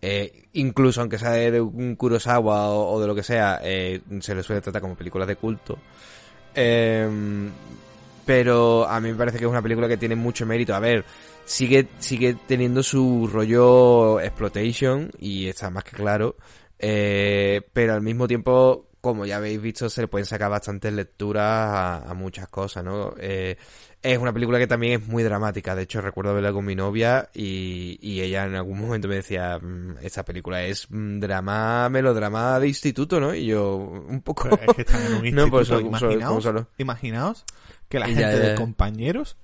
[0.00, 4.34] eh, incluso aunque sea de, un Kurosawa o, o de lo que sea, eh, se
[4.34, 5.78] le suele tratar como películas de culto.
[6.54, 7.50] Em,
[8.32, 10.72] pero a mí me parece que es una película que tiene mucho mérito.
[10.72, 11.04] A ver,
[11.44, 16.36] sigue, sigue teniendo su rollo exploitation y está más que claro.
[16.78, 21.42] Eh, pero al mismo tiempo, como ya habéis visto, se le pueden sacar bastantes lecturas
[21.44, 23.14] a, a muchas cosas, ¿no?
[23.18, 23.56] Eh,
[24.00, 25.74] es una película que también es muy dramática.
[25.74, 29.58] De hecho, recuerdo verla con mi novia y, y ella en algún momento me decía,
[29.58, 33.34] "Mm, esta película es mm, drama, melodrama de instituto, ¿no?
[33.34, 34.44] Y yo, un poco...
[34.50, 35.34] Pero es que están en un instituto.
[35.44, 36.66] No, pues solo- solo.
[36.78, 37.44] imaginaos
[37.90, 39.36] que la gente ya, de compañeros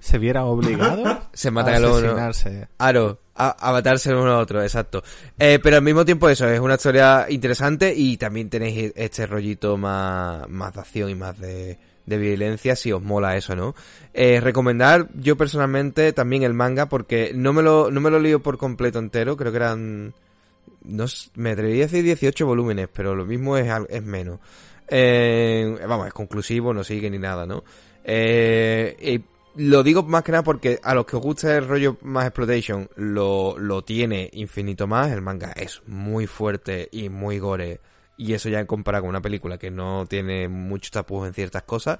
[0.00, 2.68] se viera obligado Se a matan asesinarse.
[2.78, 5.02] Aro, a, a matarse uno a otro, exacto.
[5.38, 9.76] Eh, pero al mismo tiempo eso, es una historia interesante y también tenéis este rollito
[9.78, 13.74] más, más de acción y más de, de violencia si os mola eso, ¿no?
[14.14, 18.42] Eh, recomendar yo personalmente también el manga porque no me lo, no me lo lío
[18.42, 20.14] por completo entero, creo que eran,
[20.84, 24.38] no me atrevería a decir 18 volúmenes, pero lo mismo es, al- es menos.
[24.88, 27.64] Eh, vamos, es conclusivo, no sigue ni nada, ¿no?
[28.04, 31.96] Eh, y lo digo más que nada porque a los que os gusta el rollo
[32.02, 35.10] más exploitation lo, lo tiene infinito más.
[35.10, 37.80] El manga es muy fuerte y muy gore.
[38.18, 41.64] Y eso ya en comparado con una película que no tiene mucho tapujos en ciertas
[41.64, 41.98] cosas.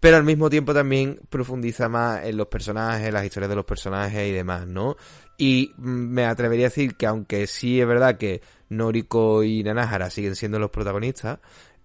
[0.00, 4.28] Pero al mismo tiempo también profundiza más en los personajes, las historias de los personajes
[4.28, 4.96] y demás, ¿no?
[5.38, 10.34] Y me atrevería a decir que aunque sí es verdad que Noriko y Nanahara siguen
[10.34, 11.38] siendo los protagonistas,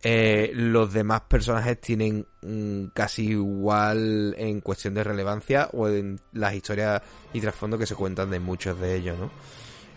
[0.04, 6.54] eh, los demás personajes tienen mm, casi igual en cuestión de relevancia o en las
[6.54, 7.02] historias
[7.34, 9.32] y trasfondo que se cuentan de muchos de ellos, ¿no?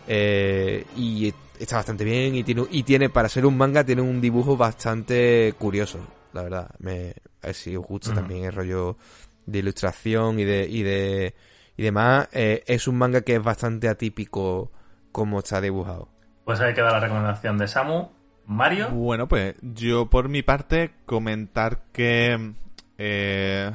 [0.07, 4.19] Eh, y está bastante bien y tiene, y tiene, para ser un manga, tiene un
[4.19, 5.99] dibujo bastante curioso,
[6.33, 6.71] la verdad.
[6.79, 8.97] Me, a ver si os gusta también el rollo
[9.45, 11.35] de ilustración y de, y de,
[11.77, 12.27] y demás.
[12.31, 14.71] Eh, es un manga que es bastante atípico
[15.11, 16.09] como está dibujado.
[16.45, 18.09] Pues ahí queda la recomendación de Samu.
[18.55, 18.89] Mario.
[18.89, 22.53] Bueno, pues yo por mi parte comentar que
[22.97, 23.71] eh,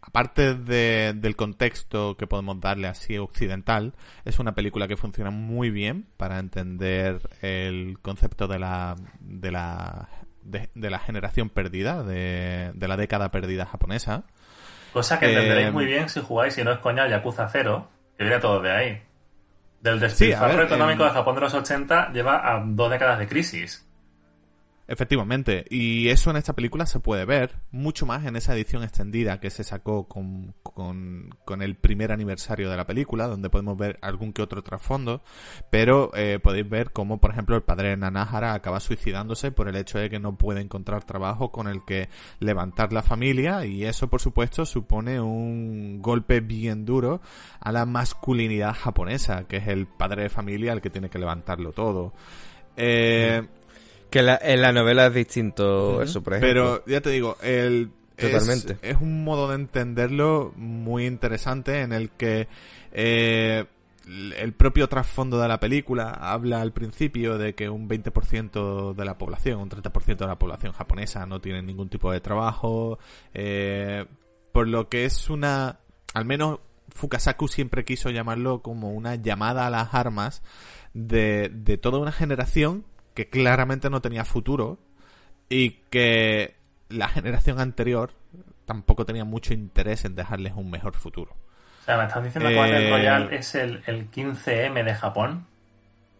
[0.00, 5.70] aparte de- del contexto que podemos darle así occidental, es una película que funciona muy
[5.70, 10.08] bien para entender el concepto de la de la
[10.42, 14.24] de, de la generación perdida, de, de la década perdida japonesa.
[14.92, 17.88] Cosa que entenderéis Eh, muy bien si jugáis, si no es coña, Yakuza 0,
[18.18, 19.02] que viene todo de ahí.
[19.82, 23.26] Del Sí, despilfarro ver, económico de Japón de los 80 lleva a dos décadas de
[23.26, 23.84] crisis.
[24.88, 29.38] Efectivamente, y eso en esta película se puede ver mucho más en esa edición extendida
[29.38, 34.32] que se sacó con, con, el primer aniversario de la película, donde podemos ver algún
[34.32, 35.22] que otro trasfondo,
[35.70, 39.76] pero eh, podéis ver cómo, por ejemplo, el padre de Nanahara acaba suicidándose por el
[39.76, 42.08] hecho de que no puede encontrar trabajo con el que
[42.40, 47.20] levantar la familia, y eso, por supuesto, supone un golpe bien duro
[47.60, 51.72] a la masculinidad japonesa, que es el padre de familia el que tiene que levantarlo
[51.72, 52.12] todo.
[52.76, 53.46] Eh,
[54.12, 56.48] Que la- en la novela es distinto eso, por ejemplo.
[56.82, 58.78] Pero ya te digo, el, es- Totalmente.
[58.82, 62.46] Es, un modo de entenderlo muy interesante en el que
[62.92, 63.64] eh,
[64.36, 69.16] el propio trasfondo de la película habla al principio de que un 20% de la
[69.16, 72.98] población, un 30% de la población japonesa no tiene ningún tipo de trabajo,
[73.32, 74.04] eh,
[74.52, 75.78] por lo que es una,
[76.14, 76.58] al menos
[76.90, 80.42] Fukasaku siempre quiso llamarlo como una llamada a las armas
[80.92, 82.84] de, de toda una generación
[83.14, 84.78] que claramente no tenía futuro
[85.48, 86.54] y que
[86.88, 88.12] la generación anterior
[88.64, 91.36] tampoco tenía mucho interés en dejarles un mejor futuro.
[91.82, 95.46] O sea, me estás diciendo que Battle Eh, Royale es el, el 15M de Japón.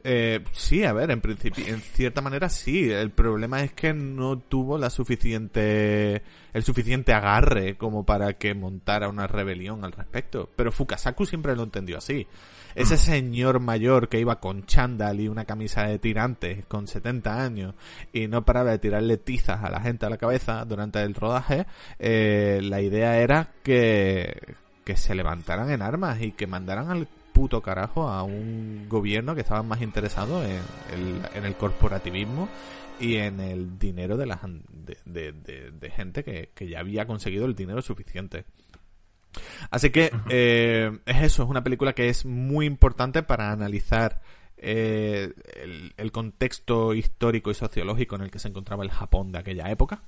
[0.05, 2.90] Eh, sí, a ver, en principio, en cierta manera sí.
[2.90, 9.09] El problema es que no tuvo la suficiente, el suficiente agarre como para que montara
[9.09, 10.51] una rebelión al respecto.
[10.56, 12.27] Pero Fukasaku siempre lo entendió así.
[12.74, 17.74] Ese señor mayor que iba con chándal y una camisa de tirantes con 70 años
[18.12, 21.66] y no paraba de tirarle tizas a la gente a la cabeza durante el rodaje,
[21.99, 24.55] eh, la idea era que,
[24.85, 29.40] que se levantaran en armas y que mandaran al puto carajo a un gobierno que
[29.40, 32.49] estaba más interesado en el, corporativismo
[33.01, 34.40] y en el dinero de, la,
[35.07, 38.44] de, de gente que, que, ya había conseguido el dinero suficiente.
[39.70, 44.20] Así que eh, es eso, es una película que es muy importante para analizar
[44.56, 49.38] eh, el, el, contexto histórico y sociológico en el que se encontraba el Japón de
[49.38, 50.02] aquella época.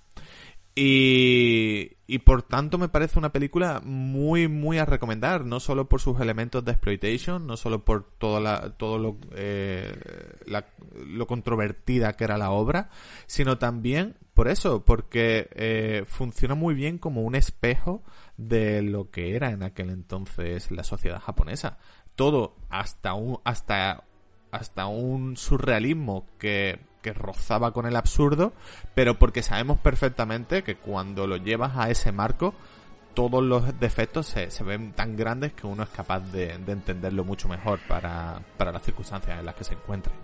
[0.77, 6.01] Y, y por tanto me parece una película muy, muy a recomendar, no solo por
[6.01, 9.97] sus elementos de exploitation, no solo por toda la, todo lo, eh,
[10.47, 10.67] la,
[11.07, 12.91] lo controvertida que era la obra,
[13.27, 18.03] sino también por eso, porque funciona muy bien como un espejo
[18.37, 21.79] de lo que era en aquel entonces la sociedad japonesa.
[22.15, 24.05] Todo hasta un, hasta,
[24.51, 28.55] hasta un surrealismo que que rozaba con el absurdo,
[28.95, 32.55] pero porque sabemos perfectamente que cuando lo llevas a ese marco,
[33.13, 37.23] todos los defectos se, se ven tan grandes que uno es capaz de, de entenderlo
[37.23, 40.15] mucho mejor para, para, las circunstancias en las que se encuentre.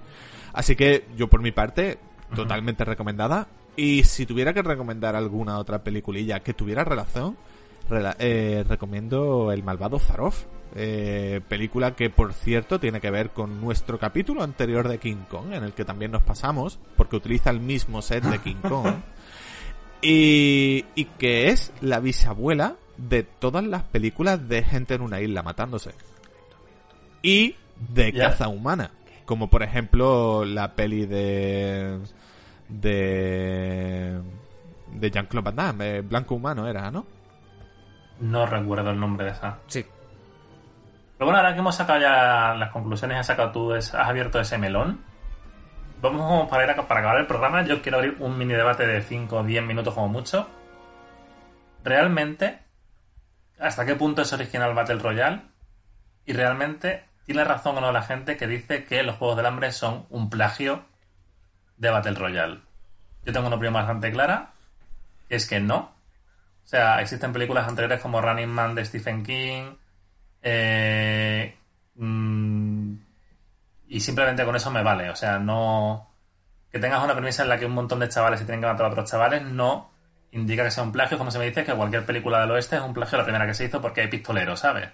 [0.55, 1.99] Así que yo por mi parte,
[2.35, 3.47] totalmente recomendada.
[3.77, 7.37] Y si tuviera que recomendar alguna otra peliculilla que tuviera relación,
[7.91, 10.45] rela eh, recomiendo El malvado Zaroff.
[10.77, 15.53] Eh, película que por cierto tiene que ver con nuestro capítulo anterior de King Kong
[15.53, 18.95] en el que también nos pasamos porque utiliza el mismo set de King Kong
[20.01, 25.43] y, y que es la bisabuela de todas las películas de gente en una isla
[25.43, 25.91] matándose
[27.21, 27.57] y
[27.93, 28.29] de yeah.
[28.31, 28.93] caza humana
[29.25, 31.99] como por ejemplo la peli de
[32.69, 34.21] de
[34.95, 37.07] de Jean-Claude Van Damme, Blanco Humano era, ¿no?
[38.21, 39.59] No recuerdo el nombre de esa.
[39.67, 39.85] Sí.
[41.21, 44.59] Pero bueno, ahora que hemos sacado ya las conclusiones, has sacado tú, has abierto ese
[44.59, 45.05] melón.
[46.01, 47.63] Vamos para, ir a, para acabar el programa.
[47.63, 50.49] Yo quiero abrir un mini debate de 5 o 10 minutos como mucho.
[51.85, 52.61] Realmente,
[53.59, 55.43] ¿hasta qué punto es original Battle Royale?
[56.25, 59.73] Y realmente, ¿tiene razón o no la gente que dice que los Juegos del Hambre
[59.73, 60.85] son un plagio
[61.77, 62.61] de Battle Royale?
[63.25, 64.53] Yo tengo una opinión bastante clara,
[65.29, 65.93] que es que no.
[66.71, 69.73] O sea, existen películas anteriores como Running Man de Stephen King,
[70.41, 71.57] eh,
[71.97, 72.95] mmm,
[73.89, 75.11] y simplemente con eso me vale.
[75.11, 76.15] O sea, no.
[76.71, 78.87] Que tengas una premisa en la que un montón de chavales se tienen que matar
[78.87, 79.91] a otros chavales no
[80.31, 81.19] indica que sea un plagio.
[81.19, 83.55] Como se me dice que cualquier película del oeste es un plagio la primera que
[83.55, 84.91] se hizo porque hay pistoleros, ¿sabes?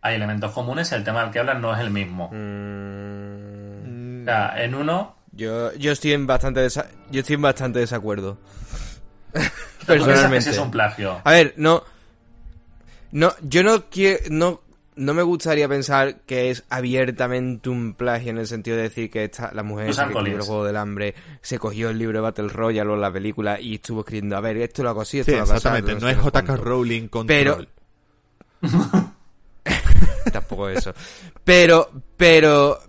[0.00, 2.30] Hay elementos comunes y el tema del que hablan no es el mismo.
[2.32, 4.22] Mm.
[4.22, 5.16] O sea, en uno.
[5.32, 8.38] Yo, yo estoy en bastante desa yo estoy en bastante desacuerdo.
[9.86, 10.50] Personalmente.
[10.50, 11.20] es un plagio.
[11.24, 11.82] A ver, no.
[13.12, 14.18] No, yo no quiero.
[14.30, 14.60] No,
[14.96, 19.24] no me gustaría pensar que es abiertamente un plagio en el sentido de decir que
[19.24, 22.48] esta, la mujer que escribió el juego del hambre se cogió el libro de Battle
[22.48, 25.36] Royale o la película y estuvo escribiendo, a ver, esto lo hago así, esto sí,
[25.36, 26.56] lo hago Exactamente, no, es J.K.
[26.56, 27.26] Rowling control.
[27.26, 27.66] Pero.
[30.32, 30.94] Tampoco eso.
[31.42, 32.80] Pero, pero,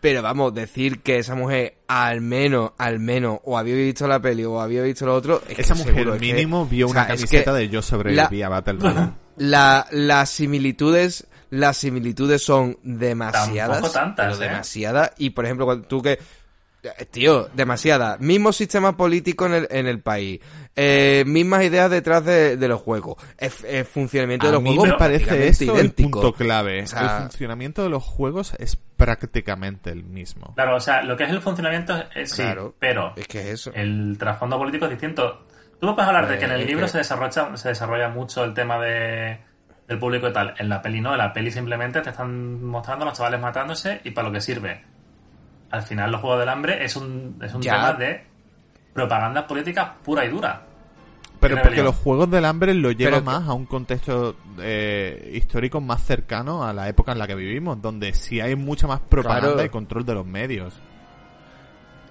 [0.00, 4.44] pero vamos, decir que esa mujer al menos, al menos, o había visto la peli
[4.44, 5.42] o había visto lo otro.
[5.46, 7.52] Es esa que mujer seguro, mínimo es que, vio una o sea, camiseta es que
[7.52, 9.12] de yo sobreviví la, a Battle Royale.
[9.36, 13.80] La, las similitudes, las similitudes son demasiadas.
[13.80, 14.48] Tampoco tantas, pero ¿eh?
[14.48, 15.12] demasiadas.
[15.18, 16.18] Y por ejemplo, cuando tú que.
[17.12, 18.16] Tío, demasiada.
[18.18, 20.40] Mismo sistema político en el, en el país.
[20.74, 23.22] Eh, mismas ideas detrás de, de los juegos.
[23.38, 24.88] El, el funcionamiento a de los mí juegos.
[24.88, 25.78] me parece eso idéntico.
[25.78, 26.82] el punto clave.
[26.82, 30.54] O sea, el funcionamiento de los juegos es prácticamente el mismo.
[30.56, 33.46] Claro, o sea, lo que es el funcionamiento es sí, Claro, pero es que es
[33.48, 33.72] eso.
[33.74, 35.46] el trasfondo político es distinto.
[35.80, 38.08] Tú me puedes hablar de que en el Eh, libro que- se desarrolla, se desarrolla
[38.08, 39.38] mucho el tema de,
[39.86, 40.54] del público y tal.
[40.58, 44.00] En la peli no, en la peli simplemente te están mostrando a los chavales matándose
[44.04, 44.84] y para lo que sirve.
[45.72, 47.72] Al final, los Juegos del Hambre es un, es un Ya.
[47.74, 48.24] tema de
[48.92, 50.66] propaganda política pura y dura.
[51.40, 51.86] Pero porque rebelión.
[51.86, 56.62] los Juegos del Hambre lo lleva Pero- más a un contexto eh, histórico más cercano
[56.64, 59.64] a la época en la que vivimos, donde sí hay mucha más propaganda Claro.
[59.64, 60.74] y control de los medios.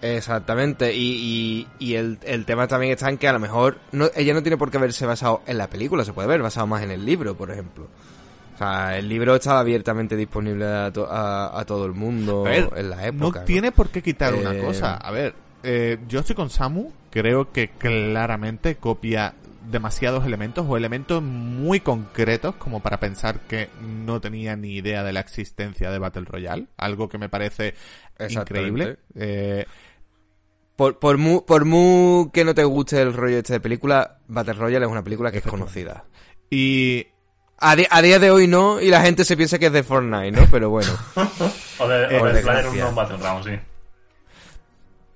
[0.01, 4.07] Exactamente, y, y, y el, el tema también está en que a lo mejor no,
[4.15, 6.81] ella no tiene por qué haberse basado en la película, se puede ver basado más
[6.81, 7.87] en el libro, por ejemplo.
[8.61, 12.69] O sea, el libro estaba abiertamente disponible a, to- a, a todo el mundo ver,
[12.75, 13.39] en la época.
[13.39, 14.95] no tiene por qué quitar una Eh, cosa.
[14.97, 15.33] A ver,
[15.63, 19.33] eh, yo estoy con Samu, creo que claramente copia
[19.69, 25.13] demasiados elementos o elementos muy concretos como para pensar que no tenía ni idea de
[25.13, 27.73] la existencia de Battle Royale, algo que me parece
[28.29, 28.97] increíble.
[29.15, 29.65] Eh,
[30.75, 34.53] Por, por, mu, por mu que no te guste el rollo este de película, Battle
[34.53, 36.05] Royale es una película que es conocida.
[36.49, 37.07] y
[37.63, 39.83] A, di- a día de hoy no, y la gente se piensa que es de
[39.83, 40.47] Fortnite, ¿no?
[40.49, 40.91] Pero bueno.
[41.79, 42.65] O de, Eh, o de Player
[43.43, 43.51] sí.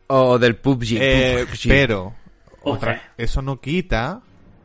[0.08, 0.98] O del PUBG.
[1.00, 1.68] Eh, PUBG.
[1.68, 2.14] pero
[2.62, 4.22] otra- eso no quita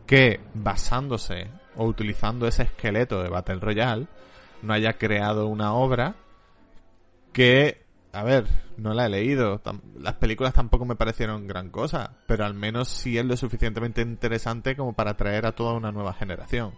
[0.06, 4.06] que basándose o utilizando ese esqueleto de Battle Royale
[4.62, 6.14] no haya creado una obra
[7.32, 7.82] que,
[8.12, 8.46] a ver,
[8.76, 9.60] no la he leído.
[9.98, 14.76] Las películas tampoco me parecieron gran cosa, pero al menos sí es lo suficientemente interesante
[14.76, 16.72] como para atraer a toda una nueva generación.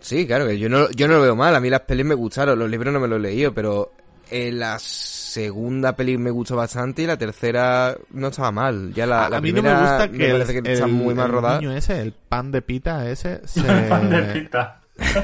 [0.00, 1.54] Sí, claro, que yo no, yo no lo veo mal.
[1.54, 3.92] A mí las pelis me gustaron, los libros no me los he leído, pero
[4.30, 8.92] eh, la segunda peli me gustó bastante y la tercera no estaba mal.
[8.94, 10.86] Ya la, a, la a mí no primera me gusta que, el, parece que está
[10.86, 11.60] el- muy mal el rodada.
[11.60, 14.80] niño ese, el pan de pita ese, se, Pan de pita.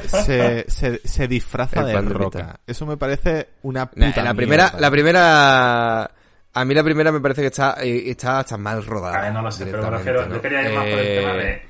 [0.06, 2.38] se, se, se disfraza El de pan de roca.
[2.38, 2.60] pita.
[2.66, 4.80] Eso me parece una Nah, puta la primera, mierda.
[4.80, 6.10] la primera,
[6.54, 9.18] a mí la primera me parece que está, eh, está hasta mal rodada.
[9.18, 10.34] A ver, no lo sé, pero me refiero, ¿no?
[10.34, 11.62] yo quería ir más por el Eh, tema de...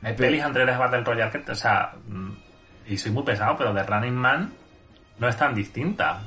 [0.00, 2.30] Hay pelis anteriores a Battle Royale que, o sea, mm,
[2.88, 4.52] y soy muy pesado, pero de Running Man
[5.18, 6.20] no es tan distinta.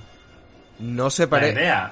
[0.80, 1.54] No se parece.
[1.54, 1.92] idea.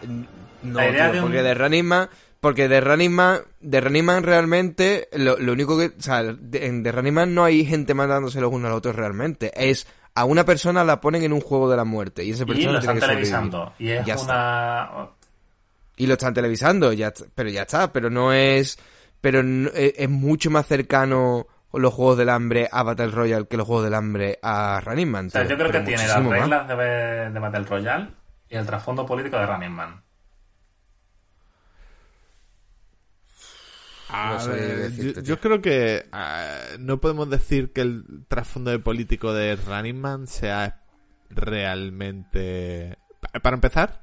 [0.63, 2.09] No, La idea tío, de un- porque de Running Man,
[2.39, 6.65] porque de Running Man, de Running Man realmente, lo, lo único que, o sea, de,
[6.67, 9.51] en The Running Man no hay gente matándose los unos a los otros realmente.
[9.55, 12.47] Es a una persona la ponen en un juego de la muerte y esa Y
[12.47, 13.73] persona lo tiene están que televisando.
[13.79, 14.89] Y es Ya está.
[14.93, 15.09] una...
[15.97, 18.77] Y lo están televisando, ya, pero ya está, pero no es,
[19.21, 23.57] pero no- es, es mucho más cercano los juegos del hambre a Battle Royale que
[23.57, 25.27] los juegos del hambre a Running Man.
[25.27, 26.75] O sea, tío, yo creo que tiene las reglas de,
[27.31, 28.09] de Battle Royale
[28.49, 30.01] y el trasfondo político de Running Man.
[34.11, 38.71] A No sé ver, decirte, yo, creo que ah, no podemos decir que el trasfondo
[38.71, 40.81] de político de Running Man sea
[41.29, 42.97] realmente...
[43.19, 44.01] Pa- Para empezar,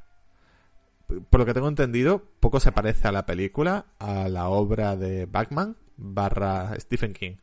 [1.29, 5.27] por lo que tengo entendido, poco se parece a la película, a la obra de
[5.27, 7.37] Batman barra Stephen King.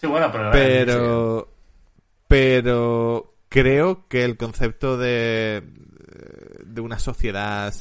[0.00, 0.50] Sí, bueno, pero...
[0.52, 1.48] Pero...
[2.28, 5.62] Pero creo que el concepto de,
[6.64, 7.74] de una sociedad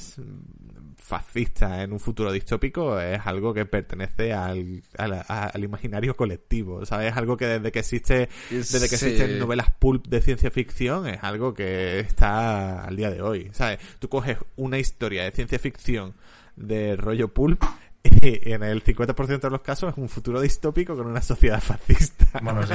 [0.95, 7.11] fascista en un futuro distópico es algo que pertenece al, al, al imaginario colectivo, ¿sabes?
[7.11, 9.05] Es algo que desde que existe, desde que Sí.
[9.07, 13.79] existen novelas pulp de ciencia ficción es algo que está al día de hoy, ¿sabes?
[13.99, 16.13] Tú coges una historia de ciencia ficción
[16.55, 17.63] de rollo pulp
[18.21, 22.39] en el 50% de los casos es un futuro distópico con una sociedad fascista.
[22.41, 22.73] Bueno, sí.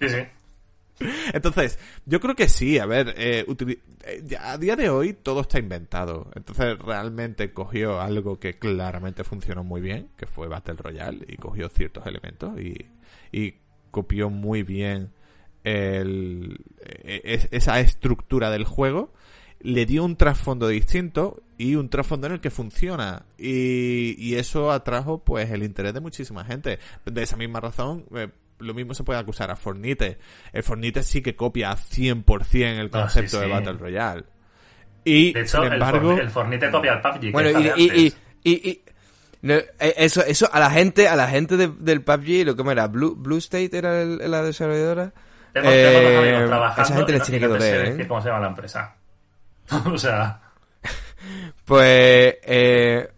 [0.00, 0.16] Sí, sí.
[1.32, 3.44] Entonces, yo creo que sí, a ver, eh,
[4.04, 6.30] eh, ya a día de hoy todo está inventado.
[6.36, 11.68] Entonces, realmente cogió algo que claramente funcionó muy bien, que fue Battle Royale, y cogió
[11.70, 12.86] ciertos elementos y,
[13.32, 13.54] y
[13.90, 15.10] copió muy bien
[15.64, 16.60] el,
[17.04, 19.12] e- es- esa estructura del juego.
[19.64, 23.24] Le dio un trasfondo distinto y un trasfondo en el que funciona.
[23.38, 26.78] Y, y eso atrajo pues el interés de muchísima gente.
[27.04, 28.28] De esa misma razón, eh,
[28.58, 30.18] lo mismo se puede acusar a Fornite.
[30.52, 33.50] El Fornite sí que copia 100% el Ah, concepto sí, de sí.
[33.52, 34.24] Battle Royale.
[35.04, 37.32] Y, De hecho, sin el, embargo, Forni- el Fornite copia al PUBG.
[37.32, 38.14] Bueno, que y,
[38.44, 38.80] y, y,
[39.42, 42.68] no, eh, eso, eso a la gente, a la gente de- del PUBG, lo que
[42.70, 45.12] era, Blue, Blue State era el- la desarrolladora.
[45.52, 48.08] Tengo, tengo dos Eh, amigos trabajando esa gente les tiene que doler, decir ¿eh?
[48.08, 48.96] cómo se llama la empresa.
[49.86, 50.40] o sea,
[51.64, 53.08] Pues eh,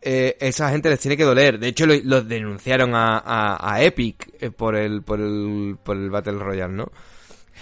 [0.00, 1.58] eh, esa gente les tiene que doler.
[1.58, 5.96] De hecho, lo- los denunciaron a, a, a Epic eh, por el, por el por
[5.96, 6.92] el Battle Royale, ¿no?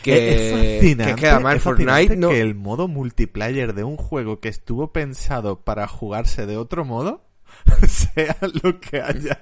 [0.03, 2.31] Que, es fascinante, que es que además es Fortnite no.
[2.31, 7.25] que el modo multiplayer de un juego que estuvo pensado para jugarse de otro modo
[7.89, 9.39] sea lo que haya.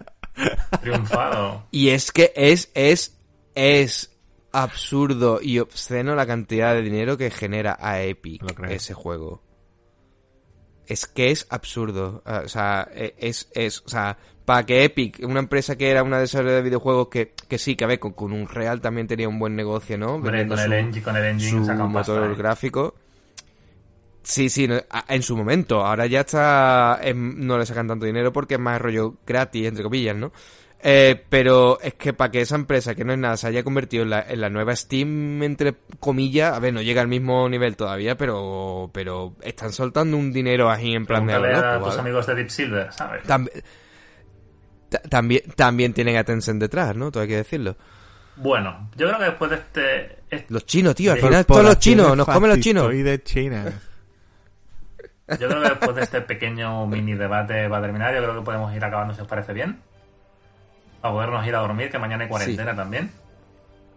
[0.82, 1.64] triunfado.
[1.70, 3.16] Y es que es, es,
[3.54, 4.09] es
[4.52, 9.42] absurdo y obsceno la cantidad de dinero que genera a Epic ese juego.
[10.86, 12.22] Es que es absurdo.
[12.24, 16.02] Ah, O sea, e- es, es, o sea, para que Epic, una empresa que era
[16.02, 19.06] una desarrolladora de videojuegos que, que sí, que a ver, con, con un real también
[19.06, 20.14] tenía un buen negocio, ¿no?
[20.14, 22.94] Hombre, Vendiendo con, el engine, con el engine su motor gráfico.
[24.22, 24.68] Sí, sí,
[25.08, 25.84] en su momento.
[25.84, 26.98] Ahora ya está.
[27.02, 30.32] em, no le sacan tanto dinero porque es más rollo gratis, entre comillas, ¿no?
[30.82, 34.02] Eh, pero es que para que esa empresa, que no es nada, se haya convertido
[34.02, 37.76] en la, en la nueva Steam, entre comillas, a ver, no llega al mismo nivel
[37.76, 41.88] todavía, pero pero están soltando un dinero ahí en plan de algo a loco, tus
[41.96, 42.00] ¿vale?
[42.00, 43.24] amigos de Deep Silver, ¿sabes?
[43.24, 43.62] Tambi-
[44.88, 47.10] ta- también, también tienen a Tencent detrás, ¿no?
[47.10, 47.76] Todo hay que decirlo.
[48.36, 50.04] Bueno, yo creo que después de este...
[50.30, 52.94] este- Los chinos, tío, al final todos los chinos, nos comen los chinos.
[52.94, 53.70] Y de China.
[55.38, 58.14] Yo creo que después de este pequeño mini debate va a terminar.
[58.14, 59.78] Yo creo que podemos ir acabando si os parece bien.
[61.00, 63.10] Para podernos ir a dormir, que mañana hay cuarentena también.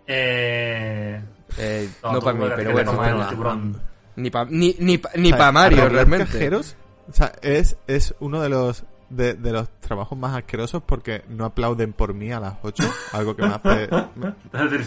[0.07, 1.21] Eh...
[1.57, 3.79] Eh, no, para mí, pero bueno, bueno.
[4.15, 6.25] Ni para ni, ni, pa- ni O sea, pa Mario, realmente.
[6.25, 6.75] cajeros,
[7.09, 11.45] o sea, es, es uno de los de, de los trabajos más asquerosos porque no
[11.45, 14.33] aplauden por mí a las 8, algo que me hace me,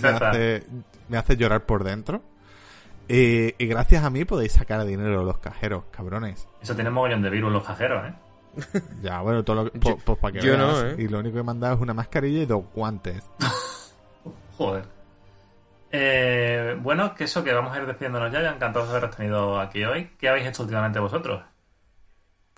[0.09, 0.67] hace,
[1.09, 2.21] me hace llorar por dentro.
[3.09, 6.49] Y, y gracias a mí podéis sacar dinero los cajeros, cabrones.
[6.61, 8.13] Eso tiene mogollón de virus los cajeros, ¿eh?
[9.03, 10.99] Ya, bueno, todo lo Yo- pues para que yo no, veas.
[10.99, 11.03] ¿eh?
[11.03, 13.23] Y lo único que me han dado es una mascarilla y dos guantes.
[14.57, 14.85] Joder.
[15.91, 18.43] Eh, bueno, que eso, que vamos a ir despidiéndonos ya.
[18.43, 20.11] Ya encantados de haberos tenido aquí hoy.
[20.19, 21.43] ¿Qué habéis hecho últimamente vosotros?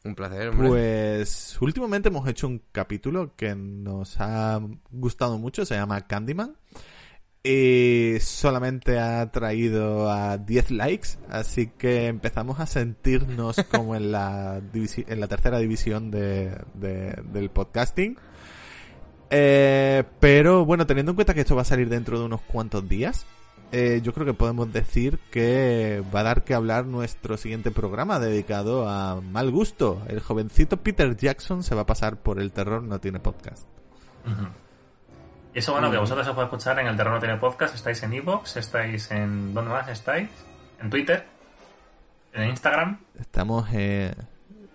[0.05, 0.69] Un placer, hombre.
[0.69, 4.61] Pues últimamente hemos hecho un capítulo que nos ha
[4.91, 6.57] gustado mucho, se llama Candyman.
[7.51, 14.61] Y solamente ha traído a 10 likes, así que empezamos a sentirnos como en la,
[14.61, 18.19] divisi- en la tercera división de, de- del podcasting.
[19.31, 22.87] Eh, pero bueno, teniendo en cuenta que esto va a salir dentro de unos cuantos
[22.87, 23.25] días,
[23.73, 28.19] eh, yo creo que podemos decir que va a dar que hablar nuestro siguiente programa
[28.19, 30.03] dedicado a mal gusto.
[30.09, 33.67] El jovencito Peter Jackson se va a pasar por el terror no tiene podcast.
[35.55, 37.75] Eso, bueno, que vosotros os podéis escuchar en El Terror No Tiene Podcast.
[37.75, 39.55] Estáis en Evox, estáis en...
[39.55, 40.29] ¿Dónde más estáis?
[40.81, 41.25] En Twitter,
[42.33, 42.99] en Instagram.
[43.19, 44.15] Estamos eh...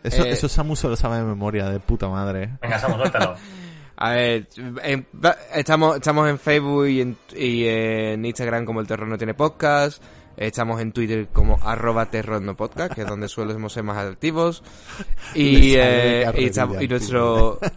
[0.03, 0.31] Eso, Eh.
[0.31, 2.49] eso Samu se lo sabe de memoria, de puta madre.
[2.61, 3.35] Venga, Samu, suéltalo.
[3.95, 4.47] A ver,
[4.81, 5.07] en-
[5.53, 10.03] estamos, estamos en Facebook y en, y en Instagram como El Terror No Tiene Podcast.
[10.38, 14.64] Estamos en Twitter como arroba terror no podcast, que es donde solemos ser más activos.
[15.35, 17.60] Y, eh, y, estamos- nuestro...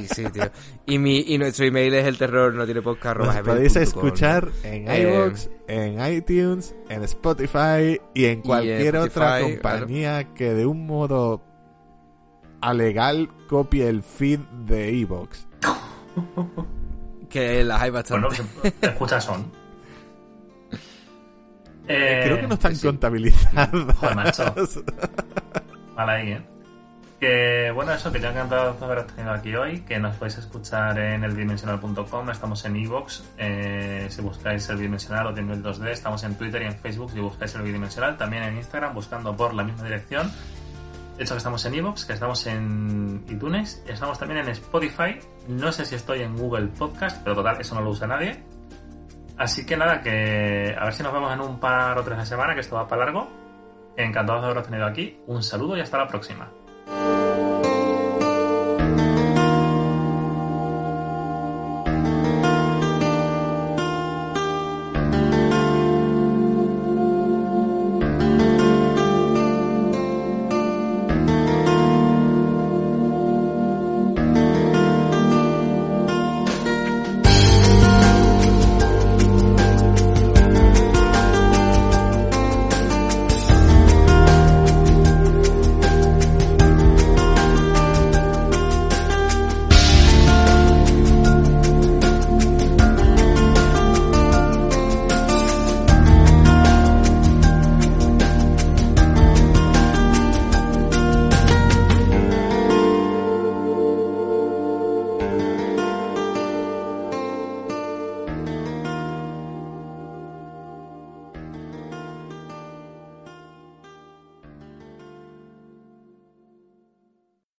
[0.00, 0.50] Y, sí, tío.
[0.86, 4.88] Y, mi, y nuestro email es el terror no tiene podcast Nos podéis escuchar en
[4.90, 10.84] Eh, iVoox, en iTunes, en Spotify y en cualquier otra Spotify, compañía que de un
[10.84, 11.42] modo
[12.60, 15.46] alegal copie el feed de Evox.
[17.28, 18.28] Que las hay bastante.
[18.28, 19.50] Bueno, escuchas son.
[21.86, 22.86] Eh, Creo que no están sí.
[22.86, 23.70] contabilizadas.
[23.96, 24.54] Joder, macho.
[25.96, 26.42] Mal ahí, ¿eh?
[27.20, 30.98] Que bueno, eso, que yo encantado de haberos tenido aquí hoy, que nos podéis escuchar
[30.98, 36.34] en elbidimensional.com, estamos en Evox, eh, si buscáis el bidimensional o Timbel 2D, estamos en
[36.34, 39.84] Twitter y en Facebook si buscáis el bidimensional, también en Instagram buscando por la misma
[39.84, 40.30] dirección.
[41.16, 45.18] De hecho, que estamos en Evox, que estamos en iTunes, y estamos también en Spotify.
[45.48, 48.42] No sé si estoy en Google Podcast, pero total, eso no lo usa nadie.
[49.36, 52.26] Así que nada, que a ver si nos vemos en un par o tres de
[52.26, 53.28] semana, que esto va para largo.
[53.96, 55.20] Encantados de haberos tenido aquí.
[55.26, 56.48] Un saludo y hasta la próxima.